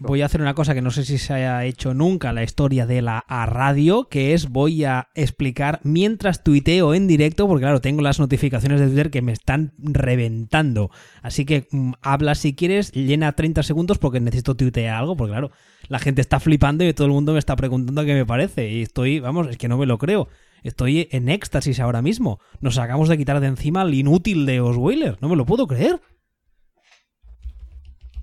voy, 0.00 0.20
a 0.20 0.26
hacer 0.26 0.42
una 0.42 0.54
cosa 0.54 0.74
que 0.74 0.82
no 0.82 0.90
sé 0.90 1.04
si 1.04 1.18
se 1.18 1.32
haya 1.32 1.64
hecho 1.64 1.94
nunca 1.94 2.30
en 2.30 2.34
la 2.34 2.42
historia 2.42 2.84
de 2.84 3.00
la 3.00 3.24
radio, 3.28 4.08
que 4.08 4.34
es 4.34 4.48
voy 4.50 4.84
a 4.84 5.08
explicar 5.14 5.80
mientras 5.84 6.42
tuiteo 6.42 6.94
en 6.94 7.06
directo, 7.06 7.46
porque 7.46 7.62
claro, 7.62 7.80
tengo 7.80 8.02
las 8.02 8.20
notificaciones 8.20 8.80
de 8.80 8.88
Twitter 8.88 9.10
que 9.10 9.22
me 9.22 9.32
están 9.32 9.72
reventando. 9.78 10.90
Así 11.22 11.46
que 11.46 11.68
mm, 11.70 11.92
habla 12.02 12.34
si 12.34 12.54
quieres, 12.54 12.92
llena 12.92 13.32
30 13.32 13.62
segundos 13.62 13.98
porque 13.98 14.20
necesito 14.20 14.56
tuitear 14.56 14.96
algo, 14.96 15.16
porque 15.16 15.32
claro, 15.32 15.50
la 15.88 16.00
gente 16.00 16.20
está 16.20 16.40
flipando 16.40 16.84
y 16.84 16.92
todo 16.92 17.06
el 17.06 17.12
mundo 17.12 17.32
me 17.32 17.38
está 17.38 17.56
preguntando 17.56 18.04
qué 18.04 18.14
me 18.14 18.26
parece. 18.26 18.68
Y 18.68 18.82
estoy, 18.82 19.20
vamos, 19.20 19.48
es 19.48 19.56
que 19.56 19.68
no 19.68 19.78
me 19.78 19.86
lo 19.86 19.96
creo. 19.98 20.28
Estoy 20.64 21.08
en 21.12 21.28
éxtasis 21.28 21.78
ahora 21.78 22.00
mismo. 22.00 22.40
Nos 22.60 22.78
acabamos 22.78 23.10
de 23.10 23.18
quitar 23.18 23.38
de 23.38 23.48
encima 23.48 23.82
el 23.82 23.92
inútil 23.92 24.46
de 24.46 24.60
Osweiler. 24.60 25.18
No 25.20 25.28
me 25.28 25.36
lo 25.36 25.44
puedo 25.44 25.66
creer. 25.66 26.00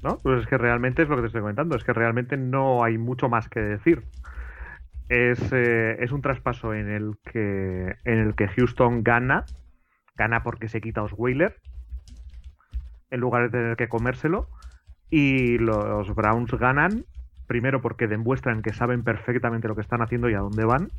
¿No? 0.02 0.18
Pues 0.18 0.42
es 0.42 0.48
que 0.48 0.58
realmente 0.58 1.04
es 1.04 1.10
lo 1.10 1.16
que 1.16 1.22
te 1.22 1.28
estoy 1.28 1.42
comentando, 1.42 1.76
es 1.76 1.84
que 1.84 1.94
realmente 1.94 2.38
no 2.38 2.84
hay 2.84 2.98
mucho 2.98 3.30
más 3.30 3.50
que 3.50 3.60
decir. 3.60 4.04
Es, 5.10 5.52
eh, 5.52 5.98
es 6.00 6.12
un 6.12 6.22
traspaso 6.22 6.74
en 6.74 6.90
el 6.90 7.18
que 7.24 7.96
en 8.06 8.20
el 8.20 8.36
que 8.36 8.48
Houston 8.48 9.04
gana, 9.04 9.46
gana 10.16 10.44
porque 10.44 10.70
se 10.70 10.82
quita 10.82 11.02
a 11.02 11.04
Osweiler, 11.04 11.58
en 13.10 13.20
lugar 13.20 13.44
de 13.44 13.50
tener 13.50 13.78
que 13.78 13.90
comérselo, 13.90 14.48
y 15.10 15.58
los 15.58 16.16
Browns 16.16 16.52
ganan 16.54 17.06
primero 17.48 17.82
porque 17.82 18.08
demuestran 18.08 18.62
que 18.62 18.72
saben 18.72 19.04
perfectamente 19.04 19.68
lo 19.68 19.76
que 19.76 19.82
están 19.82 20.02
haciendo 20.02 20.30
y 20.30 20.34
a 20.34 20.40
dónde 20.40 20.64
van, 20.64 20.90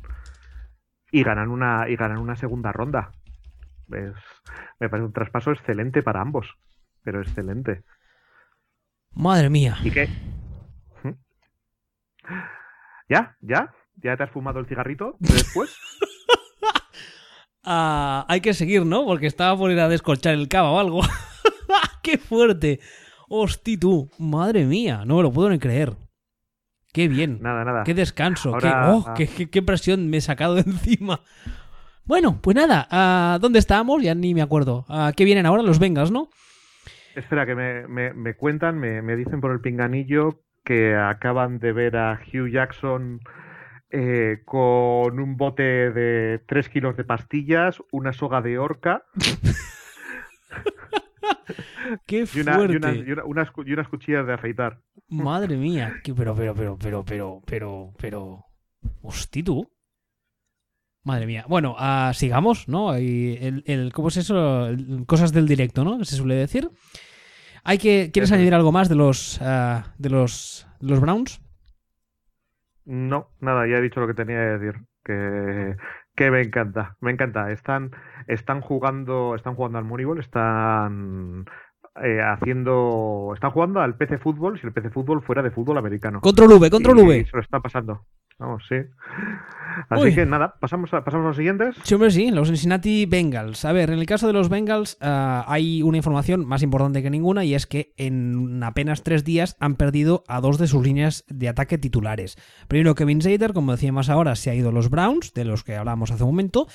y 1.11 1.23
ganan 1.23 1.49
una 1.49 1.89
y 1.89 1.95
ganan 1.95 2.19
una 2.19 2.35
segunda 2.35 2.71
ronda. 2.71 3.11
me 3.87 4.89
parece 4.89 5.05
un 5.05 5.13
traspaso 5.13 5.51
excelente 5.51 6.03
para 6.03 6.21
ambos, 6.21 6.55
pero 7.03 7.21
excelente. 7.21 7.83
Madre 9.15 9.49
mía. 9.49 9.77
¿Y 9.83 9.91
qué? 9.91 10.09
¿Ya? 13.09 13.35
¿Ya? 13.41 13.73
¿Ya 14.01 14.17
te 14.17 14.23
has 14.23 14.31
fumado 14.31 14.59
el 14.59 14.65
cigarrito 14.65 15.15
después? 15.19 15.75
Ah, 17.65 18.25
hay 18.27 18.41
que 18.41 18.53
seguir, 18.53 18.85
¿no? 18.85 19.05
Porque 19.05 19.25
estaba 19.25 19.57
por 19.57 19.71
ir 19.71 19.79
a 19.79 19.87
descolchar 19.87 20.33
el 20.33 20.49
cava 20.49 20.71
o 20.71 20.79
algo. 20.79 20.99
¡Qué 22.03 22.17
fuerte! 22.17 22.81
¡Hosti 23.29 23.77
tú! 23.77 24.09
Madre 24.17 24.65
mía, 24.65 25.03
no 25.05 25.15
me 25.15 25.23
lo 25.23 25.31
puedo 25.31 25.49
ni 25.49 25.59
creer. 25.59 25.95
¡Qué 26.91 27.07
bien! 27.07 27.39
Nada, 27.41 27.63
nada. 27.63 27.83
¡Qué 27.85 27.93
descanso! 27.93 28.57
qué, 28.57 28.67
oh, 28.67 29.13
qué, 29.15 29.61
presión 29.61 30.09
me 30.09 30.17
he 30.17 30.21
sacado 30.21 30.55
de 30.55 30.61
encima! 30.61 31.21
Bueno, 32.03 32.39
pues 32.41 32.55
nada, 32.57 32.85
ah, 32.91 33.37
¿dónde 33.39 33.59
estábamos? 33.59 34.03
Ya 34.03 34.13
ni 34.13 34.33
me 34.33 34.41
acuerdo. 34.41 34.85
Ah, 34.89 35.13
¿Qué 35.15 35.23
vienen 35.23 35.45
ahora? 35.45 35.63
Los 35.63 35.79
Vengas, 35.79 36.11
¿no? 36.11 36.29
Espera, 37.15 37.45
que 37.45 37.55
me, 37.55 38.33
cuentan, 38.35 38.79
me, 38.79 39.15
dicen 39.15 39.41
por 39.41 39.51
el 39.51 39.61
pinganillo 39.61 40.41
que 40.63 40.95
acaban 40.95 41.59
de 41.59 41.73
ver 41.73 41.97
a 41.97 42.13
Hugh 42.13 42.49
Jackson 42.49 43.19
eh, 43.89 44.41
con 44.45 45.19
un 45.19 45.37
bote 45.37 45.91
de 45.91 46.41
3 46.47 46.69
kilos 46.69 46.97
de 46.97 47.03
pastillas, 47.03 47.83
una 47.91 48.13
soga 48.13 48.41
de 48.41 48.57
orca. 48.57 49.03
¡Qué 52.07 52.25
fuerte! 52.25 52.73
Y, 52.73 52.77
una, 52.77 52.93
y, 52.93 53.11
unas, 53.71 53.87
cuchillas 53.87 54.25
de 54.25 54.33
afeitar. 54.33 54.81
Madre 55.09 55.57
mía, 55.57 55.93
pero, 56.15 56.33
pero, 56.35 56.55
pero, 56.55 56.77
pero, 56.77 57.03
pero, 57.05 57.41
pero, 57.45 57.93
pero... 57.99 58.45
Hosti 59.01 59.43
tú. 59.43 59.72
Madre 61.03 61.25
mía. 61.25 61.45
Bueno, 61.49 61.75
uh, 61.77 62.13
sigamos, 62.13 62.67
¿no? 62.69 62.93
El, 62.95 63.63
el, 63.65 63.91
¿Cómo 63.93 64.07
es 64.07 64.17
eso? 64.17 64.69
Cosas 65.05 65.33
del 65.33 65.47
directo, 65.47 65.83
¿no? 65.83 66.03
Se 66.05 66.15
suele 66.15 66.35
decir. 66.35 66.69
Hay 67.65 67.77
que, 67.77 68.09
¿Quieres 68.11 68.31
añadir 68.31 68.53
algo 68.53 68.71
más 68.71 68.89
de 68.89 68.95
los, 68.95 69.39
uh, 69.41 69.83
de 69.97 70.09
los, 70.09 70.67
los 70.79 70.99
Browns? 71.01 71.41
No, 72.85 73.29
nada, 73.39 73.67
ya 73.67 73.77
he 73.77 73.81
dicho 73.81 73.99
lo 73.99 74.07
que 74.07 74.13
tenía 74.13 74.37
que 74.37 74.57
decir. 74.57 74.81
Que, 75.03 75.75
que 76.15 76.31
me 76.31 76.41
encanta, 76.41 76.95
me 77.01 77.11
encanta. 77.11 77.51
Están, 77.51 77.91
están 78.27 78.61
jugando, 78.61 79.35
están 79.35 79.55
jugando 79.55 79.79
al 79.79 79.85
Moneyball, 79.85 80.19
están 80.19 81.45
eh, 82.01 82.21
haciendo, 82.21 83.31
están 83.33 83.51
jugando 83.51 83.81
al 83.81 83.95
PC 83.95 84.17
fútbol 84.17 84.59
si 84.59 84.67
el 84.67 84.73
PC 84.73 84.89
fútbol 84.89 85.21
fuera 85.21 85.41
de 85.41 85.51
fútbol 85.51 85.77
americano. 85.77 86.21
Control 86.21 86.53
V, 86.53 86.69
control 86.69 86.99
V. 86.99 87.25
Se 87.25 87.35
lo 87.35 87.41
está 87.41 87.59
pasando. 87.59 88.05
Vamos, 88.39 88.63
sí. 88.67 88.75
Así 89.89 90.13
que 90.13 90.25
nada, 90.25 90.55
pasamos 90.59 90.93
a, 90.93 91.03
pasamos 91.03 91.25
a 91.25 91.27
los 91.29 91.37
siguientes. 91.37 91.75
Sí, 91.83 91.93
hombre, 91.93 92.11
sí, 92.11 92.31
los 92.31 92.47
Cincinnati 92.47 93.05
Bengals. 93.05 93.65
A 93.65 93.71
ver, 93.71 93.89
en 93.89 93.99
el 93.99 94.05
caso 94.05 94.27
de 94.27 94.33
los 94.33 94.49
Bengals 94.49 94.97
ah, 95.01 95.45
hay 95.47 95.81
una 95.81 95.97
información 95.97 96.45
más 96.45 96.63
importante 96.63 97.01
que 97.01 97.09
ninguna 97.09 97.45
y 97.45 97.55
es 97.55 97.67
que 97.67 97.93
en 97.97 98.63
apenas 98.63 99.03
tres 99.03 99.23
días 99.23 99.55
han 99.59 99.75
perdido 99.75 100.23
a 100.27 100.41
dos 100.41 100.57
de 100.57 100.67
sus 100.67 100.83
líneas 100.83 101.23
de 101.27 101.49
ataque 101.49 101.77
titulares. 101.77 102.37
Primero 102.67 102.95
Kevin 102.95 103.21
Zader, 103.21 103.53
como 103.53 103.71
decíamos 103.71 104.09
ahora, 104.09 104.35
se 104.35 104.49
ha 104.49 104.55
ido 104.55 104.69
a 104.69 104.73
los 104.73 104.89
Browns, 104.89 105.33
de 105.33 105.45
los 105.45 105.63
que 105.63 105.75
hablábamos 105.75 106.11
hace 106.11 106.23
un 106.23 106.31
momento. 106.31 106.67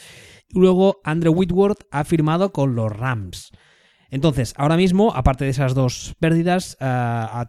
Y 0.48 0.58
luego 0.58 1.00
Andrew 1.04 1.32
Whitworth 1.34 1.84
ha 1.90 2.04
firmado 2.04 2.52
con 2.52 2.74
los 2.74 2.90
Rams. 2.90 3.52
Entonces, 4.10 4.54
ahora 4.56 4.76
mismo, 4.76 5.12
aparte 5.14 5.44
de 5.44 5.50
esas 5.50 5.74
dos 5.74 6.14
pérdidas, 6.18 6.78
uh, 6.80 7.44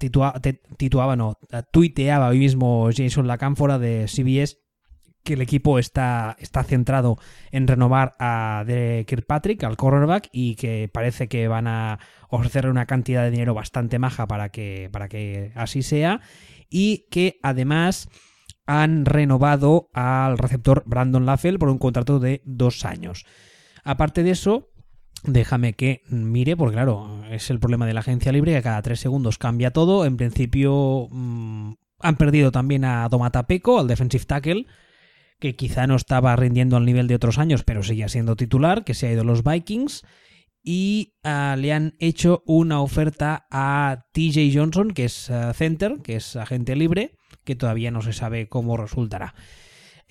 tituaba, 0.77 1.15
no, 1.15 1.37
tuiteaba 1.71 2.27
hoy 2.27 2.39
mismo 2.39 2.89
Jason 2.95 3.27
Lacánfora 3.27 3.79
de 3.79 4.07
CBS 4.07 4.57
que 5.23 5.33
el 5.33 5.41
equipo 5.41 5.79
está, 5.79 6.35
está 6.39 6.63
centrado 6.63 7.17
en 7.51 7.67
renovar 7.67 8.15
a 8.19 8.63
de 8.65 9.05
Kirkpatrick, 9.07 9.63
al 9.63 9.77
cornerback, 9.77 10.29
y 10.31 10.55
que 10.55 10.89
parece 10.91 11.27
que 11.27 11.47
van 11.47 11.67
a 11.67 11.99
ofrecerle 12.29 12.71
una 12.71 12.85
cantidad 12.85 13.23
de 13.23 13.31
dinero 13.31 13.53
bastante 13.53 13.99
maja 13.99 14.27
para 14.27 14.49
que, 14.49 14.89
para 14.91 15.07
que 15.07 15.51
así 15.55 15.83
sea, 15.83 16.21
y 16.69 17.07
que 17.11 17.39
además 17.43 18.09
han 18.65 19.05
renovado 19.05 19.89
al 19.93 20.37
receptor 20.37 20.83
Brandon 20.85 21.25
Laffel 21.25 21.59
por 21.59 21.69
un 21.69 21.79
contrato 21.79 22.19
de 22.19 22.41
dos 22.45 22.85
años. 22.85 23.25
Aparte 23.83 24.23
de 24.23 24.31
eso, 24.31 24.69
Déjame 25.23 25.73
que 25.73 26.01
mire, 26.09 26.55
porque 26.55 26.75
claro, 26.75 27.23
es 27.29 27.49
el 27.49 27.59
problema 27.59 27.85
de 27.85 27.93
la 27.93 27.99
agencia 27.99 28.31
libre, 28.31 28.53
que 28.53 28.61
cada 28.61 28.81
tres 28.81 28.99
segundos 28.99 29.37
cambia 29.37 29.71
todo. 29.71 30.05
En 30.05 30.17
principio 30.17 31.07
mm, 31.11 31.73
han 31.99 32.15
perdido 32.17 32.51
también 32.51 32.85
a 32.85 33.07
Domatapeco, 33.09 33.79
al 33.79 33.87
defensive 33.87 34.25
tackle, 34.25 34.65
que 35.39 35.55
quizá 35.55 35.87
no 35.87 35.95
estaba 35.95 36.35
rindiendo 36.35 36.77
al 36.77 36.85
nivel 36.85 37.07
de 37.07 37.15
otros 37.15 37.37
años, 37.37 37.63
pero 37.63 37.83
seguía 37.83 38.09
siendo 38.09 38.35
titular, 38.35 38.83
que 38.83 38.93
se 38.93 39.07
ha 39.07 39.11
ido 39.11 39.23
los 39.23 39.43
Vikings. 39.43 40.03
Y 40.61 41.15
ah, 41.23 41.55
le 41.57 41.71
han 41.71 41.95
hecho 41.99 42.43
una 42.45 42.81
oferta 42.81 43.47
a 43.49 44.05
TJ 44.13 44.51
Johnson, 44.53 44.91
que 44.91 45.05
es 45.05 45.29
ah, 45.29 45.53
center, 45.53 45.97
que 46.03 46.17
es 46.17 46.35
agente 46.35 46.75
libre, 46.75 47.15
que 47.45 47.55
todavía 47.55 47.91
no 47.91 48.01
se 48.01 48.13
sabe 48.13 48.47
cómo 48.47 48.77
resultará. 48.77 49.35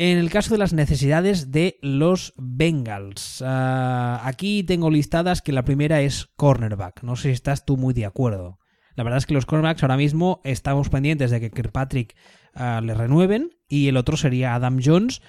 En 0.00 0.18
el 0.18 0.30
caso 0.30 0.54
de 0.54 0.58
las 0.58 0.72
necesidades 0.72 1.50
de 1.50 1.76
los 1.82 2.32
Bengals, 2.36 3.42
ah, 3.44 4.20
aquí 4.22 4.62
tengo 4.62 4.90
listadas 4.90 5.42
que 5.42 5.50
la 5.50 5.64
primera 5.64 6.00
es 6.02 6.26
cornerback. 6.36 7.02
No 7.02 7.16
sé 7.16 7.22
si 7.24 7.30
estás 7.30 7.64
tú 7.64 7.76
muy 7.76 7.94
de 7.94 8.06
acuerdo. 8.06 8.60
La 8.94 9.02
verdad 9.02 9.18
es 9.18 9.26
que 9.26 9.34
los 9.34 9.44
cornerbacks 9.44 9.82
ahora 9.82 9.96
mismo 9.96 10.40
estamos 10.44 10.88
pendientes 10.88 11.32
de 11.32 11.40
que 11.40 11.50
Kirkpatrick 11.50 12.14
uh, 12.54 12.80
le 12.80 12.94
renueven 12.94 13.50
y 13.66 13.88
el 13.88 13.96
otro 13.96 14.16
sería 14.16 14.54
Adam 14.54 14.78
Jones. 14.80 15.20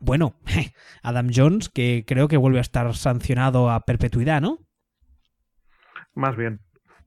Bueno, 0.00 0.34
Adam 1.04 1.28
Jones 1.32 1.68
que 1.68 2.04
creo 2.04 2.26
que 2.26 2.36
vuelve 2.36 2.58
a 2.58 2.62
estar 2.62 2.92
sancionado 2.96 3.70
a 3.70 3.84
perpetuidad, 3.84 4.40
¿no? 4.40 4.58
Más 6.14 6.36
bien, 6.36 6.60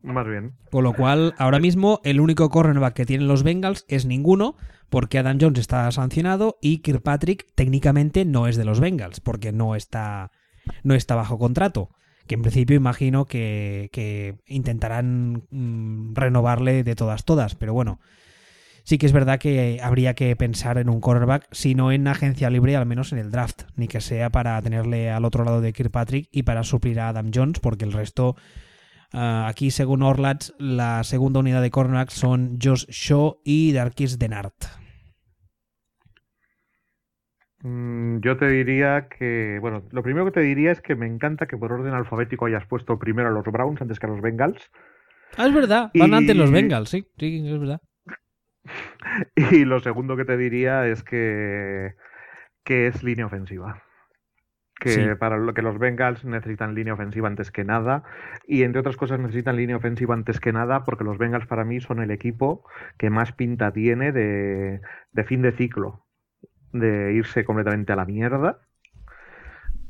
más 0.04 0.28
bien. 0.28 0.54
Con 0.72 0.84
lo 0.84 0.94
cual, 0.94 1.34
ahora 1.38 1.60
mismo 1.60 2.02
el 2.04 2.20
único 2.20 2.50
cornerback 2.50 2.94
que 2.94 3.06
tienen 3.06 3.28
los 3.28 3.44
Bengals 3.44 3.86
es 3.88 4.06
ninguno, 4.06 4.56
porque 4.90 5.20
Adam 5.20 5.38
Jones 5.40 5.60
está 5.60 5.90
sancionado 5.92 6.58
y 6.62 6.80
Kirkpatrick 6.80 7.48
técnicamente 7.56 8.26
no 8.26 8.48
es 8.48 8.58
de 8.58 8.66
los 8.66 8.80
Bengals, 8.80 9.20
porque 9.20 9.52
no 9.52 9.76
está, 9.76 10.32
no 10.84 10.96
está 10.96 11.16
bajo 11.16 11.38
contrato. 11.38 11.90
Que 12.28 12.36
en 12.36 12.42
principio 12.42 12.76
imagino 12.76 13.26
que, 13.26 14.40
intentarán 14.48 15.44
mm, 15.50 16.16
renovarle 16.16 16.84
de 16.84 16.96
todas, 16.96 17.26
todas, 17.26 17.56
pero 17.56 17.74
bueno. 17.74 18.00
Sí 18.84 18.98
que 18.98 19.06
es 19.06 19.14
verdad 19.14 19.40
que 19.40 19.80
habría 19.84 20.16
que 20.16 20.36
pensar 20.36 20.80
en 20.80 20.90
un 20.90 21.02
cornerback, 21.02 21.48
si 21.52 21.76
no 21.76 21.92
en 21.92 22.08
agencia 22.08 22.50
libre, 22.50 22.76
al 22.76 22.88
menos 22.88 23.12
en 23.12 23.20
el 23.20 23.30
draft, 23.30 23.64
ni 23.76 23.88
que 23.88 24.02
sea 24.02 24.32
para 24.32 24.60
tenerle 24.62 25.12
al 25.12 25.24
otro 25.24 25.44
lado 25.44 25.62
de 25.62 25.72
Kirkpatrick 25.72 26.28
y 26.32 26.44
para 26.44 26.64
suplir 26.64 27.00
a 27.00 27.10
Adam 27.10 27.30
Jones, 27.34 27.60
porque 27.60 27.86
el 27.86 27.94
resto 27.94 28.36
ah, 29.14 29.48
aquí, 29.48 29.72
según 29.72 30.04
Orlats, 30.04 30.54
la 30.58 31.04
segunda 31.04 31.40
unidad 31.40 31.62
de 31.62 31.72
cornerbacks 31.72 32.14
son 32.14 32.58
Josh 32.62 32.86
Shaw 32.88 33.42
y 33.44 33.74
Darkis 33.74 34.20
Denart. 34.20 34.82
Mm, 37.64 38.20
yo 38.22 38.38
te 38.38 38.48
diría 38.48 39.08
que, 39.08 39.60
bueno, 39.62 39.84
lo 39.92 40.02
primero 40.02 40.26
que 40.26 40.32
te 40.32 40.40
diría 40.42 40.72
es 40.72 40.82
que 40.82 40.96
me 40.96 41.06
encanta 41.06 41.46
que 41.46 41.58
por 41.58 41.72
orden 41.72 41.94
alfabético 41.94 42.46
hayas 42.46 42.66
puesto 42.66 42.98
primero 42.98 43.30
a 43.30 43.32
los 43.32 43.46
Browns 43.46 43.82
antes 43.82 44.00
que 44.00 44.08
a 44.08 44.10
los 44.10 44.22
Bengals. 44.22 44.72
Ah, 45.38 45.48
es 45.48 45.54
verdad, 45.54 45.92
van 45.94 46.14
antes 46.14 46.36
los 46.36 46.52
Bengals, 46.52 46.90
sí, 46.90 47.08
sí, 47.18 47.48
es 47.48 47.60
verdad. 47.60 47.80
Y 49.52 49.66
lo 49.66 49.80
segundo 49.80 50.16
que 50.16 50.26
te 50.26 50.38
diría 50.38 50.86
es 50.88 51.04
que, 51.04 51.96
que 52.64 52.88
es 52.88 53.04
línea 53.04 53.26
ofensiva. 53.26 53.84
Que 54.82 55.16
para 55.16 55.38
lo 55.38 55.54
que 55.54 55.62
los 55.62 55.78
Bengals 55.78 56.26
necesitan 56.26 56.74
línea 56.74 56.96
ofensiva 56.96 57.28
antes 57.28 57.52
que 57.52 57.64
nada 57.64 58.04
y 58.48 58.64
entre 58.64 58.80
otras 58.80 58.98
cosas 58.98 59.20
necesitan 59.20 59.56
línea 59.56 59.78
ofensiva 59.78 60.16
antes 60.16 60.40
que 60.40 60.52
nada 60.52 60.86
porque 60.86 61.04
los 61.04 61.20
Bengals 61.20 61.46
para 61.46 61.64
mí 61.64 61.80
son 61.80 62.02
el 62.02 62.10
equipo 62.10 62.66
que 62.98 63.12
más 63.12 63.32
pinta 63.32 63.72
tiene 63.72 64.12
de, 64.12 64.82
de 65.12 65.24
fin 65.24 65.44
de 65.44 65.52
ciclo 65.52 66.04
de 66.74 67.14
irse 67.14 67.46
completamente 67.46 67.94
a 67.94 67.96
la 67.96 68.06
mierda 68.06 68.58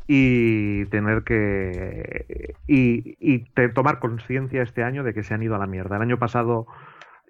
y 0.08 0.86
tener 0.88 1.24
que 1.24 2.56
y, 2.68 3.16
y 3.20 3.46
tomar 3.74 4.00
conciencia 4.00 4.62
este 4.62 4.84
año 4.84 5.04
de 5.04 5.14
que 5.14 5.24
se 5.24 5.34
han 5.34 5.44
ido 5.44 5.56
a 5.56 5.60
la 5.60 5.68
mierda. 5.68 5.96
El 5.96 6.02
año 6.02 6.20
pasado 6.20 6.68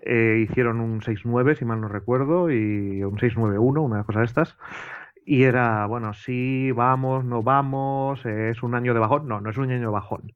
eh, 0.01 0.43
hicieron 0.49 0.79
un 0.79 1.01
6-9 1.01 1.57
si 1.57 1.65
mal 1.65 1.79
no 1.79 1.89
recuerdo 1.89 2.49
y 2.49 3.03
un 3.03 3.17
6-9-1 3.17 3.81
una 3.83 4.03
cosa 4.03 4.21
de 4.21 4.25
estas 4.25 4.57
y 5.31 5.45
era, 5.45 5.85
bueno, 5.85 6.13
sí, 6.13 6.73
vamos, 6.73 7.23
no 7.23 7.41
vamos, 7.41 8.25
es 8.25 8.61
un 8.63 8.75
año 8.75 8.93
de 8.93 8.99
bajón. 8.99 9.29
No, 9.29 9.39
no 9.39 9.49
es 9.49 9.57
un 9.57 9.71
año 9.71 9.79
de 9.79 9.87
bajón. 9.87 10.33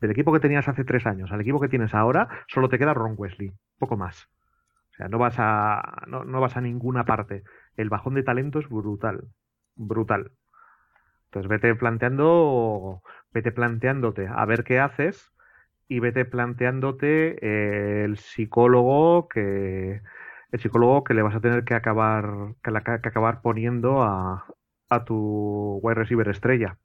Del 0.00 0.12
equipo 0.12 0.32
que 0.32 0.38
tenías 0.38 0.68
hace 0.68 0.84
tres 0.84 1.04
años 1.04 1.32
al 1.32 1.40
equipo 1.40 1.58
que 1.58 1.68
tienes 1.68 1.94
ahora, 1.94 2.28
solo 2.46 2.68
te 2.68 2.78
queda 2.78 2.94
Ron 2.94 3.16
Wesley, 3.16 3.50
poco 3.80 3.96
más. 3.96 4.28
O 4.92 4.94
sea, 4.96 5.08
no 5.08 5.18
vas 5.18 5.34
a, 5.38 6.04
no, 6.06 6.22
no 6.22 6.40
vas 6.40 6.56
a 6.56 6.60
ninguna 6.60 7.04
parte. 7.04 7.42
El 7.76 7.88
bajón 7.88 8.14
de 8.14 8.22
talento 8.22 8.60
es 8.60 8.68
brutal, 8.68 9.24
brutal. 9.74 10.30
Entonces 11.24 11.48
vete 11.48 11.74
planteando, 11.74 13.02
vete 13.32 13.50
planteándote 13.50 14.28
a 14.32 14.44
ver 14.44 14.62
qué 14.62 14.78
haces 14.78 15.32
y 15.88 15.98
vete 15.98 16.24
planteándote 16.24 17.36
eh, 17.44 18.04
el 18.04 18.16
psicólogo 18.16 19.26
que, 19.26 20.02
el 20.52 20.60
psicólogo 20.60 21.04
que 21.04 21.14
le 21.14 21.22
vas 21.22 21.34
a 21.34 21.40
tener 21.40 21.64
que 21.64 21.74
acabar, 21.74 22.54
que, 22.62 22.70
acabar 22.76 23.40
poniendo 23.42 24.02
a, 24.02 24.46
a 24.88 25.04
tu 25.04 25.80
wide 25.82 25.94
receiver 25.94 26.28
estrella. 26.28 26.78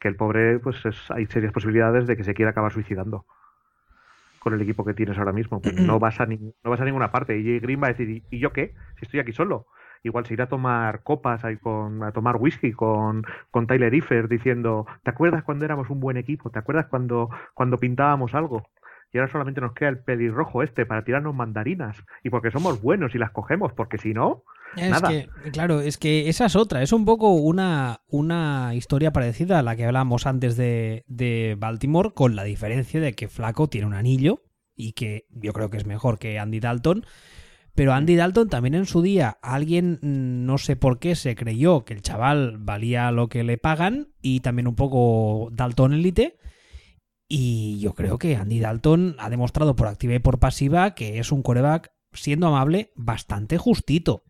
Que 0.00 0.08
el 0.08 0.16
pobre, 0.16 0.58
pues 0.58 0.84
es, 0.84 1.10
hay 1.10 1.26
serias 1.26 1.52
posibilidades 1.52 2.06
de 2.06 2.16
que 2.16 2.24
se 2.24 2.34
quiera 2.34 2.50
acabar 2.50 2.72
suicidando 2.72 3.24
con 4.40 4.54
el 4.54 4.60
equipo 4.60 4.84
que 4.84 4.94
tienes 4.94 5.16
ahora 5.18 5.32
mismo. 5.32 5.62
Pues 5.62 5.76
no, 5.76 6.00
vas 6.00 6.20
a 6.20 6.26
no 6.26 6.70
vas 6.70 6.80
a 6.80 6.84
ninguna 6.84 7.12
parte. 7.12 7.38
Y 7.38 7.60
Green 7.60 7.80
va 7.80 7.86
a 7.86 7.92
decir, 7.92 8.24
¿y 8.28 8.38
yo 8.40 8.52
qué? 8.52 8.74
Si 8.98 9.04
estoy 9.04 9.20
aquí 9.20 9.32
solo. 9.32 9.66
Igual 10.02 10.26
se 10.26 10.34
irá 10.34 10.44
a 10.44 10.48
tomar 10.48 11.04
copas, 11.04 11.44
ahí 11.44 11.58
con, 11.58 12.02
a 12.02 12.10
tomar 12.10 12.36
whisky 12.36 12.72
con, 12.72 13.24
con 13.52 13.68
Tyler 13.68 13.94
Iffer 13.94 14.26
diciendo, 14.26 14.84
¿te 15.04 15.10
acuerdas 15.10 15.44
cuando 15.44 15.64
éramos 15.64 15.90
un 15.90 16.00
buen 16.00 16.16
equipo? 16.16 16.50
¿Te 16.50 16.58
acuerdas 16.58 16.86
cuando, 16.86 17.30
cuando 17.54 17.78
pintábamos 17.78 18.34
algo? 18.34 18.64
Y 19.12 19.18
ahora 19.18 19.30
solamente 19.30 19.60
nos 19.60 19.74
queda 19.74 19.90
el 19.90 19.98
pelirrojo 19.98 20.62
este 20.62 20.86
para 20.86 21.04
tirarnos 21.04 21.34
mandarinas. 21.34 21.96
Y 22.24 22.30
porque 22.30 22.50
somos 22.50 22.80
buenos 22.80 23.14
y 23.14 23.18
las 23.18 23.30
cogemos, 23.30 23.72
porque 23.74 23.98
si 23.98 24.14
no, 24.14 24.44
es 24.76 24.90
nada. 24.90 25.08
Que, 25.08 25.28
claro, 25.50 25.80
es 25.80 25.98
que 25.98 26.28
esa 26.28 26.46
es 26.46 26.56
otra. 26.56 26.82
Es 26.82 26.92
un 26.92 27.04
poco 27.04 27.32
una, 27.32 28.00
una 28.08 28.74
historia 28.74 29.12
parecida 29.12 29.58
a 29.58 29.62
la 29.62 29.76
que 29.76 29.84
hablamos 29.84 30.26
antes 30.26 30.56
de, 30.56 31.04
de 31.08 31.56
Baltimore, 31.58 32.12
con 32.14 32.36
la 32.36 32.44
diferencia 32.44 33.00
de 33.00 33.12
que 33.12 33.28
Flaco 33.28 33.68
tiene 33.68 33.86
un 33.86 33.94
anillo 33.94 34.42
y 34.74 34.92
que 34.92 35.26
yo 35.30 35.52
creo 35.52 35.68
que 35.68 35.76
es 35.76 35.86
mejor 35.86 36.18
que 36.18 36.38
Andy 36.38 36.60
Dalton. 36.60 37.04
Pero 37.74 37.92
Andy 37.92 38.16
Dalton 38.16 38.48
también 38.48 38.74
en 38.74 38.86
su 38.86 39.02
día, 39.02 39.38
alguien 39.42 39.98
mm, 40.02 40.46
no 40.46 40.58
sé 40.58 40.76
por 40.76 40.98
qué 40.98 41.14
se 41.14 41.34
creyó 41.34 41.84
que 41.84 41.94
el 41.94 42.02
chaval 42.02 42.56
valía 42.58 43.10
lo 43.12 43.28
que 43.28 43.44
le 43.44 43.58
pagan 43.58 44.08
y 44.20 44.40
también 44.40 44.68
un 44.68 44.74
poco 44.74 45.48
Dalton 45.52 45.94
Elite 45.94 46.38
y 47.34 47.78
yo 47.78 47.94
creo 47.94 48.18
que 48.18 48.36
Andy 48.36 48.60
Dalton 48.60 49.16
ha 49.18 49.30
demostrado 49.30 49.74
por 49.74 49.86
activa 49.86 50.12
y 50.12 50.18
por 50.18 50.38
pasiva 50.38 50.94
que 50.94 51.18
es 51.18 51.32
un 51.32 51.42
coreback, 51.42 51.90
siendo 52.12 52.46
amable, 52.46 52.92
bastante 52.94 53.56
justito. 53.56 54.24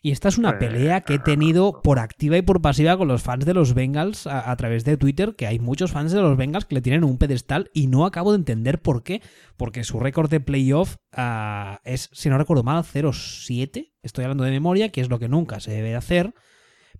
Y 0.00 0.10
esta 0.10 0.28
es 0.28 0.38
una 0.38 0.58
pelea 0.58 1.02
que 1.02 1.14
he 1.14 1.18
tenido 1.18 1.82
por 1.82 1.98
activa 1.98 2.38
y 2.38 2.42
por 2.42 2.62
pasiva 2.62 2.96
con 2.96 3.08
los 3.08 3.22
fans 3.22 3.44
de 3.44 3.52
los 3.52 3.74
Bengals 3.74 4.26
a, 4.26 4.56
través 4.56 4.86
de 4.86 4.96
Twitter, 4.96 5.34
que 5.36 5.46
hay 5.46 5.58
muchos 5.58 5.92
fans 5.92 6.12
de 6.12 6.22
los 6.22 6.34
Bengals 6.38 6.64
que 6.64 6.76
le 6.76 6.80
tienen 6.80 7.04
un 7.04 7.18
pedestal 7.18 7.70
y 7.74 7.88
no 7.88 8.06
acabo 8.06 8.32
de 8.32 8.38
entender 8.38 8.80
por 8.80 9.02
qué. 9.02 9.20
Porque 9.58 9.84
su 9.84 10.00
récord 10.00 10.30
de 10.30 10.40
playoff 10.40 10.96
ah, 11.12 11.82
es, 11.84 12.08
si 12.14 12.30
no 12.30 12.38
recuerdo 12.38 12.62
mal, 12.62 12.84
0-7. 12.84 13.92
Estoy 14.02 14.24
hablando 14.24 14.44
de 14.44 14.50
memoria, 14.50 14.88
que 14.88 15.02
es 15.02 15.10
lo 15.10 15.18
que 15.18 15.28
nunca 15.28 15.60
se 15.60 15.72
debe 15.72 15.94
hacer, 15.94 16.32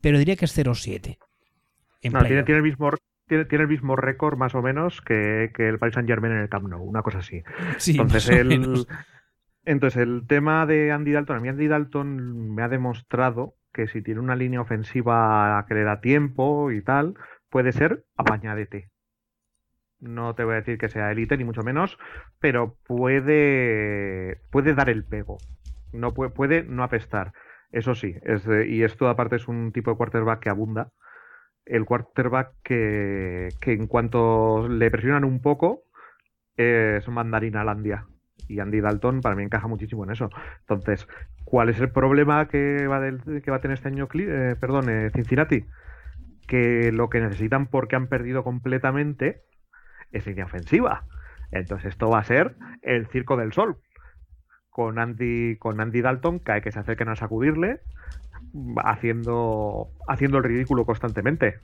pero 0.03 0.19
diría 0.19 0.37
que 0.37 0.45
es 0.45 0.59
0-7. 0.59 1.17
No, 2.11 2.21
tiene, 2.25 2.43
tiene, 2.43 2.59
el 2.59 2.63
mismo 2.63 2.91
tiene, 3.27 3.47
el 3.51 3.69
mismo 3.69 3.97
récord 3.97 4.37
más 4.37 4.55
o 4.55 4.63
menos 4.63 5.01
que, 5.01 5.51
el 5.57 5.79
Paris 5.79 5.95
Saint 5.95 6.09
Germain 6.09 6.33
en 6.33 6.41
el 6.41 6.49
Camp 6.49 6.69
Nou, 6.69 6.83
una 6.83 7.03
cosa 7.03 7.19
así. 7.19 7.43
entonces, 7.87 8.29
el, 8.31 8.87
entonces 9.65 10.03
el 10.03 10.27
tema 10.27 10.67
de 10.67 10.93
Andy 10.93 11.13
Dalton, 11.13 11.37
a 11.37 11.41
mí 11.41 11.49
Andy 11.49 11.67
Dalton 11.67 12.55
me 12.55 12.63
ha 12.63 12.69
demostrado 12.69 13.55
que 13.73 13.89
si 13.89 14.01
tiene 14.01 14.21
una 14.21 14.37
línea 14.37 14.61
ofensiva 14.61 15.65
que 15.69 15.75
le 15.75 15.83
da 15.83 16.01
tiempo 16.01 16.71
y 16.71 16.83
tal, 16.83 17.15
puede 17.51 17.73
ser 17.73 18.05
apañadete. 18.17 18.91
No 19.99 20.35
te 20.35 20.45
voy 20.45 20.55
a 20.55 20.57
decir 20.59 20.79
que 20.79 20.89
sea 20.89 21.11
élite 21.11 21.37
ni 21.37 21.45
mucho 21.45 21.63
menos, 21.63 21.99
pero 22.39 22.77
puede 22.87 24.41
puede 24.51 24.75
dar 24.75 24.89
el 24.89 25.05
pego. 25.05 25.39
No 25.93 26.15
puede, 26.15 26.31
puede 26.31 26.63
no 26.63 26.83
apestar. 26.85 27.33
Eso 27.73 27.95
sí, 27.95 28.15
es 28.23 28.47
y 28.67 28.83
esto 28.83 29.09
aparte 29.09 29.37
es 29.37 29.49
un 29.49 29.73
tipo 29.73 29.91
de 29.91 29.97
quarterback 29.97 30.41
que 30.41 30.51
abunda 30.51 30.93
el 31.67 31.85
quarterback 31.85 32.53
que, 32.63 33.49
que 33.61 33.73
en 33.73 33.87
cuanto 33.87 34.69
le 34.69 34.91
presionan 34.91 35.25
un 35.25 35.41
poco 35.41 35.83
es 36.57 37.07
mandarina 37.09 37.65
Landia. 37.65 38.07
Y 38.49 38.61
Andy 38.61 38.81
Dalton 38.81 39.21
para 39.21 39.35
mí 39.35 39.43
encaja 39.43 39.67
muchísimo 39.67 40.05
en 40.05 40.11
eso. 40.11 40.31
Entonces, 40.61 41.09
¿cuál 41.45 41.69
es 41.69 41.81
el 41.81 41.91
problema 41.91 42.47
que 42.49 42.87
va, 42.87 43.01
que 43.01 43.51
va 43.51 43.57
a 43.57 43.61
tener 43.61 43.77
este 43.77 43.89
año 43.89 44.09
eh, 44.15 44.55
perdón, 44.59 44.89
eh, 44.89 45.11
Cincinnati? 45.13 45.65
Que 46.47 46.93
lo 46.93 47.11
que 47.11 47.21
necesitan 47.21 47.67
porque 47.67 47.97
han 47.97 48.07
perdido 48.07 48.45
completamente 48.45 49.43
es 50.13 50.27
línea 50.27 50.45
ofensiva. 50.45 51.05
Entonces 51.51 51.91
esto 51.91 52.09
va 52.09 52.21
a 52.21 52.25
ser 52.25 52.55
el 52.83 53.07
circo 53.09 53.37
del 53.37 53.53
sol. 53.53 53.79
Con 54.77 54.99
Andy, 54.99 55.57
con 55.57 55.81
Andy 55.81 56.03
Dalton, 56.03 56.39
que 56.39 56.71
se 56.71 56.79
acerquen 56.79 57.09
a 57.09 57.17
sacudirle, 57.17 57.81
haciendo, 58.85 59.89
haciendo 60.07 60.37
el 60.37 60.45
ridículo 60.45 60.85
constantemente. 60.85 61.61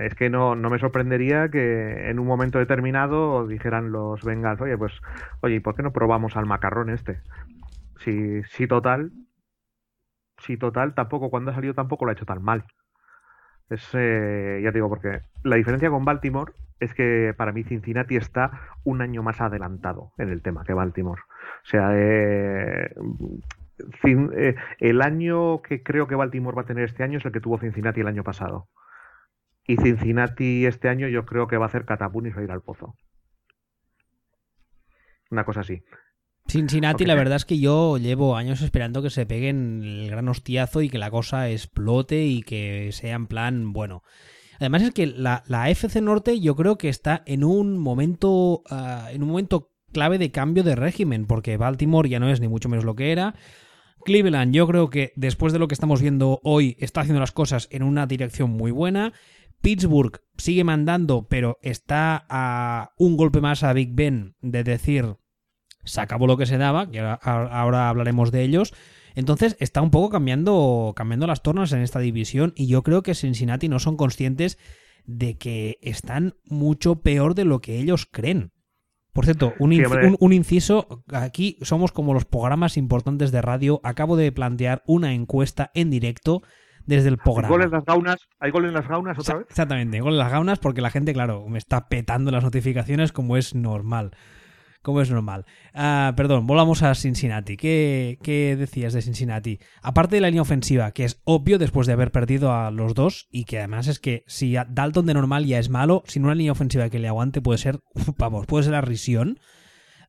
Es 0.00 0.16
que 0.16 0.28
no, 0.28 0.56
no 0.56 0.68
me 0.68 0.80
sorprendería 0.80 1.48
que 1.48 2.10
en 2.10 2.18
un 2.18 2.26
momento 2.26 2.58
determinado 2.58 3.46
dijeran 3.46 3.92
los 3.92 4.24
Bengals, 4.24 4.60
oye, 4.60 4.76
pues, 4.76 5.00
oye, 5.42 5.54
¿y 5.54 5.60
por 5.60 5.76
qué 5.76 5.84
no 5.84 5.92
probamos 5.92 6.36
al 6.36 6.44
macarrón 6.44 6.90
este? 6.90 7.20
Si, 8.00 8.42
si 8.50 8.66
total, 8.66 9.12
si 10.38 10.56
total, 10.56 10.94
tampoco, 10.94 11.30
cuando 11.30 11.52
ha 11.52 11.54
salido 11.54 11.74
tampoco 11.74 12.04
lo 12.04 12.10
ha 12.10 12.14
hecho 12.14 12.26
tan 12.26 12.42
mal. 12.42 12.64
Es, 13.72 13.88
eh, 13.94 14.60
ya 14.62 14.70
digo, 14.70 14.90
porque 14.90 15.22
la 15.44 15.56
diferencia 15.56 15.88
con 15.88 16.04
Baltimore 16.04 16.52
es 16.78 16.92
que 16.92 17.32
para 17.36 17.52
mí 17.52 17.64
Cincinnati 17.64 18.16
está 18.16 18.50
un 18.84 19.00
año 19.00 19.22
más 19.22 19.40
adelantado 19.40 20.12
en 20.18 20.28
el 20.28 20.42
tema 20.42 20.64
que 20.64 20.74
Baltimore. 20.74 21.22
O 21.22 21.66
sea, 21.66 21.90
eh, 21.94 22.94
eh, 24.04 24.54
el 24.78 25.00
año 25.00 25.62
que 25.62 25.82
creo 25.82 26.06
que 26.06 26.16
Baltimore 26.16 26.54
va 26.54 26.62
a 26.62 26.66
tener 26.66 26.84
este 26.84 27.02
año 27.02 27.18
es 27.18 27.24
el 27.24 27.32
que 27.32 27.40
tuvo 27.40 27.58
Cincinnati 27.58 28.00
el 28.00 28.08
año 28.08 28.24
pasado. 28.24 28.68
Y 29.66 29.76
Cincinnati 29.78 30.66
este 30.66 30.90
año 30.90 31.08
yo 31.08 31.24
creo 31.24 31.46
que 31.46 31.56
va 31.56 31.64
a 31.66 31.68
hacer 31.68 31.86
catapún 31.86 32.26
y 32.26 32.28
ir 32.28 32.50
al 32.50 32.60
pozo. 32.60 32.94
Una 35.30 35.44
cosa 35.44 35.60
así. 35.60 35.82
Cincinnati, 36.48 37.04
la 37.06 37.14
verdad 37.14 37.36
es 37.36 37.44
que 37.44 37.58
yo 37.58 37.96
llevo 37.98 38.36
años 38.36 38.60
esperando 38.62 39.02
que 39.02 39.10
se 39.10 39.26
peguen 39.26 39.82
el 39.82 40.10
gran 40.10 40.28
hostiazo 40.28 40.82
y 40.82 40.90
que 40.90 40.98
la 40.98 41.10
cosa 41.10 41.48
explote 41.48 42.24
y 42.24 42.42
que 42.42 42.90
sea 42.92 43.14
en 43.14 43.26
plan, 43.26 43.72
bueno. 43.72 44.02
Además 44.58 44.82
es 44.82 44.90
que 44.92 45.06
la, 45.06 45.42
la 45.48 45.70
FC 45.70 46.00
Norte 46.00 46.40
yo 46.40 46.54
creo 46.54 46.78
que 46.78 46.88
está 46.88 47.22
en 47.26 47.42
un 47.42 47.78
momento, 47.78 48.62
ah, 48.70 49.08
en 49.10 49.22
un 49.22 49.30
momento 49.30 49.72
clave 49.92 50.18
de 50.18 50.30
cambio 50.30 50.62
de 50.62 50.76
régimen, 50.76 51.26
porque 51.26 51.56
Baltimore 51.56 52.08
ya 52.08 52.20
no 52.20 52.30
es 52.30 52.40
ni 52.40 52.48
mucho 52.48 52.68
menos 52.68 52.84
lo 52.84 52.94
que 52.94 53.12
era. 53.12 53.34
Cleveland, 54.04 54.54
yo 54.54 54.66
creo 54.66 54.90
que 54.90 55.12
después 55.16 55.52
de 55.52 55.58
lo 55.58 55.68
que 55.68 55.74
estamos 55.74 56.02
viendo 56.02 56.40
hoy, 56.42 56.76
está 56.80 57.00
haciendo 57.00 57.20
las 57.20 57.32
cosas 57.32 57.68
en 57.70 57.82
una 57.82 58.06
dirección 58.06 58.50
muy 58.50 58.70
buena. 58.70 59.12
Pittsburgh 59.60 60.20
sigue 60.36 60.64
mandando, 60.64 61.28
pero 61.28 61.58
está 61.62 62.26
a 62.28 62.92
un 62.98 63.16
golpe 63.16 63.40
más 63.40 63.62
a 63.62 63.72
Big 63.72 63.94
Ben 63.94 64.34
de 64.40 64.64
decir 64.64 65.16
se 65.84 66.00
acabó 66.00 66.26
lo 66.26 66.36
que 66.36 66.46
se 66.46 66.58
daba, 66.58 66.90
que 66.90 67.00
ahora, 67.00 67.88
hablaremos 67.88 68.30
de 68.30 68.42
ellos. 68.42 68.74
Entonces 69.14 69.56
está 69.60 69.82
un 69.82 69.90
poco 69.90 70.10
cambiando, 70.10 70.92
cambiando 70.96 71.26
las 71.26 71.42
tornas 71.42 71.72
en 71.72 71.82
esta 71.82 72.00
división 72.00 72.52
y 72.56 72.66
yo 72.66 72.82
creo 72.82 73.02
que 73.02 73.14
Cincinnati 73.14 73.68
no 73.68 73.78
son 73.78 73.96
conscientes 73.96 74.58
de 75.04 75.36
que 75.36 75.78
están 75.82 76.34
mucho 76.44 76.96
peor 77.02 77.34
de 77.34 77.44
lo 77.44 77.60
que 77.60 77.78
ellos 77.78 78.06
creen. 78.10 78.52
Por 79.12 79.26
cierto, 79.26 79.52
un, 79.58 79.72
inciso, 80.32 81.04
aquí 81.12 81.58
somos 81.60 81.92
como 81.92 82.14
los 82.14 82.24
programas 82.24 82.78
importantes 82.78 83.30
de 83.30 83.42
radio. 83.42 83.80
Acabo 83.84 84.16
de 84.16 84.32
plantear 84.32 84.82
una 84.86 85.12
encuesta 85.12 85.70
en 85.74 85.90
directo 85.90 86.42
desde 86.86 87.10
el 87.10 87.18
programa. 87.18 87.48
¿Hay 87.48 87.52
gol 87.52 87.62
en 87.62 87.70
las 87.72 87.84
gaunas? 87.84 88.16
¿Hay 88.38 88.50
gol 88.50 88.64
en 88.64 88.72
las 88.72 88.88
gaunas 88.88 89.18
otra 89.18 89.36
vez? 89.36 89.46
Exactamente, 89.50 90.00
gol 90.00 90.14
en 90.14 90.18
las 90.18 90.32
gaunas 90.32 90.58
porque 90.58 90.80
la 90.80 90.88
gente, 90.88 91.12
claro, 91.12 91.46
me 91.46 91.58
está 91.58 91.88
petando 91.88 92.30
las 92.30 92.42
notificaciones 92.42 93.12
como 93.12 93.36
es 93.36 93.54
normal. 93.54 94.12
Como 94.82 95.00
es 95.00 95.10
normal. 95.10 95.46
Ah, 95.72 96.12
perdón, 96.16 96.46
volvamos 96.46 96.82
a 96.82 96.94
Cincinnati. 96.94 97.56
¿Qué, 97.56 98.18
¿Qué, 98.22 98.56
decías 98.56 98.92
de 98.92 99.02
Cincinnati? 99.02 99.58
Aparte 99.80 100.16
de 100.16 100.20
la 100.20 100.28
línea 100.28 100.42
ofensiva, 100.42 100.90
que 100.92 101.04
es 101.04 101.20
obvio 101.24 101.58
después 101.58 101.86
de 101.86 101.94
haber 101.94 102.10
perdido 102.10 102.52
a 102.52 102.70
los 102.70 102.94
dos, 102.94 103.28
y 103.30 103.44
que 103.44 103.58
además 103.58 103.86
es 103.86 103.98
que 103.98 104.24
si 104.26 104.54
Dalton 104.68 105.06
de 105.06 105.14
normal 105.14 105.46
ya 105.46 105.58
es 105.58 105.70
malo, 105.70 106.02
sin 106.06 106.24
una 106.24 106.34
línea 106.34 106.52
ofensiva 106.52 106.90
que 106.90 106.98
le 106.98 107.08
aguante 107.08 107.40
puede 107.40 107.58
ser, 107.58 107.80
vamos, 108.18 108.46
puede 108.46 108.64
ser 108.64 108.72
la 108.72 108.80
risión. 108.80 109.38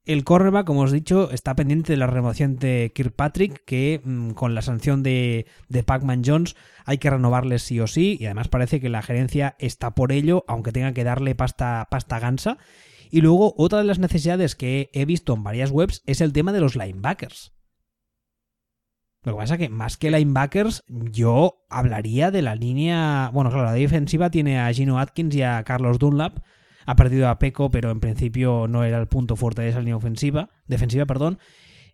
El 0.05 0.25
cornerback, 0.25 0.65
como 0.65 0.81
os 0.81 0.91
he 0.91 0.95
dicho, 0.95 1.31
está 1.31 1.55
pendiente 1.55 1.93
de 1.93 1.97
la 1.97 2.07
renovación 2.07 2.57
de 2.57 2.91
Kirkpatrick, 2.93 3.63
que 3.63 4.01
mm, 4.03 4.31
con 4.31 4.53
la 4.53 4.61
sanción 4.61 5.01
de, 5.01 5.45
de 5.69 5.83
Pac-Man 5.83 6.23
Jones 6.25 6.57
hay 6.83 6.97
que 6.97 7.09
renovarle 7.09 7.57
sí 7.57 7.79
o 7.79 7.87
sí, 7.87 8.17
y 8.19 8.25
además 8.25 8.49
parece 8.49 8.81
que 8.81 8.89
la 8.89 9.01
gerencia 9.01 9.55
está 9.59 9.95
por 9.95 10.11
ello, 10.11 10.43
aunque 10.49 10.73
tenga 10.73 10.91
que 10.91 11.05
darle 11.05 11.35
pasta, 11.35 11.87
pasta 11.89 12.19
gansa. 12.19 12.57
Y 13.13 13.21
luego, 13.21 13.53
otra 13.59 13.77
de 13.77 13.83
las 13.83 13.99
necesidades 13.99 14.55
que 14.55 14.89
he 14.91 15.05
visto 15.05 15.35
en 15.35 15.43
varias 15.43 15.69
webs 15.69 16.01
es 16.07 16.19
el 16.19 16.33
tema 16.33 16.51
de 16.51 16.59
los 16.59 16.75
linebackers. 16.75 17.53
Lo 19.21 19.33
que 19.33 19.37
pasa 19.37 19.53
es 19.53 19.59
que 19.59 19.69
más 19.69 19.97
que 19.97 20.09
linebackers, 20.09 20.81
yo 20.87 21.63
hablaría 21.69 22.31
de 22.31 22.41
la 22.41 22.55
línea. 22.55 23.29
Bueno, 23.31 23.51
claro, 23.51 23.65
la 23.65 23.73
defensiva 23.73 24.31
tiene 24.31 24.59
a 24.59 24.73
Gino 24.73 24.97
Atkins 24.97 25.35
y 25.35 25.43
a 25.43 25.63
Carlos 25.63 25.99
Dunlap. 25.99 26.39
Ha 26.87 26.95
perdido 26.95 27.29
a 27.29 27.37
Peco, 27.37 27.69
pero 27.69 27.91
en 27.91 27.99
principio 27.99 28.67
no 28.67 28.83
era 28.83 28.97
el 28.97 29.05
punto 29.05 29.35
fuerte 29.35 29.61
de 29.61 29.69
esa 29.69 29.79
línea 29.81 29.95
ofensiva, 29.95 30.49
defensiva, 30.65 31.05
perdón. 31.05 31.37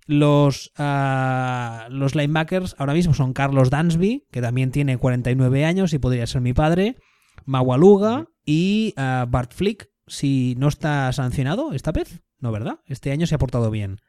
Los, 0.05 0.72
uh, 0.80 1.91
los 1.91 2.15
linebackers 2.15 2.78
ahora 2.78 2.93
mismo 2.93 3.13
son 3.13 3.34
Carlos 3.34 3.70
Dansby, 3.70 4.26
que 4.32 4.41
también 4.41 4.72
tiene 4.72 4.97
49 4.97 5.65
años 5.65 5.91
y 5.91 5.99
podría 5.99 6.26
ser 6.28 6.39
mi 6.39 6.53
padre, 6.53 6.95
Mawaluga 7.43 8.28
y 8.45 8.93
uh, 8.95 9.30
Bart 9.30 9.53
Flick, 9.53 9.89
si 10.10 10.55
no 10.57 10.68
está 10.68 11.12
sancionado 11.14 11.74
esta 11.74 11.91
vez. 11.91 12.22
No, 12.39 12.51
¿verdad? 12.51 12.80
Este 12.86 13.12
año 13.12 13.28
se 13.28 13.36
ha 13.36 13.39
portado 13.39 13.72
bien. 13.72 13.99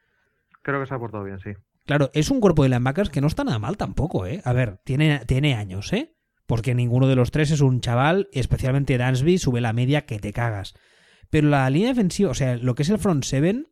Creo 0.61 0.79
que 0.79 0.87
se 0.87 0.93
ha 0.93 0.99
portado 0.99 1.23
bien, 1.23 1.39
sí. 1.39 1.51
Claro, 1.85 2.11
es 2.13 2.29
un 2.29 2.39
cuerpo 2.39 2.63
de 2.63 2.69
linebackers 2.69 3.09
que 3.09 3.21
no 3.21 3.27
está 3.27 3.43
nada 3.43 3.59
mal 3.59 3.77
tampoco, 3.77 4.25
¿eh? 4.25 4.41
A 4.45 4.53
ver, 4.53 4.79
tiene, 4.83 5.21
tiene 5.25 5.55
años, 5.55 5.91
¿eh? 5.93 6.15
Porque 6.45 6.75
ninguno 6.75 7.07
de 7.07 7.15
los 7.15 7.31
tres 7.31 7.51
es 7.51 7.61
un 7.61 7.81
chaval, 7.81 8.29
especialmente 8.31 8.97
Dansby, 8.97 9.37
sube 9.37 9.61
la 9.61 9.73
media 9.73 10.05
que 10.05 10.19
te 10.19 10.33
cagas. 10.33 10.73
Pero 11.29 11.49
la 11.49 11.69
línea 11.69 11.89
defensiva, 11.89 12.29
o 12.29 12.35
sea, 12.35 12.57
lo 12.57 12.75
que 12.75 12.83
es 12.83 12.89
el 12.89 12.99
front 12.99 13.23
seven, 13.23 13.67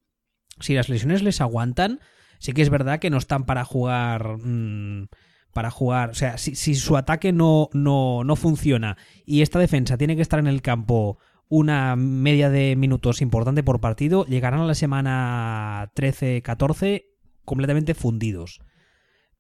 si 0.60 0.74
las 0.76 0.90
lesiones 0.90 1.24
les 1.24 1.42
aguantan, 1.42 2.00
sí 2.40 2.54
que 2.54 2.62
es 2.62 2.70
verdad 2.70 3.00
que 3.00 3.10
no 3.10 3.18
están 3.18 3.46
para 3.46 3.66
jugar. 3.66 4.38
Mmm, 4.38 5.08
para 5.54 5.72
jugar. 5.72 6.12
O 6.12 6.14
sea, 6.14 6.38
si, 6.38 6.56
si 6.56 6.76
su 6.76 6.98
ataque 6.98 7.32
no, 7.32 7.70
no, 7.74 8.24
no 8.24 8.36
funciona 8.36 8.98
y 9.26 9.42
esta 9.42 9.60
defensa 9.60 9.98
tiene 9.98 10.16
que 10.16 10.22
estar 10.22 10.40
en 10.40 10.48
el 10.48 10.62
campo 10.62 11.18
una 11.50 11.96
media 11.96 12.50
de 12.50 12.76
minutos 12.76 13.22
importante 13.22 13.64
por 13.64 13.82
partido, 13.82 14.26
llegarán 14.26 14.62
a 14.62 14.66
la 14.66 14.76
semana 14.76 15.92
13-14 15.96 17.06
completamente 17.44 17.96
fundidos. 17.96 18.62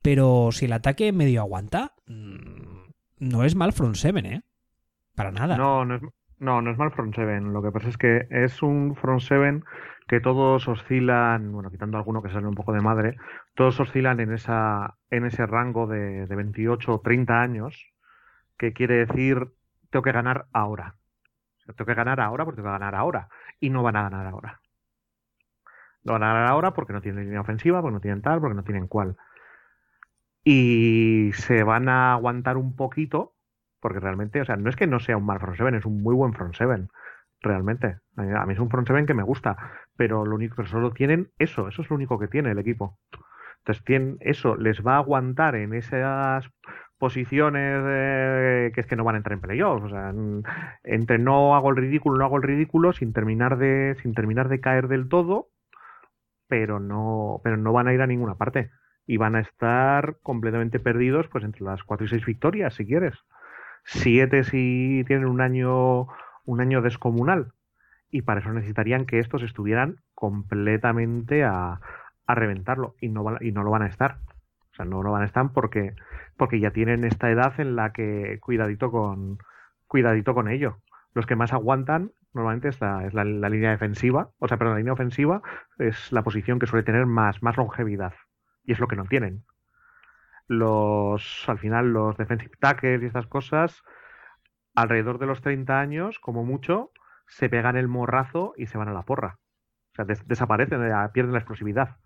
Pero 0.01 0.49
si 0.51 0.65
el 0.65 0.73
ataque 0.73 1.11
medio 1.11 1.41
aguanta, 1.41 1.93
mm, 2.07 2.89
no 3.19 3.43
es 3.43 3.55
mal 3.55 3.73
front 3.73 3.95
seven, 3.95 4.25
¿eh? 4.25 4.41
Para 5.15 5.31
nada. 5.31 5.57
No, 5.57 5.85
no 5.85 5.95
es, 5.95 6.01
no, 6.39 6.61
no 6.61 6.71
es 6.71 6.77
mal 6.77 6.91
front 6.91 7.15
seven. 7.15 7.53
Lo 7.53 7.61
que 7.61 7.71
pasa 7.71 7.89
es 7.89 7.97
que 7.97 8.27
es 8.31 8.63
un 8.63 8.95
front 8.95 9.21
seven 9.21 9.63
que 10.07 10.19
todos 10.19 10.67
oscilan, 10.67 11.51
bueno, 11.51 11.69
quitando 11.69 11.97
alguno 11.97 12.23
que 12.23 12.31
sale 12.31 12.47
un 12.47 12.55
poco 12.55 12.73
de 12.73 12.81
madre, 12.81 13.17
todos 13.53 13.79
oscilan 13.79 14.19
en, 14.19 14.33
esa, 14.33 14.95
en 15.11 15.25
ese 15.25 15.45
rango 15.45 15.85
de, 15.85 16.25
de 16.25 16.35
28 16.35 16.91
o 16.91 17.01
30 17.01 17.41
años, 17.41 17.93
que 18.57 18.73
quiere 18.73 19.05
decir, 19.05 19.49
tengo 19.91 20.01
que 20.01 20.11
ganar 20.11 20.47
ahora. 20.51 20.95
Tengo 21.73 21.85
que 21.85 21.93
ganar 21.93 22.19
ahora 22.19 22.45
porque 22.45 22.57
tengo 22.57 22.69
que 22.69 22.79
ganar 22.79 22.95
ahora. 22.95 23.29
Y 23.59 23.69
no 23.69 23.83
van 23.83 23.95
a 23.95 24.03
ganar 24.03 24.27
ahora. 24.27 24.61
No 26.03 26.13
van 26.13 26.23
a 26.23 26.33
ganar 26.33 26.47
ahora 26.47 26.73
porque 26.73 26.93
no 26.93 27.01
tienen 27.01 27.25
línea 27.25 27.41
ofensiva, 27.41 27.81
porque 27.81 27.93
no 27.93 28.01
tienen 28.01 28.21
tal, 28.21 28.39
porque 28.39 28.55
no 28.55 28.63
tienen 28.63 28.87
cual. 28.87 29.17
Y 30.43 31.31
se 31.33 31.63
van 31.63 31.89
a 31.89 32.13
aguantar 32.13 32.57
un 32.57 32.75
poquito, 32.75 33.33
porque 33.79 33.99
realmente, 33.99 34.41
o 34.41 34.45
sea, 34.45 34.55
no 34.55 34.69
es 34.69 34.75
que 34.75 34.87
no 34.87 34.99
sea 34.99 35.17
un 35.17 35.25
mal 35.25 35.39
front 35.39 35.57
seven, 35.57 35.75
es 35.75 35.85
un 35.85 36.01
muy 36.01 36.15
buen 36.15 36.33
front 36.33 36.55
seven. 36.55 36.89
Realmente. 37.41 37.99
A 38.17 38.45
mí 38.45 38.53
es 38.53 38.59
un 38.59 38.69
front 38.69 38.87
seven 38.87 39.05
que 39.05 39.13
me 39.13 39.23
gusta. 39.23 39.57
Pero 39.95 40.25
lo 40.25 40.35
único 40.35 40.61
que 40.61 40.69
solo 40.69 40.91
tienen 40.91 41.31
eso, 41.39 41.67
eso 41.67 41.81
es 41.81 41.89
lo 41.89 41.95
único 41.95 42.19
que 42.19 42.27
tiene 42.27 42.51
el 42.51 42.59
equipo. 42.59 42.97
Entonces, 43.59 43.83
tienen, 43.83 44.17
eso 44.21 44.55
les 44.55 44.85
va 44.85 44.95
a 44.95 44.99
aguantar 44.99 45.55
en 45.55 45.73
esas 45.73 46.49
posiciones 46.99 48.73
que 48.73 48.81
es 48.81 48.85
que 48.85 48.95
no 48.95 49.03
van 49.03 49.15
a 49.15 49.17
entrar 49.17 49.33
en 49.33 49.41
playoffs. 49.41 49.85
O 49.85 49.89
sea, 49.89 50.13
entre 50.83 51.17
no 51.17 51.55
hago 51.55 51.69
el 51.69 51.77
ridículo, 51.77 52.17
no 52.17 52.25
hago 52.25 52.37
el 52.37 52.43
ridículo, 52.43 52.93
sin 52.93 53.13
terminar 53.13 53.57
de, 53.57 53.97
sin 54.03 54.13
terminar 54.13 54.49
de 54.49 54.59
caer 54.59 54.87
del 54.87 55.09
todo, 55.09 55.47
pero 56.47 56.79
no, 56.79 57.41
pero 57.43 57.57
no 57.57 57.73
van 57.73 57.87
a 57.87 57.93
ir 57.93 58.01
a 58.01 58.07
ninguna 58.07 58.35
parte. 58.35 58.69
Y 59.07 59.17
van 59.17 59.35
a 59.35 59.39
estar 59.39 60.17
completamente 60.21 60.79
perdidos, 60.79 61.27
pues 61.29 61.43
entre 61.43 61.63
las 61.63 61.83
cuatro 61.83 62.05
y 62.05 62.09
seis 62.09 62.25
victorias, 62.25 62.75
si 62.75 62.85
quieres. 62.85 63.15
Siete 63.85 64.43
si 64.43 65.03
tienen 65.07 65.25
un 65.25 65.41
año, 65.41 66.07
un 66.45 66.61
año 66.61 66.81
descomunal. 66.81 67.53
Y 68.11 68.21
para 68.23 68.41
eso 68.41 68.51
necesitarían 68.51 69.05
que 69.05 69.19
estos 69.19 69.41
estuvieran 69.41 69.97
completamente 70.13 71.43
a, 71.43 71.79
a 72.27 72.35
reventarlo. 72.35 72.95
Y 72.99 73.09
no, 73.09 73.37
y 73.39 73.51
no 73.51 73.63
lo 73.63 73.71
van 73.71 73.83
a 73.83 73.87
estar. 73.87 74.17
Sea, 74.79 74.85
no 74.85 75.03
lo 75.03 75.11
van 75.11 75.23
a 75.23 75.25
estar 75.25 75.51
porque 75.51 75.93
porque 76.37 76.61
ya 76.61 76.71
tienen 76.71 77.03
esta 77.03 77.29
edad 77.29 77.59
en 77.59 77.75
la 77.75 77.91
que 77.91 78.39
cuidadito 78.39 78.91
con 78.91 79.37
cuidadito 79.87 80.33
con 80.33 80.47
ello. 80.47 80.77
Los 81.13 81.25
que 81.25 81.35
más 81.35 81.51
aguantan 81.51 82.13
normalmente 82.33 82.69
es 82.69 82.79
la, 82.79 83.05
es 83.05 83.13
la, 83.13 83.23
línea 83.23 83.71
defensiva, 83.71 84.29
o 84.39 84.47
sea, 84.47 84.57
perdón, 84.57 84.75
la 84.75 84.79
línea 84.79 84.93
ofensiva 84.93 85.41
es 85.79 86.11
la 86.13 86.23
posición 86.23 86.59
que 86.59 86.67
suele 86.67 86.83
tener 86.85 87.05
más, 87.07 87.41
más 87.43 87.57
longevidad 87.57 88.13
y 88.63 88.71
es 88.71 88.79
lo 88.79 88.87
que 88.87 88.95
no 88.95 89.03
tienen. 89.05 89.43
Los, 90.47 91.49
al 91.49 91.57
final, 91.57 91.91
los 91.91 92.15
defensive 92.17 92.55
tackles 92.59 93.01
y 93.01 93.07
estas 93.07 93.27
cosas, 93.27 93.83
alrededor 94.75 95.17
de 95.19 95.25
los 95.25 95.41
30 95.41 95.79
años, 95.79 96.19
como 96.19 96.45
mucho, 96.45 96.91
se 97.27 97.49
pegan 97.49 97.75
el 97.75 97.87
morrazo 97.87 98.53
y 98.55 98.67
se 98.67 98.77
van 98.77 98.87
a 98.87 98.93
la 98.93 99.03
porra. 99.03 99.39
O 99.91 99.95
sea, 99.95 100.05
desaparecen, 100.05 100.79
pierden 101.11 101.33
la 101.33 101.39
explosividad 101.39 101.97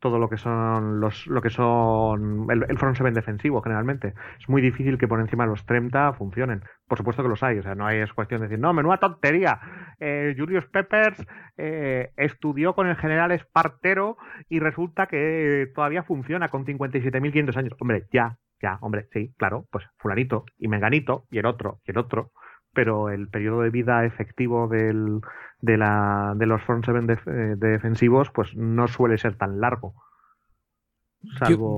todo 0.00 0.18
lo 0.18 0.28
que 0.28 0.36
son 0.36 1.00
los 1.00 1.26
lo 1.26 1.40
que 1.40 1.50
son 1.50 2.46
el, 2.50 2.78
front 2.78 2.96
seven 2.96 3.14
defensivo 3.14 3.62
generalmente. 3.62 4.14
Es 4.38 4.48
muy 4.48 4.62
difícil 4.62 4.98
que 4.98 5.08
por 5.08 5.20
encima 5.20 5.44
de 5.44 5.50
los 5.50 5.64
30 5.64 6.12
funcionen. 6.14 6.62
Por 6.86 6.98
supuesto 6.98 7.22
que 7.22 7.28
los 7.28 7.42
hay 7.42 7.58
o 7.58 7.62
sea 7.62 7.74
no 7.74 7.86
hay 7.86 7.98
es 7.98 8.12
cuestión 8.12 8.40
de 8.40 8.48
decir 8.48 8.60
no 8.60 8.72
menuda 8.72 8.98
tontería 8.98 9.60
eh, 9.98 10.34
Julius 10.36 10.66
Peppers 10.66 11.26
eh, 11.56 12.10
estudió 12.16 12.74
con 12.74 12.86
el 12.86 12.96
general 12.96 13.32
Espartero 13.32 14.16
y 14.48 14.60
resulta 14.60 15.06
que 15.06 15.68
todavía 15.74 16.02
funciona 16.02 16.48
con 16.48 16.66
57.500 16.66 17.56
años. 17.56 17.72
Hombre 17.80 18.06
ya 18.12 18.38
ya 18.60 18.78
hombre 18.80 19.06
sí 19.12 19.34
claro 19.36 19.66
pues 19.70 19.84
fulanito 19.98 20.44
y 20.58 20.68
menganito 20.68 21.26
y 21.30 21.38
el 21.38 21.46
otro 21.46 21.80
y 21.86 21.90
el 21.90 21.98
otro 21.98 22.32
pero 22.76 23.08
el 23.08 23.28
periodo 23.28 23.62
de 23.62 23.70
vida 23.70 24.04
efectivo 24.04 24.68
del, 24.68 25.20
de, 25.62 25.78
la, 25.78 26.34
de 26.36 26.46
los 26.46 26.62
front 26.62 26.84
seven 26.84 27.10
eh, 27.10 27.56
defensivos 27.56 28.28
pues 28.32 28.54
no 28.54 28.86
suele 28.86 29.16
ser 29.16 29.36
tan 29.36 29.60
largo. 29.60 29.94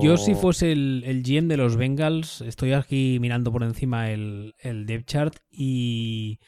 Yo, 0.01 0.17
si 0.17 0.35
fuese 0.35 0.73
el, 0.73 1.01
el, 1.05 1.23
GM 1.23 1.47
de 1.47 1.57
los 1.57 1.77
Bengals, 1.77 2.41
estoy 2.41 2.73
aquí 2.73 3.17
mirando 3.19 3.51
por 3.51 3.63
encima 3.63 4.11
el, 4.11 4.53
el 4.59 4.85
depth 4.85 5.07
chart 5.07 5.35
y 5.49 6.39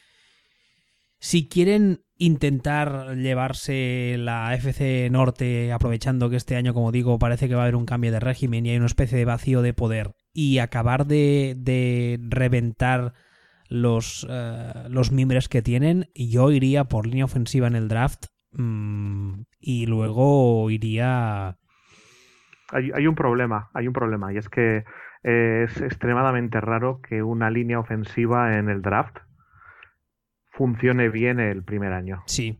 si 1.18 1.48
quieren 1.48 2.04
intentar 2.18 3.16
llevarse 3.16 4.16
la 4.18 4.54
FC 4.54 5.08
Norte, 5.10 5.72
aprovechando 5.72 6.30
que 6.30 6.36
este 6.36 6.54
año, 6.54 6.74
como 6.74 6.92
digo, 6.92 7.18
parece 7.18 7.48
que 7.48 7.54
va 7.54 7.62
a 7.62 7.64
haber 7.64 7.76
un 7.76 7.86
cambio 7.86 8.12
de 8.12 8.20
régimen 8.20 8.66
y 8.66 8.70
hay 8.70 8.76
una 8.76 8.86
especie 8.86 9.18
de 9.18 9.24
vacío 9.24 9.62
de 9.62 9.72
poder, 9.72 10.14
y 10.32 10.58
acabar 10.58 11.06
de, 11.06 11.54
de 11.56 12.20
reventar 12.22 13.14
los, 13.72 14.26
eh, 14.28 14.72
los 14.90 15.12
miembros 15.12 15.48
que 15.48 15.62
tienen, 15.62 16.10
yo 16.14 16.50
iría 16.50 16.84
por 16.84 17.06
línea 17.06 17.24
ofensiva 17.24 17.66
en 17.66 17.74
el 17.74 17.88
draft 17.88 18.26
mm, 18.52 19.42
y 19.60 19.86
luego 19.86 20.70
iría... 20.70 21.56
Hay, 22.70 22.90
hay, 22.94 23.06
un 23.06 23.14
problema, 23.14 23.70
hay 23.74 23.86
un 23.88 23.92
problema, 23.92 24.32
y 24.32 24.36
es 24.36 24.48
que 24.48 24.84
es 25.22 25.80
extremadamente 25.80 26.60
raro 26.60 27.00
que 27.00 27.22
una 27.22 27.50
línea 27.50 27.78
ofensiva 27.78 28.58
en 28.58 28.68
el 28.68 28.82
draft 28.82 29.18
funcione 30.50 31.08
bien 31.08 31.40
el 31.40 31.62
primer 31.62 31.92
año. 31.92 32.22
Sí, 32.26 32.58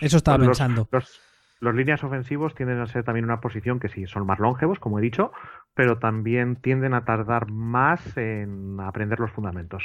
eso 0.00 0.16
estaba 0.16 0.38
pensando. 0.38 0.88
Los, 0.92 1.20
los, 1.60 1.74
líneas 1.74 2.04
ofensivos 2.04 2.54
tienden 2.54 2.80
a 2.80 2.86
ser 2.86 3.04
también 3.04 3.24
una 3.24 3.40
posición 3.40 3.80
que 3.80 3.88
sí, 3.88 4.06
son 4.06 4.26
más 4.26 4.38
longevos, 4.38 4.78
como 4.78 4.98
he 4.98 5.02
dicho, 5.02 5.32
pero 5.74 5.98
también 5.98 6.56
tienden 6.56 6.94
a 6.94 7.04
tardar 7.04 7.50
más 7.50 8.16
en 8.16 8.78
aprender 8.80 9.18
los 9.18 9.32
fundamentos. 9.32 9.84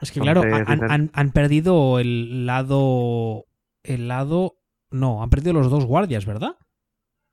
Es 0.00 0.12
que 0.12 0.20
claro, 0.20 0.42
han, 0.42 1.32
perdido 1.32 1.98
el 1.98 2.46
lado. 2.46 3.46
El 3.82 4.08
lado. 4.08 4.56
No, 4.90 5.22
han 5.22 5.30
perdido 5.30 5.52
los 5.52 5.70
dos 5.70 5.84
guardias, 5.84 6.26
¿verdad? 6.26 6.56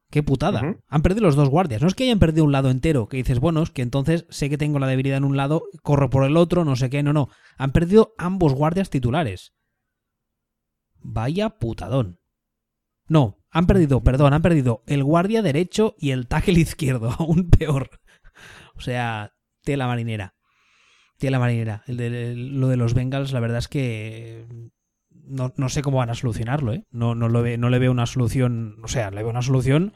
Qué 0.09 0.23
putada. 0.23 0.77
Han 0.87 1.01
perdido 1.01 1.25
los 1.25 1.35
dos 1.35 1.49
guardias. 1.49 1.81
No 1.81 1.87
es 1.87 1.95
que 1.95 2.05
hayan 2.05 2.19
perdido 2.19 2.45
un 2.45 2.51
lado 2.51 2.69
entero, 2.69 3.07
que 3.07 3.17
dices, 3.17 3.39
bueno, 3.39 3.61
es 3.61 3.71
que 3.71 3.81
entonces 3.81 4.25
sé 4.29 4.49
que 4.49 4.57
tengo 4.57 4.79
la 4.79 4.87
debilidad 4.87 5.17
en 5.17 5.25
un 5.25 5.35
lado, 5.35 5.63
corro 5.81 6.09
por 6.09 6.23
el 6.23 6.37
otro, 6.37 6.63
no 6.63 6.75
sé 6.75 6.89
qué, 6.89 7.03
no, 7.03 7.11
no. 7.11 7.29
Han 7.57 7.71
perdido 7.71 8.13
ambos 8.17 8.53
guardias 8.53 8.89
titulares. 8.89 9.53
Vaya 10.99 11.49
putadón. 11.49 12.19
No, 13.09 13.39
han 13.49 13.67
perdido, 13.67 14.01
perdón, 14.01 14.33
han 14.33 14.41
perdido 14.41 14.83
el 14.87 15.03
guardia 15.03 15.41
derecho 15.41 15.95
y 15.97 16.11
el 16.11 16.27
tackle 16.27 16.59
izquierdo, 16.59 17.11
aún 17.17 17.49
peor. 17.49 17.89
O 18.75 18.81
sea, 18.81 19.33
tela 19.63 19.87
marinera. 19.87 20.36
Tela 21.17 21.39
marinera. 21.39 21.83
El 21.87 21.97
de, 21.97 22.35
lo 22.35 22.67
de 22.67 22.77
los 22.77 22.93
Bengals, 22.93 23.31
la 23.31 23.39
verdad 23.39 23.57
es 23.57 23.67
que 23.67 24.45
no, 25.27 25.51
no 25.57 25.69
sé 25.69 25.81
cómo 25.81 25.97
van 25.97 26.09
a 26.09 26.15
solucionarlo, 26.15 26.73
¿eh? 26.73 26.85
No, 26.91 27.15
no, 27.15 27.29
lo 27.29 27.41
ve, 27.41 27.57
no 27.57 27.69
le 27.69 27.79
veo 27.79 27.91
una 27.91 28.05
solución, 28.05 28.77
o 28.83 28.87
sea, 28.87 29.11
le 29.11 29.21
veo 29.21 29.29
una 29.29 29.41
solución 29.41 29.93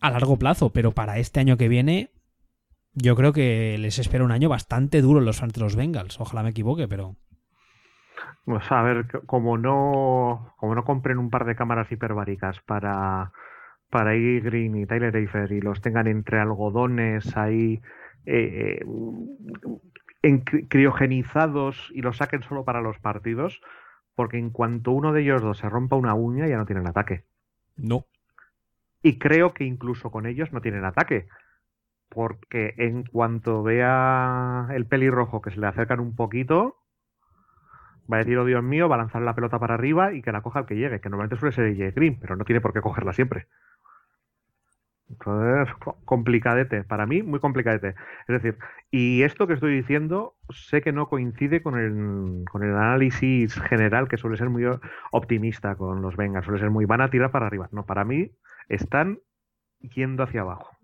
a 0.00 0.10
largo 0.10 0.38
plazo, 0.38 0.70
pero 0.72 0.92
para 0.92 1.18
este 1.18 1.40
año 1.40 1.56
que 1.56 1.68
viene, 1.68 2.10
yo 2.92 3.16
creo 3.16 3.32
que 3.32 3.76
les 3.78 3.98
espera 3.98 4.24
un 4.24 4.32
año 4.32 4.48
bastante 4.48 5.00
duro 5.00 5.20
los 5.20 5.42
ante 5.42 5.60
los 5.60 5.76
Bengals. 5.76 6.20
Ojalá 6.20 6.42
me 6.42 6.50
equivoque, 6.50 6.88
pero. 6.88 7.16
Pues 8.44 8.70
a 8.70 8.82
ver, 8.82 9.06
como 9.26 9.58
no, 9.58 10.54
como 10.58 10.74
no 10.74 10.84
compren 10.84 11.18
un 11.18 11.30
par 11.30 11.44
de 11.44 11.56
cámaras 11.56 11.90
hiperbáricas 11.90 12.60
para, 12.66 13.32
para 13.90 14.14
E. 14.14 14.40
Green 14.40 14.76
y 14.76 14.86
Tyler 14.86 15.14
Eifer 15.16 15.52
y 15.52 15.60
los 15.60 15.80
tengan 15.80 16.06
entre 16.06 16.40
algodones 16.40 17.36
ahí 17.36 17.80
eh, 18.26 18.80
en, 20.24 20.40
criogenizados 20.40 21.90
y 21.92 22.00
los 22.00 22.16
saquen 22.16 22.42
solo 22.42 22.64
para 22.64 22.80
los 22.80 22.98
partidos, 22.98 23.60
porque 24.14 24.38
en 24.38 24.50
cuanto 24.50 24.92
uno 24.92 25.12
de 25.12 25.22
ellos 25.22 25.42
dos 25.42 25.58
se 25.58 25.68
rompa 25.68 25.96
una 25.96 26.14
uña 26.14 26.46
ya 26.46 26.56
no 26.56 26.66
tienen 26.66 26.86
ataque. 26.86 27.24
No. 27.76 28.06
Y 29.02 29.18
creo 29.18 29.52
que 29.52 29.64
incluso 29.64 30.10
con 30.10 30.26
ellos 30.26 30.52
no 30.52 30.60
tienen 30.60 30.84
ataque. 30.84 31.28
Porque 32.08 32.74
en 32.78 33.04
cuanto 33.04 33.62
vea 33.62 34.68
el 34.72 34.86
pelirrojo 34.86 35.42
que 35.42 35.50
se 35.50 35.60
le 35.60 35.66
acercan 35.66 36.00
un 36.00 36.14
poquito, 36.14 36.76
va 38.10 38.16
a 38.16 38.20
decir, 38.20 38.38
oh 38.38 38.44
Dios 38.44 38.62
mío, 38.62 38.88
va 38.88 38.94
a 38.94 38.98
lanzar 38.98 39.20
la 39.22 39.34
pelota 39.34 39.58
para 39.58 39.74
arriba 39.74 40.14
y 40.14 40.22
que 40.22 40.32
la 40.32 40.40
coja 40.40 40.60
el 40.60 40.66
que 40.66 40.76
llegue, 40.76 41.00
que 41.00 41.10
normalmente 41.10 41.38
suele 41.38 41.54
ser 41.54 41.64
el 41.66 41.92
Green, 41.92 42.18
pero 42.20 42.36
no 42.36 42.44
tiene 42.44 42.60
por 42.60 42.72
qué 42.72 42.80
cogerla 42.80 43.12
siempre. 43.12 43.48
Complicadete. 46.04 46.84
Para 46.84 47.06
mí, 47.06 47.22
muy 47.22 47.40
complicadete. 47.40 47.94
Es 48.28 48.42
decir, 48.42 48.58
y 48.90 49.22
esto 49.22 49.46
que 49.46 49.54
estoy 49.54 49.74
diciendo, 49.76 50.36
sé 50.50 50.82
que 50.82 50.92
no 50.92 51.08
coincide 51.08 51.62
con 51.62 51.78
el, 51.78 52.44
con 52.50 52.62
el 52.62 52.74
análisis 52.74 53.54
general, 53.62 54.08
que 54.08 54.16
suele 54.16 54.36
ser 54.36 54.50
muy 54.50 54.64
optimista 55.12 55.76
con 55.76 56.02
los 56.02 56.16
Vengas. 56.16 56.44
Suele 56.44 56.60
ser 56.60 56.70
muy, 56.70 56.86
van 56.86 57.00
a 57.00 57.10
tirar 57.10 57.30
para 57.30 57.46
arriba. 57.46 57.68
No, 57.72 57.86
para 57.86 58.04
mí, 58.04 58.30
están 58.68 59.18
yendo 59.80 60.22
hacia 60.22 60.42
abajo. 60.42 60.76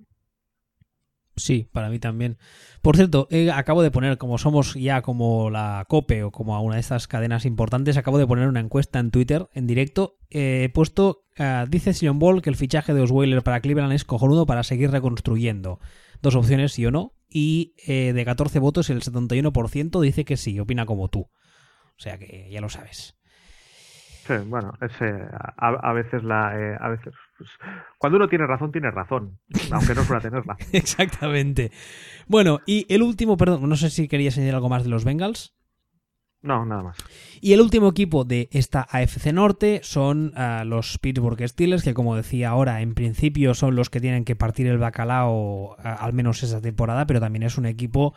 Sí, 1.41 1.69
para 1.73 1.89
mí 1.89 1.99
también. 1.99 2.39
Por 2.83 2.97
cierto, 2.97 3.29
acabo 3.55 3.83
de 3.83 3.91
poner, 3.91 4.19
como 4.19 4.39
somos 4.39 4.75
ya 4.75 5.03
como 5.03 5.51
la 5.51 5.85
COPE 5.89 6.25
o 6.25 6.31
como 6.31 6.61
una 6.63 6.75
de 6.75 6.81
estas 6.81 7.09
cadenas 7.09 7.45
importantes, 7.45 7.97
acabo 7.97 8.19
de 8.19 8.27
poner 8.27 8.49
una 8.49 8.61
encuesta 8.61 8.99
en 8.99 9.11
Twitter 9.11 9.49
en 9.53 9.67
directo. 9.67 10.19
he 10.31 10.71
puesto, 10.73 11.25
uh, 11.39 11.69
dice 11.69 11.95
Sion 11.95 12.19
Ball 12.19 12.43
que 12.43 12.51
el 12.51 12.57
fichaje 12.57 12.95
de 12.95 13.01
Osweiler 13.01 13.43
para 13.43 13.61
Cleveland 13.61 13.93
es 13.93 14.05
cojonudo 14.05 14.47
para 14.47 14.63
seguir 14.63 14.91
reconstruyendo. 14.91 15.81
Dos 16.23 16.35
opciones, 16.35 16.73
sí 16.73 16.85
o 16.85 16.91
no. 16.91 17.15
Y 17.29 17.75
eh, 17.87 18.13
de 18.13 18.25
14 18.25 18.59
votos, 18.59 18.91
el 18.91 19.03
71% 19.03 20.01
dice 20.01 20.25
que 20.25 20.37
sí, 20.37 20.59
opina 20.61 20.85
como 20.85 21.09
tú. 21.09 21.21
O 21.21 22.03
sea 22.03 22.19
que 22.19 22.49
ya 22.51 22.61
lo 22.61 22.69
sabes. 22.69 23.17
Sí, 24.27 24.35
bueno, 24.47 24.73
ese, 24.81 25.13
a, 25.57 25.93
veces 25.93 26.23
la, 26.23 26.59
eh, 26.59 26.77
a 26.79 26.89
veces 26.89 27.15
pues, 27.41 27.51
cuando 27.97 28.19
uno 28.19 28.29
tiene 28.29 28.47
razón, 28.47 28.71
tiene 28.71 28.91
razón, 28.91 29.39
aunque 29.73 29.95
no 29.95 30.05
suele 30.05 30.21
tenerla. 30.21 30.59
Exactamente. 30.73 31.73
Bueno, 32.27 32.61
y 32.67 32.85
el 32.93 33.03
último, 33.03 33.39
perdón, 33.39 33.67
no 33.67 33.77
sé 33.77 33.89
si 33.89 34.09
quería 34.09 34.31
señalar 34.31 34.57
algo 34.57 34.69
más 34.69 34.85
de 34.85 34.91
los 34.91 35.05
Bengals. 35.05 35.55
No, 36.43 36.67
nada 36.67 36.83
más. 36.83 36.99
Y 37.41 37.55
el 37.55 37.63
último 37.63 37.89
equipo 37.89 38.25
de 38.25 38.51
esta 38.53 38.87
AFC 38.91 39.33
Norte 39.33 39.81
son 39.83 40.33
ah, 40.37 40.65
los 40.67 40.99
Pittsburgh 40.99 41.49
Steelers, 41.49 41.83
que 41.83 41.95
como 41.95 42.15
decía 42.15 42.51
ahora, 42.51 42.83
en 42.83 42.95
principio 42.95 43.55
son 43.55 43.75
los 43.75 43.89
que 43.89 44.01
tienen 44.01 44.27
que 44.27 44.37
partir 44.37 44.67
el 44.67 44.77
bacalao 44.77 45.77
ah, 45.79 45.95
al 45.95 46.13
menos 46.13 46.43
esa 46.43 46.61
temporada, 46.61 47.07
pero 47.07 47.21
también 47.21 47.45
es 47.45 47.57
un 47.57 47.65
equipo 47.65 48.15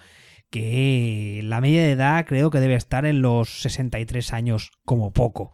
que 0.50 1.40
la 1.46 1.62
media 1.62 1.82
de 1.82 1.92
edad 1.92 2.26
creo 2.26 2.50
que 2.50 2.60
debe 2.60 2.76
estar 2.76 3.06
en 3.06 3.22
los 3.22 3.62
63 3.62 4.34
años 4.34 4.72
como 4.84 5.14
poco. 5.14 5.54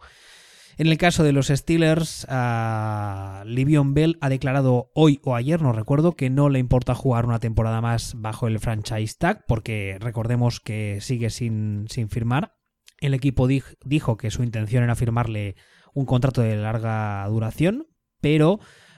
En 0.80 0.86
el 0.86 0.96
caso 0.96 1.24
de 1.24 1.32
los 1.32 1.48
Steelers, 1.48 2.26
uh, 2.30 3.44
Livion 3.44 3.92
Bell 3.92 4.16
ha 4.22 4.30
declarado 4.30 4.90
hoy 4.94 5.20
o 5.24 5.34
ayer, 5.34 5.60
no 5.60 5.74
recuerdo, 5.74 6.16
que 6.16 6.30
no 6.30 6.48
le 6.48 6.58
importa 6.58 6.94
jugar 6.94 7.26
una 7.26 7.38
temporada 7.38 7.82
más 7.82 8.14
bajo 8.16 8.46
el 8.46 8.58
franchise 8.60 9.14
tag, 9.18 9.44
porque 9.46 9.98
recordemos 10.00 10.58
que 10.58 11.02
sigue 11.02 11.28
sin, 11.28 11.84
sin 11.90 12.08
firmar. 12.08 12.56
El 12.98 13.12
equipo 13.12 13.46
dijo 13.46 14.16
que 14.16 14.30
su 14.30 14.42
intención 14.42 14.82
era 14.82 14.94
firmarle 14.94 15.54
un 15.92 16.06
contrato 16.06 16.40
de 16.40 16.56
larga 16.56 17.26
duración, 17.28 17.86
pero 18.22 18.54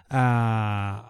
uh, 0.09 1.09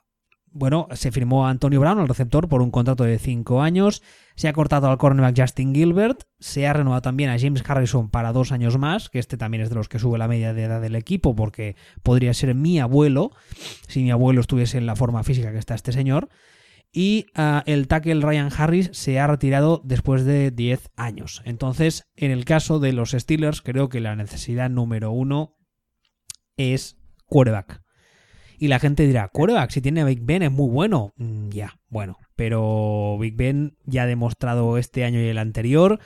bueno, 0.55 0.89
se 0.93 1.11
firmó 1.11 1.47
a 1.47 1.51
Antonio 1.51 1.81
Brown, 1.81 2.01
el 2.01 2.09
receptor, 2.09 2.49
por 2.49 2.63
un 2.63 2.71
contrato 2.71 3.05
de 3.05 3.19
5 3.19 3.63
años. 3.63 4.03
Se 4.35 4.49
ha 4.49 4.53
cortado 4.53 4.89
al 4.89 4.99
cornerback 4.99 5.39
Justin 5.39 5.75
Gilbert. 5.75 6.25
Se 6.41 6.67
ha 6.67 6.73
renovado 6.73 7.03
también 7.03 7.31
a 7.31 7.39
James 7.39 7.63
Harrison 7.67 8.11
para 8.11 8.33
dos 8.33 8.53
años 8.53 8.79
más, 8.79 9.09
que 9.09 9.19
este 9.19 9.37
también 9.37 9.63
es 9.63 9.71
de 9.71 9.77
los 9.77 9.89
que 9.89 9.99
sube 9.99 10.19
la 10.19 10.29
media 10.29 10.53
de 10.53 10.65
edad 10.65 10.81
del 10.81 10.97
equipo, 10.97 11.35
porque 11.35 11.77
podría 12.03 12.35
ser 12.35 12.55
mi 12.55 12.81
abuelo, 12.81 13.33
si 13.89 14.03
mi 14.03 14.11
abuelo 14.11 14.41
estuviese 14.41 14.79
en 14.79 14.87
la 14.87 14.97
forma 14.97 15.23
física 15.25 15.53
que 15.53 15.59
está 15.59 15.75
este 15.75 15.93
señor. 15.93 16.29
Y 16.93 17.27
uh, 17.39 17.63
el 17.65 17.89
tackle 17.89 18.21
Ryan 18.21 18.51
Harris 18.55 18.91
se 18.93 19.19
ha 19.19 19.27
retirado 19.27 19.81
después 19.83 20.25
de 20.25 20.51
10 20.51 20.91
años. 20.97 21.41
Entonces, 21.47 22.11
en 22.17 22.31
el 22.31 22.45
caso 22.45 22.81
de 22.81 22.93
los 22.93 23.13
Steelers, 23.13 23.63
creo 23.63 23.89
que 23.89 24.01
la 24.01 24.15
necesidad 24.15 24.69
número 24.69 25.11
uno 25.11 25.57
es 26.59 26.99
quarterback 27.27 27.83
y 28.63 28.69
la 28.69 28.79
gente 28.79 29.05
dirá, 29.09 29.27
quarterback, 29.27 29.71
si 29.71 29.81
tiene 29.81 30.03
a 30.03 30.05
Big 30.05 30.21
Ben 30.23 30.45
es 30.45 30.53
muy 30.53 30.71
bueno. 30.71 31.15
Mm, 31.17 31.49
ya, 31.49 31.81
bueno, 31.89 32.19
pero 32.37 33.19
Big 33.19 33.35
Ben 33.35 33.77
ya 33.87 34.05
ha 34.05 34.07
demostrado 34.07 34.79
este 34.79 35.03
año 35.03 35.21
y 35.21 35.27
el 35.27 35.39
anterior 35.39 35.99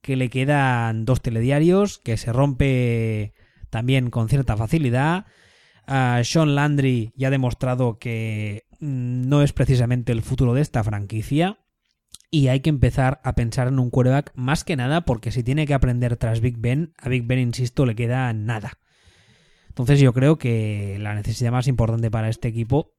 que 0.00 0.14
le 0.14 0.30
quedan 0.30 1.06
dos 1.06 1.20
telediarios, 1.22 1.98
que 1.98 2.16
se 2.16 2.32
rompe 2.32 3.34
también 3.68 4.10
con 4.10 4.28
cierta 4.28 4.56
facilidad. 4.56 5.26
Sean 5.88 6.54
Landry 6.54 7.12
ya 7.16 7.26
ha 7.26 7.30
demostrado 7.32 7.98
que 7.98 8.62
mm, 8.78 9.28
no 9.28 9.42
es 9.42 9.52
precisamente 9.52 10.12
el 10.12 10.22
futuro 10.22 10.54
de 10.54 10.62
esta 10.62 10.84
franquicia. 10.84 11.58
Y 12.30 12.46
hay 12.46 12.60
que 12.60 12.70
empezar 12.70 13.20
a 13.24 13.34
pensar 13.34 13.66
en 13.66 13.80
un 13.80 13.90
quarterback 13.90 14.30
más 14.36 14.62
que 14.62 14.76
nada 14.76 15.00
porque 15.00 15.32
si 15.32 15.42
tiene 15.42 15.66
que 15.66 15.74
aprender 15.74 16.16
tras 16.16 16.40
Big 16.40 16.58
Ben, 16.58 16.94
a 16.96 17.08
Big 17.08 17.26
Ben, 17.26 17.40
insisto, 17.40 17.84
le 17.86 17.96
queda 17.96 18.32
nada. 18.32 18.78
Entonces 19.74 19.98
yo 19.98 20.12
creo 20.12 20.38
que 20.38 20.98
la 21.00 21.16
necesidad 21.16 21.50
más 21.50 21.66
importante 21.66 22.08
para 22.08 22.28
este 22.28 22.46
equipo, 22.46 22.92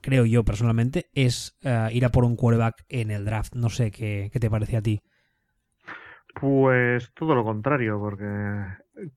creo 0.00 0.24
yo 0.24 0.42
personalmente, 0.42 1.10
es 1.12 1.58
eh, 1.62 1.90
ir 1.92 2.06
a 2.06 2.08
por 2.08 2.24
un 2.24 2.36
quarterback 2.36 2.86
en 2.88 3.10
el 3.10 3.26
draft. 3.26 3.54
No 3.54 3.68
sé 3.68 3.90
qué, 3.90 4.30
te 4.32 4.48
parece 4.48 4.78
a 4.78 4.82
ti. 4.82 5.02
Pues 6.40 7.12
todo 7.12 7.34
lo 7.34 7.44
contrario, 7.44 7.98
porque 7.98 8.24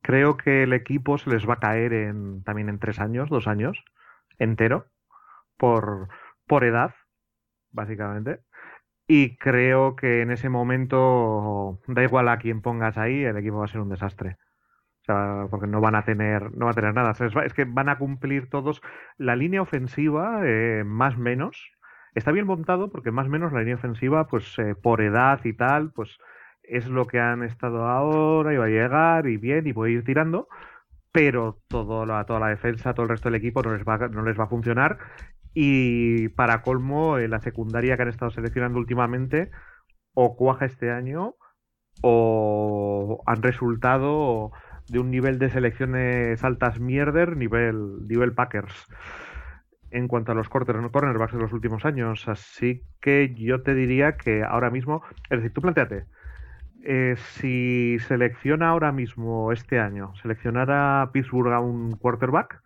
creo 0.01 0.35
que 0.35 0.63
el 0.63 0.73
equipo 0.73 1.17
se 1.17 1.29
les 1.29 1.47
va 1.47 1.53
a 1.53 1.59
caer 1.59 1.93
en, 1.93 2.43
también 2.43 2.67
en 2.67 2.79
tres 2.79 2.99
años, 2.99 3.29
dos 3.29 3.47
años, 3.47 3.81
entero, 4.37 4.87
por, 5.55 6.09
por 6.47 6.65
edad, 6.65 6.93
básicamente. 7.71 8.41
Y 9.07 9.37
creo 9.37 9.95
que 9.95 10.21
en 10.21 10.31
ese 10.31 10.49
momento, 10.49 11.79
da 11.87 12.03
igual 12.03 12.27
a 12.27 12.39
quién 12.39 12.61
pongas 12.61 12.97
ahí, 12.97 13.23
el 13.23 13.37
equipo 13.37 13.59
va 13.59 13.65
a 13.65 13.69
ser 13.69 13.79
un 13.79 13.89
desastre 13.89 14.35
porque 15.49 15.67
no 15.67 15.81
van 15.81 15.95
a 15.95 16.03
tener, 16.05 16.55
no 16.55 16.65
va 16.65 16.71
a 16.71 16.75
tener 16.75 16.93
nada. 16.93 17.13
es 17.45 17.53
que 17.53 17.65
van 17.65 17.89
a 17.89 17.97
cumplir 17.97 18.49
todos 18.49 18.81
la 19.17 19.35
línea 19.35 19.61
ofensiva, 19.61 20.41
eh, 20.43 20.83
más 20.85 21.17
menos. 21.17 21.71
Está 22.15 22.31
bien 22.31 22.45
montado 22.45 22.91
porque 22.91 23.11
más 23.11 23.27
menos 23.29 23.53
la 23.53 23.59
línea 23.59 23.75
ofensiva, 23.75 24.27
pues 24.27 24.57
eh, 24.59 24.75
por 24.75 25.01
edad 25.01 25.39
y 25.45 25.53
tal, 25.53 25.91
pues 25.91 26.17
es 26.63 26.87
lo 26.87 27.07
que 27.07 27.19
han 27.19 27.43
estado 27.43 27.85
ahora 27.87 28.53
y 28.53 28.57
va 28.57 28.65
a 28.65 28.69
llegar 28.69 29.27
y 29.27 29.37
bien 29.37 29.67
y 29.67 29.73
puede 29.73 29.93
ir 29.93 30.03
tirando, 30.03 30.47
pero 31.11 31.61
todo 31.67 32.05
la, 32.05 32.25
toda 32.25 32.39
la 32.39 32.47
defensa, 32.49 32.93
todo 32.93 33.03
el 33.03 33.09
resto 33.09 33.29
del 33.29 33.39
equipo 33.39 33.61
no 33.61 33.73
les 33.75 33.85
va, 33.85 33.97
no 34.09 34.23
les 34.23 34.39
va 34.39 34.45
a 34.45 34.47
funcionar. 34.47 34.97
Y 35.53 36.29
para 36.29 36.61
colmo, 36.61 37.17
la 37.17 37.41
secundaria 37.41 37.97
que 37.97 38.03
han 38.03 38.09
estado 38.09 38.31
seleccionando 38.31 38.79
últimamente 38.79 39.51
o 40.13 40.35
cuaja 40.37 40.65
este 40.65 40.91
año 40.91 41.35
o 42.01 43.21
han 43.25 43.41
resultado 43.41 44.51
de 44.89 44.99
un 44.99 45.11
nivel 45.11 45.39
de 45.39 45.49
selecciones 45.49 46.43
altas 46.43 46.79
mierder, 46.79 47.37
nivel, 47.37 48.07
nivel 48.07 48.33
Packers 48.33 48.87
en 49.91 50.07
cuanto 50.07 50.31
a 50.31 50.35
los 50.35 50.49
cornerbacks 50.49 51.33
de 51.33 51.39
los 51.39 51.53
últimos 51.53 51.85
años. 51.85 52.27
Así 52.27 52.83
que 53.01 53.33
yo 53.35 53.61
te 53.61 53.75
diría 53.75 54.17
que 54.17 54.43
ahora 54.43 54.69
mismo, 54.69 55.03
es 55.29 55.39
decir, 55.39 55.53
tú 55.53 55.61
planteate, 55.61 56.05
eh, 56.83 57.15
si 57.17 57.99
selecciona 58.07 58.69
ahora 58.69 58.91
mismo 58.91 59.51
este 59.51 59.79
año, 59.79 60.15
seleccionara 60.15 61.09
Pittsburgh 61.13 61.53
a 61.53 61.59
un 61.59 61.95
quarterback, 61.97 62.61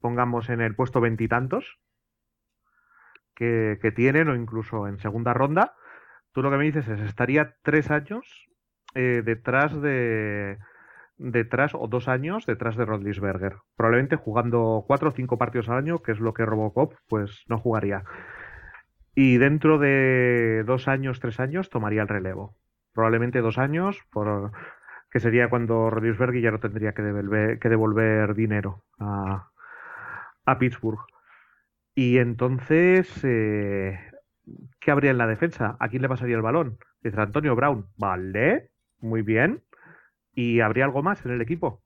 pongamos 0.00 0.48
en 0.48 0.60
el 0.60 0.74
puesto 0.74 1.00
veintitantos 1.00 1.78
que, 3.34 3.78
que 3.82 3.92
tienen 3.92 4.28
o 4.28 4.36
incluso 4.36 4.88
en 4.88 4.98
segunda 4.98 5.34
ronda, 5.34 5.74
tú 6.32 6.42
lo 6.42 6.50
que 6.50 6.56
me 6.56 6.64
dices 6.64 6.88
es, 6.88 7.00
estaría 7.00 7.56
tres 7.62 7.90
años 7.90 8.48
eh, 8.94 9.22
detrás 9.24 9.80
de 9.80 10.58
detrás, 11.18 11.72
o 11.74 11.86
dos 11.88 12.08
años 12.08 12.46
detrás 12.46 12.76
de 12.76 12.84
Rodlisberger. 12.84 13.56
Probablemente 13.76 14.16
jugando 14.16 14.84
cuatro 14.86 15.10
o 15.10 15.12
cinco 15.12 15.38
partidos 15.38 15.68
al 15.68 15.78
año, 15.78 16.02
que 16.02 16.12
es 16.12 16.20
lo 16.20 16.34
que 16.34 16.46
Robocop, 16.46 16.94
pues 17.08 17.44
no 17.48 17.58
jugaría. 17.58 18.04
Y 19.14 19.36
dentro 19.38 19.78
de 19.78 20.64
dos 20.66 20.88
años, 20.88 21.20
tres 21.20 21.38
años, 21.38 21.70
tomaría 21.70 22.02
el 22.02 22.08
relevo. 22.08 22.56
Probablemente 22.94 23.40
dos 23.40 23.58
años, 23.58 23.98
por, 24.10 24.52
que 25.10 25.20
sería 25.20 25.50
cuando 25.50 25.90
Rodlisberger 25.90 26.42
ya 26.42 26.50
no 26.50 26.60
tendría 26.60 26.92
que 26.92 27.02
devolver, 27.02 27.58
que 27.58 27.68
devolver 27.68 28.34
dinero 28.34 28.84
a, 28.98 29.50
a 30.46 30.58
Pittsburgh. 30.58 31.00
Y 31.94 32.18
entonces, 32.18 33.22
eh, 33.22 33.98
¿qué 34.80 34.90
habría 34.90 35.10
en 35.10 35.18
la 35.18 35.26
defensa? 35.26 35.76
¿A 35.78 35.88
quién 35.88 36.02
le 36.02 36.08
pasaría 36.08 36.36
el 36.36 36.42
balón? 36.42 36.78
Dice 37.02 37.20
Antonio 37.20 37.54
Brown. 37.54 37.86
Vale, 37.98 38.70
muy 39.00 39.20
bien. 39.22 39.62
¿Y 40.34 40.60
habría 40.60 40.84
algo 40.84 41.02
más 41.02 41.24
en 41.24 41.32
el 41.32 41.40
equipo? 41.40 41.82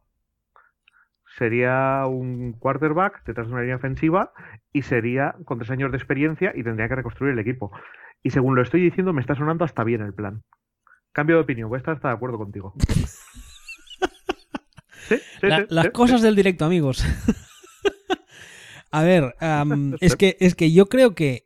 Sería 1.36 2.06
un 2.06 2.52
quarterback 2.52 3.24
detrás 3.24 3.46
de 3.46 3.52
una 3.52 3.62
línea 3.62 3.76
ofensiva 3.76 4.32
y 4.72 4.82
sería 4.82 5.34
con 5.44 5.58
tres 5.58 5.70
años 5.70 5.90
de 5.90 5.98
experiencia 5.98 6.52
y 6.54 6.62
tendría 6.62 6.88
que 6.88 6.94
reconstruir 6.94 7.32
el 7.32 7.38
equipo. 7.38 7.72
Y 8.22 8.30
según 8.30 8.54
lo 8.54 8.62
estoy 8.62 8.80
diciendo, 8.80 9.12
me 9.12 9.20
está 9.20 9.34
sonando 9.34 9.64
hasta 9.64 9.84
bien 9.84 10.00
el 10.00 10.14
plan. 10.14 10.42
Cambio 11.12 11.36
de 11.36 11.42
opinión, 11.42 11.68
voy 11.68 11.76
a 11.76 11.78
estar 11.78 11.94
hasta 11.94 12.08
de 12.08 12.14
acuerdo 12.14 12.38
contigo. 12.38 12.74
¿Sí? 15.08 15.16
¿Sí, 15.40 15.48
las 15.68 15.90
cosas 15.90 16.22
del 16.22 16.34
directo, 16.34 16.64
amigos. 16.64 17.04
a 18.90 19.02
ver, 19.02 19.34
es, 20.00 20.16
que, 20.16 20.36
es 20.40 20.54
que 20.54 20.72
yo 20.72 20.86
creo 20.86 21.14
que 21.14 21.45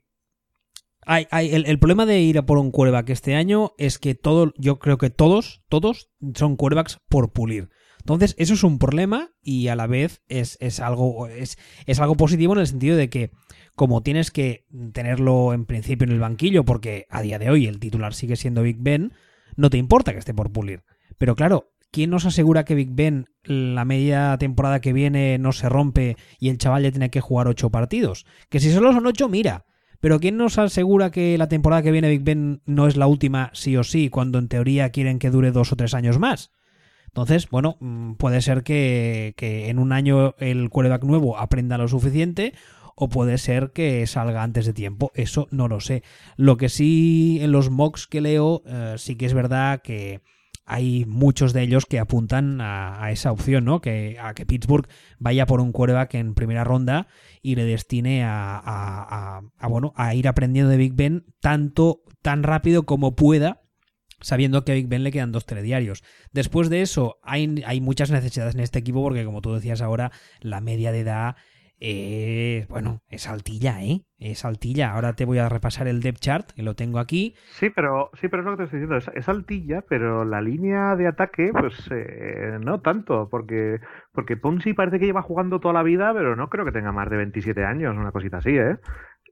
hay, 1.07 1.27
el, 1.31 1.79
problema 1.79 2.07
de 2.07 2.21
ir 2.21 2.39
a 2.39 2.47
por 2.47 2.59
un 2.59 2.71
quarterback 2.71 3.11
este 3.11 3.35
año 3.35 3.73
es 3.79 3.99
que 3.99 4.15
todo, 4.15 4.53
yo 4.57 4.79
creo 4.79 4.99
que 4.99 5.11
todos, 5.11 5.63
todos 5.69 6.11
son 6.35 6.57
quarterbacks 6.57 7.01
por 7.09 7.33
pulir. 7.33 7.71
Entonces, 8.01 8.35
eso 8.39 8.55
es 8.55 8.65
un 8.65 8.79
problema 8.79 9.31
y 9.43 9.69
a 9.69 9.77
la 9.77 9.87
vez 9.87 10.23
es, 10.29 10.57
algo, 10.81 11.27
es, 11.27 11.59
es, 11.87 12.01
algo 12.01 12.17
positivo 12.17 12.55
en 12.55 12.61
el 12.61 12.67
sentido 12.67 12.97
de 12.97 13.11
que, 13.11 13.31
como 13.75 14.03
tienes 14.03 14.31
que 14.31 14.67
tenerlo 14.93 15.53
en 15.53 15.67
principio 15.67 16.07
en 16.07 16.13
el 16.13 16.21
banquillo, 16.21 16.65
porque 16.65 17.07
a 17.11 17.23
día 17.23 17.39
de 17.39 17.51
hoy 17.51 17.67
el 17.67 17.79
titular 17.79 18.15
sigue 18.15 18.37
siendo 18.37 18.63
Big 18.63 18.79
Ben, 18.79 19.13
no 19.57 19.71
te 19.71 19.79
importa 19.79 20.13
que 20.13 20.19
esté 20.19 20.35
por 20.35 20.51
pulir. 20.51 20.85
Pero 21.19 21.37
claro, 21.37 21.73
¿quién 21.91 22.11
nos 22.11 22.25
asegura 22.25 22.65
que 22.65 22.75
Big 22.75 22.91
Ben 22.93 23.27
la 23.45 23.85
media 23.85 24.37
temporada 24.39 24.81
que 24.81 24.93
viene 24.93 25.39
no 25.39 25.53
se 25.53 25.69
rompe 25.69 26.17
y 26.39 26.49
el 26.49 26.59
chaval 26.59 26.85
ya 26.85 26.91
tiene 26.91 27.11
que 27.11 27.21
jugar 27.21 27.49
ocho 27.49 27.71
partidos? 27.71 28.25
Que 28.49 28.61
si 28.61 28.73
solo 28.73 28.93
son 28.93 29.07
ocho, 29.07 29.29
mira. 29.29 29.67
Pero 30.01 30.19
¿quién 30.19 30.37
nos 30.39 30.59
asegura 30.59 31.11
que 31.11 31.37
la 31.37 31.49
temporada 31.49 31.83
que 31.83 31.93
viene 31.93 32.09
Big 32.09 32.23
Ben 32.23 32.63
no 32.65 32.87
es 32.87 32.97
la 32.97 33.07
última 33.07 33.51
sí 33.53 33.77
o 33.77 33.85
sí, 33.85 34.09
cuando 34.09 34.39
en 34.39 34.49
teoría 34.49 34.91
quieren 34.91 35.19
que 35.19 35.31
dure 35.31 35.53
dos 35.53 35.73
o 35.73 35.77
tres 35.77 35.95
años 35.95 36.19
más? 36.19 36.51
Entonces, 37.07 37.49
bueno, 37.51 37.77
mm, 37.81 38.15
puede 38.15 38.41
ser 38.41 38.63
que, 38.63 39.35
en 39.39 39.79
un 39.79 39.93
año 39.93 40.35
el 40.39 40.71
quarterback 40.71 41.05
nuevo 41.05 41.39
aprenda 41.39 41.77
lo 41.77 41.89
suficiente 41.89 42.55
o 42.95 43.09
puede 43.09 43.37
ser 43.39 43.73
que 43.73 44.07
salga 44.07 44.43
antes 44.43 44.65
de 44.65 44.73
tiempo. 44.73 45.11
Eso 45.15 45.49
no 45.51 45.69
lo 45.69 45.81
sé. 45.81 46.03
Lo 46.37 46.57
que 46.57 46.69
sí 46.69 47.39
en 47.43 47.53
los 47.53 47.71
mocks 47.71 48.07
que 48.07 48.21
leo, 48.21 48.63
eh, 48.67 48.95
sí 48.97 49.17
que 49.17 49.27
es 49.27 49.35
verdad 49.35 49.83
que 49.83 50.21
hay 50.71 51.05
muchos 51.05 51.53
de 51.53 51.63
ellos 51.63 51.85
que 51.85 51.99
apuntan 51.99 52.61
a, 52.61 53.11
esa 53.11 53.33
opción, 53.33 53.65
¿no? 53.65 53.81
Que, 53.81 54.19
a 54.21 54.35
que 54.35 54.47
Pittsburgh 54.47 54.87
vaya 55.19 55.45
por 55.45 55.61
un 55.61 55.73
quarterback 55.73 56.15
en 56.15 56.35
primera 56.35 56.63
ronda 56.63 57.09
y 57.43 57.57
le 57.57 57.65
destine 57.65 58.23
a, 58.25 59.43
bueno, 59.69 59.93
a 59.97 60.15
ir 60.15 60.29
aprendiendo 60.29 60.71
de 60.71 60.77
Big 60.77 60.95
Ben 60.95 61.27
tanto, 61.41 62.03
tan 62.23 62.45
rápido 62.45 62.85
como 62.87 63.17
pueda 63.17 63.63
sabiendo 64.21 64.65
que 64.65 64.71
a 64.71 64.75
Big 64.77 64.87
Ben 64.87 65.03
le 65.03 65.11
quedan 65.11 65.33
dos 65.33 65.45
telediarios. 65.45 66.05
Después 66.33 66.71
de 66.71 66.83
eso, 66.83 67.19
hay, 67.25 67.65
hay, 67.67 67.81
muchas 67.81 68.11
necesidades 68.11 68.55
en 68.55 68.61
este 68.61 68.79
equipo 68.79 69.03
porque, 69.03 69.25
como 69.25 69.41
tú 69.41 69.55
decías 69.55 69.81
ahora, 69.81 70.13
la 70.41 70.61
media 70.61 70.93
de 70.93 71.01
edad 71.01 71.37
eh, 71.83 72.67
bueno, 72.69 73.01
es 73.09 73.27
altilla, 73.27 73.83
¿eh? 73.83 74.03
Es 74.19 74.45
altilla. 74.45 74.93
Ahora 74.93 75.15
te 75.15 75.25
voy 75.25 75.39
a 75.39 75.49
repasar 75.49 75.89
el 75.89 76.03
depth 76.03 76.21
chart, 76.21 76.51
que 76.53 76.63
lo 76.63 76.75
tengo 76.75 76.99
aquí. 76.99 77.35
Sí, 77.53 77.71
pero 77.71 78.11
sí, 78.21 78.29
pero 78.29 78.43
es 78.43 78.47
lo 78.47 78.53
que 78.53 78.57
te 78.59 78.65
estoy 78.65 78.81
diciendo. 78.81 79.13
Es, 79.15 79.29
altilla, 79.31 79.83
pero 79.89 80.27
la 80.27 80.43
línea 80.43 80.95
de 80.95 81.07
ataque, 81.09 81.51
pues 81.59 81.89
eh, 81.91 82.59
no 82.61 82.81
tanto, 82.81 83.29
porque 83.31 83.81
porque 84.13 84.37
Ponzi 84.37 84.75
parece 84.75 84.99
que 84.99 85.07
lleva 85.07 85.23
jugando 85.23 85.59
toda 85.59 85.73
la 85.73 85.83
vida, 85.83 86.13
pero 86.13 86.37
no 86.37 86.51
creo 86.51 86.67
que 86.67 86.73
tenga 86.73 86.93
más 86.93 87.09
de 87.09 87.17
27 87.17 87.65
años, 87.65 87.97
una 87.97 88.13
cosita 88.13 88.39
así, 88.39 88.59
¿eh? 88.59 88.77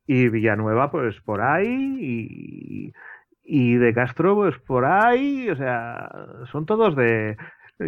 Y 0.07 0.30
Villanueva, 0.30 0.90
pues 0.90 1.20
por 1.20 1.42
ahí, 1.42 1.99
y, 2.01 2.92
y 3.44 3.74
de 3.76 3.92
Castro, 3.92 4.34
pues 4.36 4.59
por 4.61 4.86
ahí, 4.86 5.51
o 5.51 5.57
sea, 5.57 6.09
son 6.51 6.64
todos 6.64 6.96
de 6.96 7.36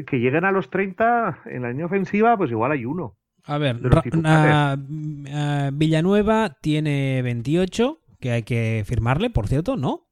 que 0.06 0.20
lleguen 0.20 0.44
a 0.44 0.52
los 0.52 0.68
30 0.70 1.40
en 1.46 1.62
la 1.62 1.70
línea 1.70 1.86
ofensiva, 1.86 2.36
pues 2.36 2.50
igual 2.50 2.72
hay 2.72 2.84
uno. 2.84 3.16
A 3.44 3.58
ver, 3.58 3.80
Villanueva 5.72 6.56
tiene 6.60 7.22
28, 7.22 8.00
que 8.20 8.30
hay 8.32 8.42
que 8.42 8.84
firmarle, 8.86 9.30
por 9.30 9.48
cierto, 9.48 9.76
¿no? 9.76 10.08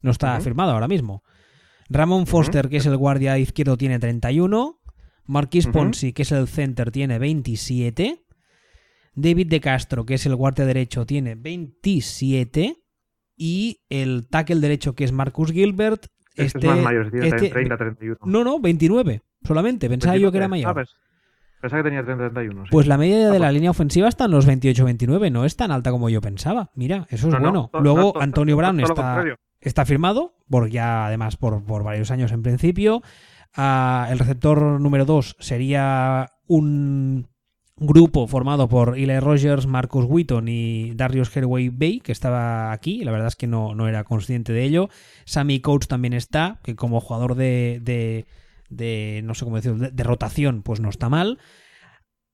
No 0.00 0.10
está 0.10 0.40
firmado 0.40 0.72
ahora 0.72 0.88
mismo. 0.88 1.22
Ramón 1.88 2.26
Foster, 2.26 2.68
que 2.68 2.78
es 2.78 2.86
el 2.86 2.96
guardia 2.96 3.38
izquierdo, 3.38 3.76
tiene 3.76 3.98
31. 3.98 4.80
Marquis 5.26 5.66
Ponzi, 5.68 6.12
que 6.12 6.22
es 6.22 6.32
el 6.32 6.48
center, 6.48 6.90
tiene 6.90 7.18
27. 7.18 8.24
David 9.14 9.46
de 9.48 9.60
Castro, 9.60 10.04
que 10.04 10.14
es 10.14 10.26
el 10.26 10.34
guardia 10.34 10.64
derecho, 10.64 11.06
tiene 11.06 11.34
27. 11.34 12.76
Y 13.36 13.82
el 13.88 14.28
tackle 14.28 14.60
derecho, 14.60 14.94
que 14.94 15.04
es 15.04 15.12
Marcus 15.12 15.52
Gilbert. 15.52 16.06
Este, 16.34 16.58
es 16.58 16.64
más 16.64 16.78
mayor, 16.78 17.10
tiene 17.10 17.30
30, 17.30 17.76
31. 17.76 18.18
No, 18.24 18.42
no, 18.42 18.58
29 18.58 19.22
solamente. 19.44 19.88
Pensaba 19.88 20.16
yo 20.16 20.32
que 20.32 20.38
era 20.38 20.48
mayor. 20.48 20.78
Ah, 20.78 20.84
Pensaba 21.62 21.84
que 21.84 21.90
tenía 21.90 22.04
30-31. 22.04 22.66
Pues 22.72 22.88
la 22.88 22.98
media 22.98 23.30
de 23.30 23.38
la 23.38 23.52
línea 23.52 23.70
ofensiva 23.70 24.08
está 24.08 24.24
en 24.24 24.32
los 24.32 24.48
28-29, 24.48 25.30
no 25.30 25.44
es 25.44 25.54
tan 25.54 25.70
alta 25.70 25.92
como 25.92 26.08
yo 26.08 26.20
pensaba. 26.20 26.72
Mira, 26.74 27.06
eso 27.08 27.28
es 27.28 27.38
bueno. 27.38 27.70
Luego 27.80 28.20
Antonio 28.20 28.56
Brown 28.56 28.80
está, 28.80 29.22
está 29.60 29.84
firmado, 29.84 30.34
por 30.50 30.68
ya 30.68 31.06
además 31.06 31.36
por, 31.36 31.62
varios 31.84 32.10
años 32.10 32.32
en 32.32 32.42
principio. 32.42 33.02
Ah, 33.54 34.08
el 34.10 34.18
receptor 34.18 34.80
número 34.80 35.04
2 35.04 35.36
sería 35.38 36.32
un 36.48 37.28
grupo 37.76 38.26
formado 38.26 38.68
por 38.68 38.98
Eli 38.98 39.20
Rogers, 39.20 39.68
Marcus 39.68 40.04
Wheaton 40.06 40.48
y 40.48 40.94
Darius 40.96 41.34
Herway 41.36 41.68
Bay, 41.68 42.00
que 42.00 42.10
estaba 42.10 42.72
aquí, 42.72 43.04
la 43.04 43.12
verdad 43.12 43.28
es 43.28 43.36
que 43.36 43.46
no, 43.46 43.76
no 43.76 43.86
era 43.86 44.02
consciente 44.02 44.52
de 44.52 44.64
ello. 44.64 44.88
Sammy 45.26 45.60
Coates 45.60 45.86
también 45.86 46.12
está, 46.12 46.58
que 46.64 46.74
como 46.74 47.00
jugador 47.00 47.36
de 47.36 47.80
de, 47.82 48.26
no 49.24 49.34
sé 49.34 49.44
cómo 49.44 49.56
decirlo, 49.56 49.90
de, 49.90 50.04
rotación, 50.04 50.62
pues 50.62 50.80
no 50.80 50.88
está 50.88 51.08
mal. 51.08 51.38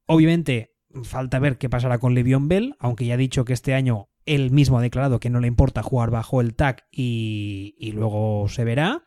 Obviamente, 0.06 0.74
falta 1.04 1.38
ver 1.38 1.58
qué 1.58 1.68
pasará 1.68 1.98
con 1.98 2.14
Le'Veon 2.14 2.48
Bell, 2.48 2.74
aunque 2.78 3.06
ya 3.06 3.14
ha 3.14 3.18
dicho 3.18 3.44
que 3.44 3.52
este 3.52 3.74
año 3.74 4.08
él 4.26 4.50
mismo 4.50 4.78
ha 4.78 4.82
declarado 4.82 5.20
que 5.20 5.30
no 5.30 5.40
le 5.40 5.48
importa 5.48 5.82
jugar 5.82 6.10
bajo 6.10 6.40
el 6.40 6.54
tag 6.54 6.86
y, 6.90 7.74
y 7.78 7.92
luego 7.92 8.48
se 8.48 8.64
verá. 8.64 9.04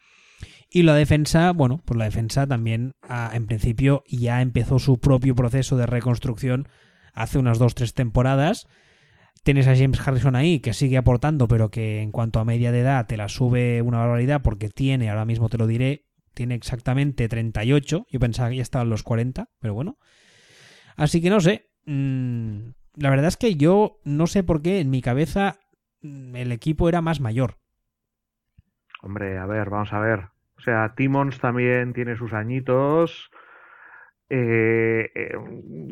Y 0.73 0.83
la 0.83 0.95
defensa, 0.95 1.51
bueno, 1.51 1.81
pues 1.83 1.97
la 1.97 2.05
defensa 2.05 2.47
también 2.47 2.93
ah, 3.01 3.31
en 3.33 3.45
principio 3.45 4.03
ya 4.07 4.41
empezó 4.41 4.79
su 4.79 4.99
propio 4.99 5.35
proceso 5.35 5.75
de 5.75 5.85
reconstrucción 5.85 6.69
hace 7.13 7.39
unas 7.39 7.59
dos, 7.59 7.75
tres 7.75 7.93
temporadas. 7.93 8.67
Tienes 9.43 9.67
a 9.67 9.75
James 9.75 9.99
Harrison 9.99 10.35
ahí 10.37 10.61
que 10.61 10.73
sigue 10.73 10.97
aportando, 10.97 11.49
pero 11.49 11.71
que 11.71 12.01
en 12.01 12.11
cuanto 12.11 12.39
a 12.39 12.45
media 12.45 12.71
de 12.71 12.79
edad 12.79 13.05
te 13.05 13.17
la 13.17 13.27
sube 13.27 13.81
una 13.81 13.97
barbaridad 13.97 14.41
porque 14.41 14.69
tiene, 14.69 15.09
ahora 15.09 15.25
mismo 15.25 15.49
te 15.49 15.57
lo 15.57 15.67
diré, 15.67 16.05
tiene 16.33 16.55
exactamente 16.55 17.27
38. 17.27 18.05
Yo 18.09 18.19
pensaba 18.19 18.49
que 18.49 18.57
ya 18.57 18.61
estaban 18.61 18.89
los 18.89 19.03
40, 19.03 19.49
pero 19.59 19.73
bueno. 19.73 19.97
Así 20.95 21.21
que 21.21 21.29
no 21.29 21.39
sé. 21.39 21.69
Mm, 21.85 22.69
la 22.95 23.09
verdad 23.09 23.27
es 23.27 23.37
que 23.37 23.55
yo 23.55 23.99
no 24.03 24.27
sé 24.27 24.43
por 24.43 24.61
qué 24.61 24.79
en 24.79 24.89
mi 24.89 25.01
cabeza 25.01 25.59
mm, 26.01 26.35
el 26.35 26.51
equipo 26.51 26.89
era 26.89 27.01
más 27.01 27.19
mayor. 27.19 27.57
Hombre, 29.01 29.37
a 29.37 29.45
ver, 29.45 29.69
vamos 29.69 29.91
a 29.93 29.99
ver. 29.99 30.29
O 30.57 30.61
sea, 30.61 30.93
Timons 30.95 31.39
también 31.39 31.93
tiene 31.93 32.15
sus 32.15 32.33
añitos. 32.33 33.31
Eh, 34.29 35.11
eh, 35.13 35.31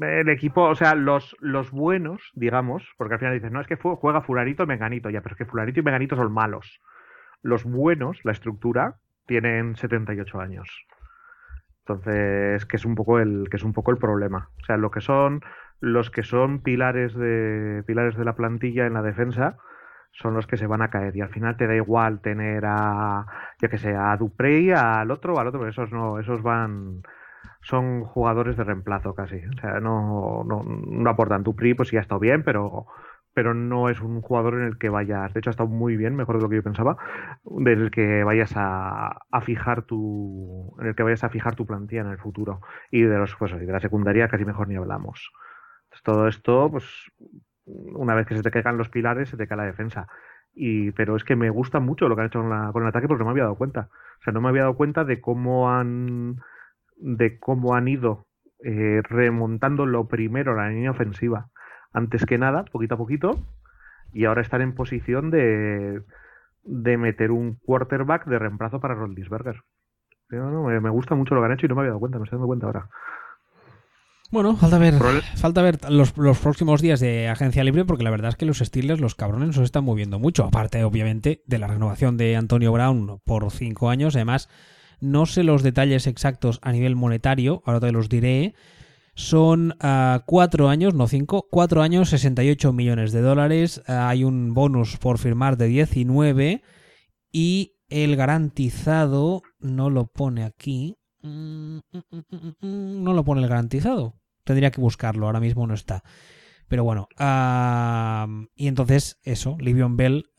el 0.02 0.30
equipo, 0.30 0.64
o 0.64 0.76
sea, 0.76 0.96
los, 0.96 1.36
los 1.40 1.72
buenos, 1.72 2.32
digamos, 2.36 2.88
porque 2.98 3.16
al 3.16 3.20
final 3.20 3.34
dices, 3.34 3.52
no, 3.52 3.60
es 3.60 3.68
que 3.68 3.76
juega 3.76 4.22
Fularito 4.22 4.64
y 4.64 4.68
Menganito, 4.68 5.10
ya, 5.10 5.22
pero 5.22 5.34
es 5.34 5.38
que 5.38 5.46
Fularito 5.46 5.80
y 5.80 5.84
Menganito 5.84 6.16
son 6.16 6.32
malos. 6.32 6.82
Los 7.42 7.64
buenos, 7.66 8.20
la 8.24 8.32
estructura, 8.32 9.00
tienen 9.30 9.76
78 9.76 10.42
años. 10.42 10.68
Entonces, 11.86 12.66
que 12.66 12.78
es 12.78 12.84
un 12.84 12.96
poco 12.96 13.20
el 13.20 13.48
que 13.50 13.58
es 13.58 13.64
un 13.64 13.74
poco 13.74 13.92
el 13.92 13.98
problema. 13.98 14.50
O 14.60 14.66
sea, 14.66 14.78
lo 14.78 14.90
que 14.90 15.02
son 15.02 15.42
los 15.80 16.10
que 16.10 16.24
son 16.24 16.62
pilares 16.64 17.14
de 17.14 17.84
pilares 17.86 18.18
de 18.18 18.26
la 18.26 18.36
plantilla 18.36 18.88
en 18.88 18.94
la 18.96 19.04
defensa 19.04 19.58
son 20.12 20.34
los 20.34 20.48
que 20.48 20.58
se 20.58 20.66
van 20.66 20.82
a 20.82 20.90
caer 20.90 21.16
y 21.16 21.22
al 21.22 21.30
final 21.30 21.56
te 21.58 21.68
da 21.68 21.76
igual 21.76 22.22
tener 22.22 22.64
a 22.66 23.26
ya 23.62 23.70
que 23.70 23.78
sea 23.78 24.12
a 24.12 24.18
Duprey, 24.18 24.72
al 24.72 25.12
otro, 25.12 25.40
al 25.40 25.48
otro, 25.48 25.60
pero 25.60 25.70
esos 25.70 25.92
no, 25.92 26.20
esos 26.20 26.42
van 26.42 27.04
son 27.62 28.04
jugadores 28.04 28.58
de 28.58 28.64
reemplazo 28.64 29.14
casi. 29.14 29.38
O 29.46 29.62
sea, 29.62 29.80
no, 29.80 30.44
no, 30.44 30.64
no 30.64 31.10
aportan 31.10 31.44
Duprey, 31.44 31.76
pues 31.76 31.90
sí 31.90 31.98
ha 31.98 32.02
estado 32.02 32.20
bien, 32.20 32.44
pero 32.44 32.88
pero 33.40 33.54
no 33.54 33.88
es 33.88 34.02
un 34.02 34.20
jugador 34.22 34.56
en 34.56 34.64
el 34.64 34.78
que 34.78 34.90
vayas, 34.90 35.34
de 35.34 35.40
hecho 35.40 35.50
ha 35.50 35.52
estado 35.52 35.70
muy 35.70 35.96
bien, 35.96 36.14
mejor 36.14 36.36
de 36.36 36.42
lo 36.42 36.50
que 36.50 36.58
yo 36.58 36.64
pensaba, 36.64 36.98
del 37.46 37.90
que 37.90 38.22
vayas 38.26 38.52
a, 38.58 39.18
fijar 39.44 39.84
tu, 39.84 40.76
en 40.82 40.88
el 40.88 40.94
que 40.94 41.04
vayas 41.04 41.24
a 41.24 41.30
fijar 41.30 41.56
tu 41.56 41.66
plantilla 41.66 42.02
en 42.02 42.10
el 42.10 42.18
futuro. 42.18 42.60
Y 42.92 43.04
de 43.04 43.18
los, 43.18 43.34
pues, 43.38 43.58
de 43.58 43.66
la 43.66 43.80
secundaria 43.80 44.28
casi 44.28 44.44
mejor 44.44 44.68
ni 44.68 44.76
hablamos. 44.76 45.32
todo 46.04 46.28
esto, 46.28 46.70
pues, 46.70 47.10
una 47.66 48.14
vez 48.14 48.28
que 48.28 48.36
se 48.36 48.44
te 48.44 48.52
caigan 48.52 48.78
los 48.78 48.90
pilares, 48.90 49.30
se 49.30 49.38
te 49.38 49.48
cae 49.48 49.56
la 49.56 49.64
defensa. 49.64 50.10
Y, 50.54 50.92
pero 50.92 51.16
es 51.16 51.24
que 51.24 51.38
me 51.38 51.50
gusta 51.50 51.80
mucho 51.80 52.10
lo 52.10 52.18
que 52.18 52.24
han 52.24 52.28
hecho 52.28 52.42
con, 52.42 52.84
el 52.84 52.90
ataque 52.90 53.08
porque 53.08 53.22
no 53.22 53.28
me 53.28 53.32
había 53.32 53.44
dado 53.44 53.56
cuenta. 53.56 53.88
O 54.20 54.22
sea, 54.22 54.34
no 54.34 54.42
me 54.42 54.50
había 54.50 54.64
dado 54.64 54.76
cuenta 54.76 55.06
de 55.06 55.22
cómo 55.22 55.72
han, 55.72 56.42
de 56.98 57.40
cómo 57.40 57.74
han 57.74 57.88
ido 57.88 58.28
eh, 58.66 59.02
remontando 59.02 59.86
lo 59.86 60.10
primero 60.10 60.56
la 60.56 60.68
línea 60.68 60.92
ofensiva 60.92 61.48
antes 61.94 62.26
que 62.26 62.38
nada, 62.38 62.66
poquito 62.66 62.96
a 62.96 62.98
poquito, 62.98 63.40
y 64.14 64.26
ahora 64.26 64.42
están 64.42 64.62
en 64.62 64.74
posición 64.74 65.30
de, 65.32 66.02
de 66.64 66.98
meter 66.98 67.32
un 67.32 67.56
quarterback 67.56 68.26
de 68.26 68.40
reemplazo 68.40 68.80
para 68.80 68.96
Roldisberger. 68.96 69.64
me, 70.30 70.90
gusta 70.90 71.16
mucho 71.16 71.36
lo 71.36 71.42
que 71.42 71.46
han 71.46 71.54
hecho 71.54 71.66
y 71.66 71.70
no 71.70 71.76
me 71.76 71.82
había 71.82 71.92
dado 71.92 72.00
cuenta, 72.00 72.18
me 72.18 72.24
estoy 72.24 72.38
dando 72.38 72.48
cuenta 72.48 72.66
ahora. 72.68 72.90
Bueno, 74.32 74.56
falta 74.56 74.78
ver, 74.78 74.94
falta 75.38 75.64
ver 75.64 75.80
los, 75.90 76.16
los, 76.16 76.38
próximos 76.38 76.84
días 76.84 77.00
de 77.00 77.28
agencia 77.30 77.64
libre 77.64 77.84
porque 77.84 78.04
la 78.04 78.12
verdad 78.12 78.30
es 78.30 78.36
que 78.36 78.46
los 78.46 78.60
Steelers, 78.60 79.02
los 79.02 79.16
cabrones, 79.16 79.58
nos 79.58 79.66
están 79.66 79.84
moviendo 79.84 80.20
mucho. 80.20 80.46
Aparte, 80.46 80.84
obviamente, 80.84 81.42
de 81.48 81.58
la 81.58 81.66
renovación 81.66 82.16
de 82.16 82.36
Antonio 82.36 82.72
Brown 82.72 83.20
por 83.26 83.50
cinco 83.50 83.90
años. 83.90 84.16
Además, 84.16 84.48
no 85.02 85.26
sé 85.26 85.44
los 85.44 85.64
detalles 85.64 86.06
exactos 86.06 86.60
a 86.62 86.72
nivel 86.72 86.96
monetario, 86.96 87.64
ahora 87.66 87.80
te 87.80 87.92
los 87.92 88.08
diré, 88.08 88.54
son 89.20 89.76
uh, 89.84 90.22
cuatro 90.26 90.70
años, 90.70 90.94
no 90.94 91.06
cinco, 91.06 91.46
cuatro 91.52 91.82
años, 91.82 92.10
68 92.10 92.72
millones 92.72 93.12
de 93.12 93.20
dólares. 93.20 93.84
Uh, 93.86 93.92
hay 93.92 94.24
un 94.24 94.54
bonus 94.54 94.96
por 94.96 95.18
firmar 95.18 95.58
de 95.58 95.68
19 95.68 96.64
y 97.30 97.76
el 97.90 98.16
garantizado 98.16 99.42
no 99.60 99.90
lo 99.90 100.06
pone 100.06 100.46
aquí. 100.46 100.96
Mm, 101.22 101.80
mm, 101.92 102.56
mm, 102.62 103.04
no 103.04 103.14
lo 103.14 103.26
pone 103.26 103.42
el 103.42 103.50
garantizado. 103.50 104.16
Tendría 104.46 104.72
que 104.72 104.80
buscarlo, 104.80 105.26
ahora 105.26 105.42
mismo 105.42 105.68
no 105.68 105.74
está. 105.74 106.02
Pero 106.70 106.86
bueno, 106.86 107.10
uh, 107.20 108.46
y 108.56 108.68
entonces 108.68 109.20
eso, 109.24 109.58
Livion 109.60 109.98
Bell, 109.98 110.30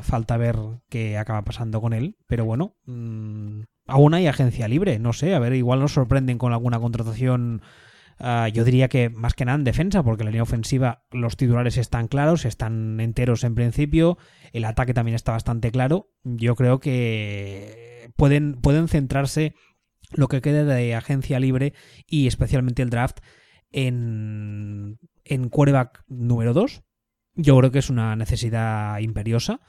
falta 0.00 0.38
ver 0.38 0.56
qué 0.88 1.18
acaba 1.18 1.42
pasando 1.42 1.82
con 1.82 1.92
él. 1.92 2.16
Pero 2.26 2.46
bueno, 2.46 2.74
aún 2.86 4.14
hay 4.14 4.26
agencia 4.28 4.66
libre, 4.66 4.98
no 4.98 5.12
sé, 5.12 5.34
a 5.34 5.38
ver, 5.40 5.52
igual 5.52 5.80
nos 5.80 5.92
sorprenden 5.92 6.38
con 6.38 6.54
alguna 6.54 6.80
contratación 6.80 7.60
Ah, 8.22 8.48
yo 8.48 8.64
diría 8.64 8.88
que 8.88 9.08
más 9.08 9.32
que 9.32 9.46
nada 9.46 9.56
en 9.56 9.64
defensa, 9.64 10.02
porque 10.02 10.24
la 10.24 10.30
línea 10.30 10.42
ofensiva, 10.42 11.06
los 11.10 11.38
titulares 11.38 11.78
están 11.78 12.06
claros, 12.06 12.44
están 12.44 13.00
enteros 13.00 13.44
en 13.44 13.54
principio, 13.54 14.18
el 14.52 14.66
ataque 14.66 14.92
también 14.92 15.14
está 15.14 15.32
bastante 15.32 15.72
claro. 15.72 16.10
Yo 16.22 16.54
creo 16.54 16.80
que 16.80 18.12
pueden, 18.16 18.60
pueden 18.60 18.88
centrarse 18.88 19.54
lo 20.12 20.28
que 20.28 20.42
quede 20.42 20.64
de 20.66 20.94
agencia 20.94 21.40
libre 21.40 21.72
y 22.06 22.26
especialmente 22.26 22.82
el 22.82 22.90
draft 22.90 23.20
en, 23.70 24.98
en 25.24 25.48
quarterback 25.48 26.04
número 26.06 26.52
2. 26.52 26.82
Yo 27.36 27.56
creo 27.56 27.70
que 27.70 27.78
es 27.78 27.88
una 27.88 28.16
necesidad 28.16 28.98
imperiosa. 28.98 29.62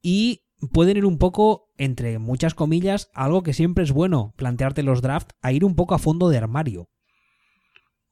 Y 0.00 0.46
pueden 0.72 0.96
ir 0.96 1.04
un 1.04 1.18
poco, 1.18 1.68
entre 1.76 2.18
muchas 2.18 2.54
comillas, 2.54 3.10
algo 3.12 3.42
que 3.42 3.52
siempre 3.52 3.84
es 3.84 3.92
bueno, 3.92 4.32
plantearte 4.38 4.82
los 4.82 5.02
drafts, 5.02 5.34
a 5.42 5.52
ir 5.52 5.66
un 5.66 5.74
poco 5.74 5.94
a 5.94 5.98
fondo 5.98 6.30
de 6.30 6.38
armario 6.38 6.88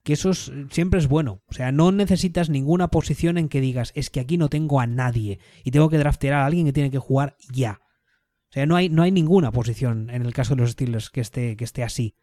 que 0.09 0.15
eso 0.15 0.33
siempre 0.33 0.99
es 0.99 1.07
bueno. 1.07 1.43
O 1.49 1.53
sea, 1.53 1.71
no 1.71 1.93
necesitas 1.93 2.49
ninguna 2.49 2.89
posición 2.89 3.37
en 3.37 3.51
que 3.51 3.61
digas, 3.61 3.93
es 3.95 4.09
que 4.09 4.21
aquí 4.21 4.39
no 4.39 4.49
tengo 4.49 4.81
a 4.81 4.87
nadie 4.87 5.39
y 5.65 5.71
tengo 5.71 5.91
que 5.91 5.99
draftear 5.99 6.33
a 6.33 6.47
alguien 6.47 6.65
que 6.65 6.73
tiene 6.73 6.91
que 6.91 6.97
jugar 6.97 7.37
ya. 7.53 7.83
O 7.83 8.53
sea, 8.53 8.65
no 8.65 8.75
hay, 8.75 8.89
no 8.89 9.03
hay 9.03 9.13
ninguna 9.13 9.53
posición 9.53 10.09
en 10.09 10.23
el 10.23 10.33
caso 10.33 10.55
de 10.55 10.63
los 10.63 10.71
Steelers 10.71 11.11
que 11.11 11.21
esté, 11.21 11.59
que 11.59 11.65
esté 11.65 11.85
así. 11.85 12.17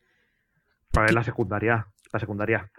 Para 0.92 1.12
la 1.12 1.24
secundaria. 1.24 1.86
La 2.12 2.20
secundaria. 2.20 2.72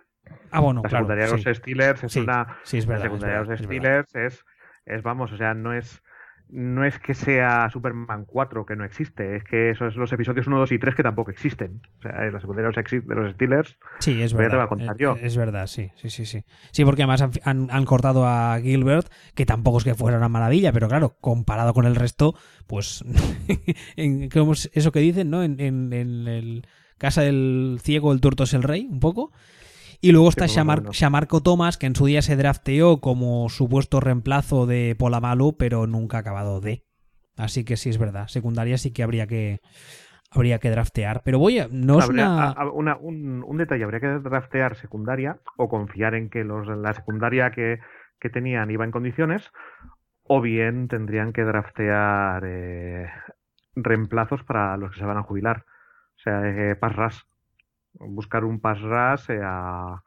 Ah, 0.51 0.59
bueno, 0.59 0.81
la 0.83 0.91
secundaria 0.91 1.27
de 1.27 1.31
los 1.31 1.57
Steelers 1.57 2.03
es 2.03 2.17
una. 2.17 2.59
Sí, 2.65 2.79
es 2.79 2.87
verdad, 2.87 3.05
la 3.05 3.07
secundaria 3.09 3.43
de 3.43 3.45
los 3.45 3.61
Steelers 3.61 4.13
es, 4.17 4.45
es, 4.87 5.03
vamos, 5.05 5.31
o 5.31 5.37
sea, 5.37 5.55
no 5.55 5.73
es 5.73 6.03
no 6.49 6.85
es 6.85 6.99
que 6.99 7.15
sea 7.15 7.69
Superman 7.71 8.25
4 8.25 8.67
que 8.67 8.77
no 8.77 8.85
existe, 8.85 9.37
es 9.37 9.45
que 9.45 9.71
esos 9.71 9.97
los 9.97 10.13
episodios 10.13 10.47
1, 10.47 10.59
2 10.59 10.73
y 10.73 10.79
3 10.79 10.95
que 10.95 11.03
tampoco 11.03 11.31
existen. 11.31 11.81
O 11.99 12.03
sea, 12.03 12.13
la 12.31 12.41
secundaria 12.41 12.71
de 12.71 13.15
los 13.15 13.33
Steelers. 13.35 13.77
Sí, 13.99 14.23
es 14.23 14.33
verdad. 14.33 14.69
Eh, 14.79 15.19
es, 15.23 15.37
verdad, 15.37 15.67
sí, 15.67 15.91
sí, 15.97 16.11
sí, 16.11 16.25
sí. 16.25 16.45
Sí, 16.71 16.85
porque 16.85 17.03
además 17.03 17.25
han, 17.45 17.85
cortado 17.85 18.27
a 18.27 18.59
Gilbert, 18.61 19.09
que 19.35 19.47
tampoco 19.47 19.79
es 19.79 19.85
que 19.85 19.95
fuera 19.95 20.19
una 20.19 20.29
maravilla, 20.29 20.73
pero 20.73 20.89
claro, 20.89 21.17
comparado 21.21 21.75
con 21.75 21.85
el 21.85 21.97
resto, 21.97 22.35
pues. 22.67 23.05
en, 23.97 24.29
eso 24.73 24.93
que 24.93 25.01
dicen, 25.01 25.31
¿no? 25.31 25.43
En, 25.43 25.59
en, 25.61 25.93
en 25.93 26.29
el 26.29 26.67
Casa 26.99 27.23
del 27.23 27.79
Ciego, 27.83 28.13
el 28.13 28.21
tuerto 28.21 28.45
es 28.45 28.55
el 28.55 28.63
rey, 28.63 28.87
un 28.91 29.01
poco. 29.01 29.33
Y 30.01 30.13
luego 30.13 30.29
está 30.29 30.47
Shamarco 30.47 31.43
Thomas, 31.43 31.79
que 31.79 31.87
en 31.87 31.97
su 31.97 32.07
día 32.07 32.23
se 32.23 32.37
drafteó 32.37 33.01
como 33.01 33.49
supuesto 33.49 34.01
reemplazo 34.01 34.67
de 34.67 34.95
Polamalu, 34.99 35.57
pero 35.57 35.87
nunca 35.87 36.19
ha 36.19 36.21
acabado 36.21 36.61
de. 36.61 36.85
Así 37.37 37.65
que 37.65 37.77
sí 37.77 37.91
es 37.91 37.99
verdad. 37.99 38.29
Secundaria 38.29 38.79
sí 38.79 38.93
que 38.93 39.03
habría 39.03 39.27
que 39.27 39.61
habría 40.31 40.59
que 40.59 40.71
draftear. 40.71 41.23
Pero 41.25 41.39
voy 41.39 41.59
a. 41.59 41.69
No 41.71 41.99
es 41.99 42.09
una... 42.09 42.55
un, 42.71 43.57
detalle: 43.57 43.85
habría 43.85 44.01
que 44.01 44.19
draftear 44.19 44.77
secundaria 44.77 45.39
o 45.57 45.69
confiar 45.69 46.15
en 46.15 46.31
que 46.31 46.45
los, 46.45 46.67
la 46.69 46.93
secundaria 46.93 47.51
que, 47.51 47.81
tenían 48.33 48.73
iba 48.73 48.85
en 48.85 48.91
condiciones, 48.91 49.53
o 50.25 50.41
bien 50.41 50.89
tendrían 50.89 51.33
que 51.33 51.45
draftear 51.45 52.43
eh, 52.45 53.07
reemplazos 53.77 54.43
para 54.43 54.77
los 54.77 54.93
que 54.93 54.99
se 54.99 55.07
van 55.07 55.19
a 55.19 55.23
jubilar. 55.23 55.65
O 56.17 56.19
sea, 56.19 56.43
eh, 56.45 56.75
buscar 58.01 58.45
un 58.45 58.61
pass 58.61 58.81
rush 58.81 59.31
eh, 59.31 59.41
a, 59.43 60.03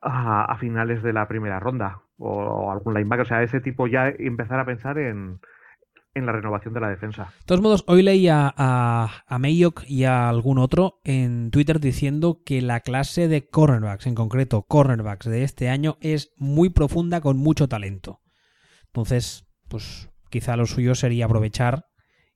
a, 0.00 0.56
finales 0.58 1.02
de 1.02 1.12
la 1.12 1.28
primera 1.28 1.60
ronda 1.60 2.02
o, 2.18 2.70
algún 2.70 2.94
linebacker. 2.94 3.26
O 3.26 3.28
sea, 3.28 3.42
ese 3.42 3.60
tipo 3.60 3.86
ya 3.86 4.08
empezar 4.08 4.58
a 4.60 4.64
pensar 4.64 4.98
en, 4.98 5.40
en 6.14 6.26
la 6.26 6.32
renovación 6.32 6.74
de 6.74 6.80
la 6.80 6.88
defensa. 6.88 7.32
De 7.40 7.46
todos 7.46 7.60
modos, 7.60 7.84
hoy 7.86 8.02
leí 8.02 8.28
a, 8.28 8.52
a, 8.56 9.38
Mayock 9.38 9.84
y 9.86 10.04
a 10.04 10.28
algún 10.28 10.58
otro 10.58 11.00
en 11.04 11.50
Twitter 11.50 11.80
diciendo 11.80 12.42
que 12.44 12.62
la 12.62 12.80
clase 12.80 13.28
de 13.28 13.48
cornerbacks, 13.48 14.06
en 14.06 14.14
concreto 14.14 14.62
cornerbacks 14.62 15.26
de 15.26 15.44
este 15.44 15.68
año, 15.68 15.96
es 16.00 16.32
muy 16.36 16.70
profunda 16.70 17.20
con 17.20 17.36
mucho 17.38 17.68
talento. 17.68 18.20
Entonces, 18.86 19.46
pues 19.68 20.10
quizá 20.30 20.56
lo 20.56 20.66
suyo 20.66 20.94
sería 20.94 21.26
aprovechar 21.26 21.86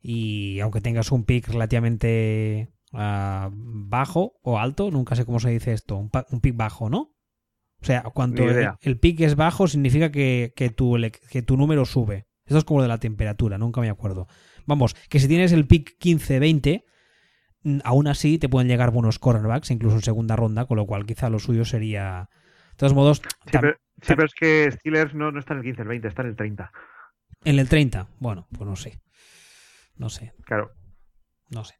y 0.00 0.60
aunque 0.60 0.80
tengas 0.80 1.10
un 1.12 1.24
pick 1.24 1.48
relativamente 1.48 2.75
Ah, 2.92 3.50
bajo 3.52 4.34
o 4.42 4.58
alto, 4.58 4.90
nunca 4.90 5.16
sé 5.16 5.24
cómo 5.24 5.40
se 5.40 5.50
dice 5.50 5.72
esto, 5.72 5.96
un, 5.96 6.40
pic 6.40 6.56
bajo, 6.56 6.88
¿no? 6.88 7.14
O 7.80 7.84
sea, 7.84 8.02
cuando 8.14 8.42
el, 8.80 8.98
pic 8.98 9.20
es 9.20 9.36
bajo 9.36 9.68
significa 9.68 10.10
que, 10.10 10.52
que, 10.56 10.70
tu, 10.70 10.96
que 11.30 11.42
tu 11.42 11.56
número 11.56 11.84
sube. 11.84 12.26
Esto 12.46 12.58
es 12.58 12.64
como 12.64 12.82
de 12.82 12.88
la 12.88 12.98
temperatura, 12.98 13.58
nunca 13.58 13.80
me 13.80 13.90
acuerdo. 13.90 14.28
Vamos, 14.66 14.94
que 15.08 15.20
si 15.20 15.28
tienes 15.28 15.52
el 15.52 15.66
pick 15.66 15.98
15-20, 15.98 16.84
mm, 17.62 17.78
aún 17.84 18.06
así 18.06 18.38
te 18.38 18.48
pueden 18.48 18.68
llegar 18.68 18.92
buenos 18.92 19.18
cornerbacks, 19.18 19.70
incluso 19.70 19.96
en 19.96 20.02
segunda 20.02 20.36
ronda, 20.36 20.66
con 20.66 20.76
lo 20.76 20.86
cual 20.86 21.06
quizá 21.06 21.28
lo 21.28 21.38
suyo 21.38 21.64
sería... 21.64 22.30
De 22.70 22.76
todos 22.76 22.94
modos... 22.94 23.22
Sí, 23.46 23.58
pero, 24.14 24.24
es 24.24 24.34
que 24.34 24.70
Steelers 24.70 25.14
no, 25.14 25.32
no 25.32 25.40
está 25.40 25.54
en 25.54 25.60
el 25.60 25.64
15, 25.64 25.82
el 25.82 25.88
20, 25.88 26.08
está 26.08 26.22
en 26.22 26.28
el 26.28 26.36
30. 26.36 26.72
En 27.44 27.58
el 27.58 27.68
30, 27.68 28.08
bueno, 28.18 28.46
pues 28.52 28.68
no 28.68 28.76
sé. 28.76 29.00
No 29.96 30.10
sé. 30.10 30.34
Claro. 30.44 30.70
No 31.50 31.64
sé. 31.64 31.74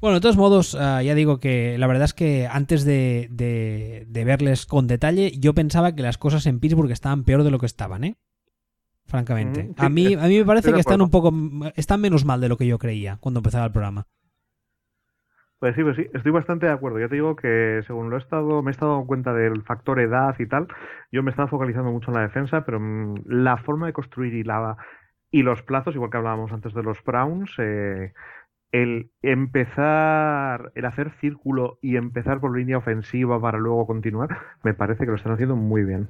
Bueno, 0.00 0.14
de 0.14 0.20
todos 0.22 0.38
modos, 0.38 0.74
ah, 0.80 1.02
ya 1.02 1.14
digo 1.14 1.40
que 1.40 1.76
la 1.76 1.86
verdad 1.86 2.04
es 2.04 2.14
que 2.14 2.48
antes 2.50 2.84
de, 2.84 4.06
verles 4.08 4.64
con 4.64 4.86
detalle, 4.86 5.32
yo 5.38 5.52
pensaba 5.52 5.94
que 5.94 6.02
las 6.02 6.16
cosas 6.16 6.46
en 6.46 6.58
Pittsburgh 6.58 6.90
estaban 6.90 7.24
peor 7.24 7.44
de 7.44 7.50
lo 7.50 7.58
que 7.58 7.66
estaban, 7.66 8.04
¿eh? 8.04 8.16
Francamente. 9.06 9.64
Mm, 9.64 9.72
a, 9.76 9.88
mí, 9.90 10.14
a 10.14 10.26
mí 10.28 10.38
me 10.38 10.44
parece 10.44 10.72
que 10.72 10.80
están 10.80 11.02
un 11.02 11.10
poco. 11.10 11.32
están 11.76 12.00
menos 12.00 12.24
mal 12.24 12.40
de 12.40 12.48
lo 12.48 12.56
que 12.56 12.66
yo 12.66 12.78
creía 12.78 13.18
cuando 13.20 13.40
empezaba 13.40 13.66
el 13.66 13.72
programa. 13.72 14.06
Pues 15.58 15.74
sí, 15.74 15.82
pues 15.82 15.96
sí, 15.96 16.06
estoy 16.14 16.32
bastante 16.32 16.64
de 16.64 16.72
acuerdo. 16.72 16.98
Ya 16.98 17.08
te 17.08 17.16
digo 17.16 17.36
que 17.36 17.82
según 17.86 18.08
lo 18.08 18.16
he 18.16 18.20
estado, 18.20 18.62
me 18.62 18.70
he 18.70 18.72
estado 18.72 18.92
dando 18.92 19.06
cuenta 19.06 19.34
del 19.34 19.62
factor 19.62 20.00
edad 20.00 20.34
y 20.38 20.46
tal, 20.46 20.68
yo 21.12 21.22
me 21.22 21.30
estaba 21.30 21.48
focalizando 21.48 21.90
mucho 21.90 22.10
en 22.10 22.14
la 22.14 22.22
defensa, 22.22 22.64
pero 22.64 22.80
mm, 22.80 23.24
la 23.26 23.58
forma 23.58 23.86
de 23.86 23.92
construir 23.92 24.32
y 24.32 24.44
la 24.44 24.78
y 25.30 25.42
los 25.42 25.62
plazos, 25.62 25.94
igual 25.94 26.10
que 26.10 26.16
hablábamos 26.16 26.50
antes 26.52 26.74
de 26.74 26.82
los 26.82 27.02
Browns, 27.04 27.54
eh, 27.58 28.12
el 28.72 29.10
empezar, 29.22 30.72
el 30.74 30.84
hacer 30.84 31.12
círculo 31.20 31.78
y 31.82 31.96
empezar 31.96 32.40
por 32.40 32.56
línea 32.56 32.78
ofensiva 32.78 33.40
para 33.40 33.58
luego 33.58 33.86
continuar, 33.86 34.28
me 34.62 34.74
parece 34.74 35.04
que 35.04 35.10
lo 35.10 35.16
están 35.16 35.32
haciendo 35.32 35.56
muy 35.56 35.84
bien. 35.84 36.08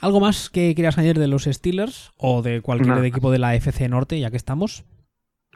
¿Algo 0.00 0.20
más 0.20 0.50
que 0.50 0.74
quieras 0.74 0.98
añadir 0.98 1.18
de 1.18 1.28
los 1.28 1.44
Steelers 1.44 2.12
o 2.18 2.42
de 2.42 2.60
cualquier 2.60 3.04
equipo 3.04 3.30
de 3.30 3.38
la 3.38 3.54
FC 3.54 3.88
Norte, 3.88 4.18
ya 4.20 4.30
que 4.30 4.36
estamos? 4.36 4.84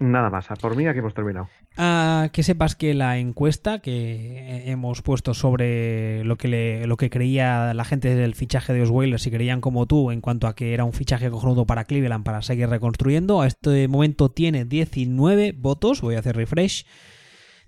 Nada 0.01 0.31
más, 0.31 0.47
por 0.61 0.77
mí 0.77 0.87
aquí 0.87 1.01
hemos 1.01 1.15
terminado. 1.15 1.49
Ah, 1.77 2.31
que 2.33 2.43
sepas 2.43 2.77
que 2.77 2.95
la 2.95 3.19
encuesta 3.19 3.81
que 3.81 4.65
hemos 4.67 5.03
puesto 5.03 5.35
sobre 5.35 6.25
lo 6.25 6.37
que, 6.37 6.85
lo 6.87 6.97
que 6.97 7.11
creía 7.11 7.75
la 7.75 7.85
gente 7.85 8.15
del 8.15 8.35
fichaje 8.35 8.73
de 8.73 8.83
Osweiler, 8.83 9.19
si 9.19 9.31
creían 9.31 9.61
como 9.61 9.87
tú 9.87 10.11
en 10.11 10.21
cuanto 10.21 10.47
a 10.47 10.55
que 10.55 10.75
era 10.75 10.85
un 10.85 10.93
fichaje 10.93 11.31
cojonudo 11.31 11.67
para 11.67 11.85
Cleveland 11.85 12.25
para 12.25 12.43
seguir 12.43 12.69
reconstruyendo, 12.69 13.41
a 13.41 13.47
este 13.47 13.89
momento 13.89 14.31
tiene 14.31 14.65
19 14.65 15.53
votos, 15.57 16.01
voy 16.01 16.15
a 16.15 16.21
hacer 16.21 16.37
refresh, 16.37 16.87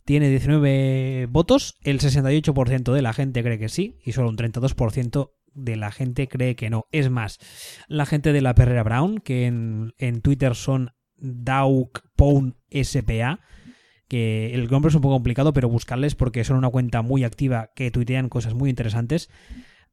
tiene 0.05 0.29
19 0.29 1.27
votos, 1.31 1.79
el 1.83 2.01
68% 2.01 2.93
de 2.93 3.03
la 3.03 3.13
gente 3.13 3.43
cree 3.43 3.59
que 3.59 3.69
sí 3.69 3.99
y 4.05 4.13
solo 4.13 4.29
un 4.29 4.37
32% 4.37 5.33
de 5.53 5.77
la 5.77 5.91
gente 5.91 6.29
cree 6.29 6.55
que 6.55 6.71
no. 6.71 6.87
Es 6.93 7.11
más, 7.11 7.39
la 7.89 8.07
gente 8.07 8.33
de 8.33 8.41
la 8.41 8.55
Perrera 8.55 8.85
Brown, 8.85 9.19
que 9.19 9.47
en, 9.47 9.95
en 9.99 10.21
Twitter 10.21 10.55
son 10.55 10.93
Pound 12.17 12.55
SPA, 12.71 13.41
que 14.09 14.55
el 14.55 14.69
nombre 14.69 14.89
es 14.89 14.95
un 14.95 15.03
poco 15.03 15.15
complicado, 15.15 15.53
pero 15.53 15.69
buscarles 15.69 16.15
porque 16.15 16.45
son 16.45 16.57
una 16.57 16.69
cuenta 16.69 17.03
muy 17.03 17.25
activa 17.25 17.71
que 17.75 17.91
tuitean 17.91 18.29
cosas 18.29 18.55
muy 18.55 18.69
interesantes. 18.69 19.31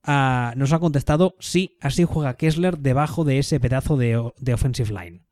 Ah, 0.03 0.53
nos 0.55 0.73
ha 0.73 0.79
contestado, 0.79 1.35
sí, 1.39 1.77
así 1.81 2.05
juega 2.05 2.37
Kessler 2.37 2.77
debajo 2.77 3.23
de 3.23 3.39
ese 3.39 3.59
pedazo 3.59 3.97
de, 3.97 4.15
offensive 4.53 4.89
line. 4.89 5.25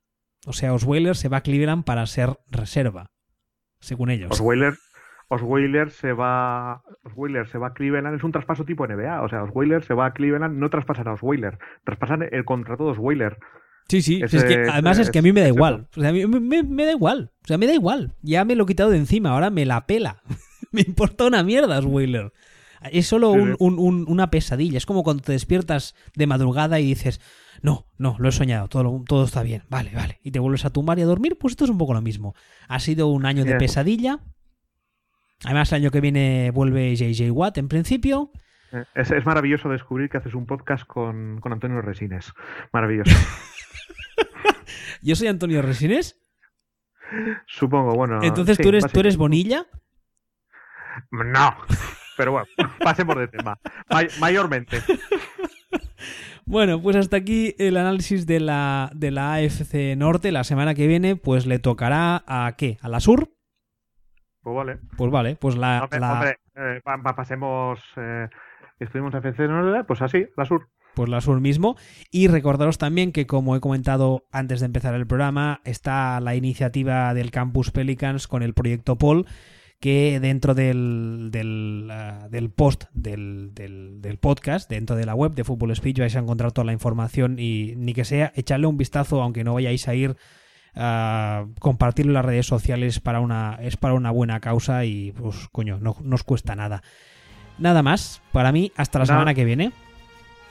O 0.45 0.53
sea, 0.53 0.73
Osweiler 0.73 1.15
se 1.15 1.29
va 1.29 1.37
a 1.37 1.41
Cleveland 1.41 1.83
para 1.83 2.05
ser 2.05 2.37
reserva, 2.51 3.11
según 3.79 4.09
ellos. 4.11 4.31
Osweiler, 4.31 4.75
Osweiler 5.29 5.89
se 5.89 6.13
va 6.13 6.83
Osweiler 7.03 7.47
se 7.47 7.57
va 7.57 7.67
a 7.67 7.73
Cleveland, 7.73 8.15
es 8.15 8.23
un 8.23 8.31
traspaso 8.31 8.65
tipo 8.65 8.85
NBA, 8.85 9.21
o 9.21 9.29
sea, 9.29 9.43
Osweiler 9.43 9.83
se 9.83 9.93
va 9.93 10.07
a 10.07 10.13
Cleveland, 10.13 10.57
no 10.57 10.69
traspasan 10.69 11.07
a 11.07 11.13
Osweiler, 11.13 11.57
traspasan 11.83 12.27
el 12.31 12.45
contrato 12.45 12.85
de 12.85 12.91
Osweiler. 12.91 13.37
Sí, 13.87 14.01
sí, 14.01 14.19
es 14.23 14.43
que, 14.43 14.67
además 14.71 14.97
es, 14.97 15.11
que 15.11 15.19
a 15.19 15.21
mí 15.21 15.31
me 15.31 15.41
da 15.41 15.47
igual. 15.47 15.87
O 15.95 16.01
sea, 16.01 16.09
a 16.09 16.13
mí 16.13 16.25
me, 16.25 16.85
da 16.85 16.91
igual. 16.91 17.31
O 17.43 17.47
sea, 17.47 17.57
me 17.57 17.67
da 17.67 17.73
igual. 17.73 18.13
Ya 18.21 18.43
me 18.43 18.55
lo 18.55 18.63
he 18.63 18.67
quitado 18.67 18.89
de 18.89 18.97
encima, 18.97 19.29
ahora 19.29 19.51
me 19.51 19.65
la 19.65 19.85
pela. 19.85 20.23
me 20.71 20.81
importa 20.81 21.25
una 21.25 21.43
mierda, 21.43 21.79
Whaler. 21.79 22.33
Es 22.91 23.07
solo 23.07 23.31
una 23.31 24.31
pesadilla. 24.31 24.77
Es 24.77 24.85
como 24.85 25.03
cuando 25.03 25.23
te 25.23 25.31
despiertas 25.31 25.95
de 26.15 26.27
madrugada 26.27 26.79
y 26.79 26.85
dices, 26.85 27.21
no, 27.61 27.87
no, 27.97 28.15
lo 28.19 28.29
he 28.29 28.31
soñado, 28.31 28.67
todo, 28.67 29.03
todo 29.07 29.25
está 29.25 29.41
bien, 29.41 29.63
vale, 29.69 29.91
vale. 29.93 30.19
Y 30.23 30.31
te 30.31 30.39
vuelves 30.39 30.65
a 30.65 30.69
tumbar 30.69 30.99
y 30.99 31.01
a 31.01 31.05
dormir, 31.05 31.37
pues 31.39 31.53
esto 31.53 31.63
es 31.63 31.71
un 31.71 31.77
poco 31.77 31.93
lo 31.93 32.01
mismo. 32.01 32.35
Ha 32.67 32.79
sido 32.79 33.07
un 33.07 33.25
año 33.25 33.43
de 33.43 33.55
pesadilla. 33.55 34.19
Además, 35.43 35.71
el 35.71 35.81
año 35.81 35.91
que 35.91 36.01
viene 36.01 36.51
vuelve 36.51 36.95
JJ 36.95 37.31
Watt 37.31 37.57
en 37.57 37.67
principio. 37.67 38.31
Eh, 38.71 38.83
es, 38.95 39.11
es 39.11 39.25
maravilloso 39.25 39.69
descubrir 39.69 40.09
que 40.09 40.17
haces 40.17 40.33
un 40.33 40.45
podcast 40.45 40.85
con, 40.85 41.39
con 41.39 41.53
Antonio 41.53 41.81
Resines. 41.81 42.33
Maravilloso. 42.71 43.15
¿Yo 45.01 45.15
soy 45.15 45.27
Antonio 45.27 45.61
Resines? 45.61 46.21
Supongo, 47.45 47.95
bueno. 47.95 48.19
Entonces, 48.23 48.57
¿tú, 48.57 48.69
eres, 48.69 48.85
¿tú 48.91 48.99
eres 48.99 49.17
Bonilla? 49.17 49.65
No, 51.11 51.55
pero 52.17 52.31
bueno, 52.31 52.47
pasemos 52.79 53.17
de 53.17 53.27
tema. 53.27 53.59
mayormente. 54.19 54.81
Bueno, 56.47 56.79
pues 56.79 56.95
hasta 56.95 57.17
aquí 57.17 57.55
el 57.57 57.75
análisis 57.75 58.27
de 58.27 58.39
la, 58.39 58.91
de 58.93 59.09
la 59.09 59.33
AFC 59.33 59.97
Norte. 59.97 60.31
La 60.31 60.43
semana 60.43 60.75
que 60.75 60.85
viene, 60.85 61.15
pues 61.15 61.47
le 61.47 61.57
tocará 61.57 62.23
a 62.27 62.53
qué? 62.55 62.77
¿A 62.83 62.87
la 62.87 62.99
Sur? 62.99 63.29
Pues 64.43 64.55
vale. 64.55 64.77
Pues 64.95 65.11
vale, 65.11 65.35
pues 65.37 65.57
la. 65.57 65.87
Hombre, 65.91 66.37
eh, 66.55 66.81
pasemos. 67.15 67.79
Eh, 67.97 68.29
estuvimos 68.79 69.11
en 69.15 69.25
AFC 69.25 69.39
Norte, 69.39 69.85
pues 69.85 70.03
así, 70.03 70.27
la 70.37 70.45
Sur 70.45 70.69
pues 70.95 71.09
la 71.09 71.21
Sur 71.21 71.41
mismo. 71.41 71.75
Y 72.11 72.27
recordaros 72.27 72.77
también 72.77 73.11
que, 73.11 73.27
como 73.27 73.55
he 73.55 73.59
comentado 73.59 74.25
antes 74.31 74.61
de 74.61 74.67
empezar 74.67 74.95
el 74.95 75.05
programa, 75.05 75.61
está 75.65 76.19
la 76.19 76.35
iniciativa 76.35 77.13
del 77.13 77.31
Campus 77.31 77.71
Pelicans 77.71 78.27
con 78.27 78.41
el 78.41 78.53
proyecto 78.53 78.97
Paul 78.97 79.25
que 79.79 80.19
dentro 80.19 80.55
del, 80.55 81.29
del, 81.31 81.89
ah, 81.91 82.27
post 82.55 82.85
del, 82.93 83.51
del, 83.53 84.17
podcast, 84.17 84.69
dentro 84.69 84.95
de 84.95 85.05
la 85.05 85.15
web 85.15 85.35
de 85.35 85.43
Fútbol 85.43 85.75
Speech, 85.75 85.99
vais 85.99 86.15
a 86.15 86.19
encontrar 86.19 86.51
toda 86.51 86.65
la 86.65 86.73
información 86.73 87.37
y 87.37 87.75
ni 87.75 87.93
que 87.93 88.05
sea, 88.05 88.31
echarle 88.35 88.67
un 88.67 88.77
vistazo, 88.77 89.21
aunque 89.21 89.43
no 89.43 89.53
vayáis 89.53 89.87
a 89.87 89.93
ir 89.93 90.15
a 90.75 91.45
compartirlo 91.59 92.11
en 92.11 92.15
las 92.15 92.25
redes 92.25 92.47
sociales 92.47 92.99
para 92.99 93.19
una, 93.19 93.57
es 93.61 93.77
para 93.77 93.93
una 93.93 94.11
buena 94.11 94.39
causa 94.39 94.85
y 94.85 95.11
pues 95.11 95.49
coño, 95.51 95.77
no, 95.79 95.95
os 96.11 96.23
cuesta 96.23 96.55
nada. 96.55 96.81
Nada 97.57 97.83
más, 97.83 98.21
para 98.31 98.51
mí, 98.51 98.71
hasta 98.75 98.99
la 98.99 99.05
semana 99.05 99.33
que 99.33 99.45
viene. 99.45 99.71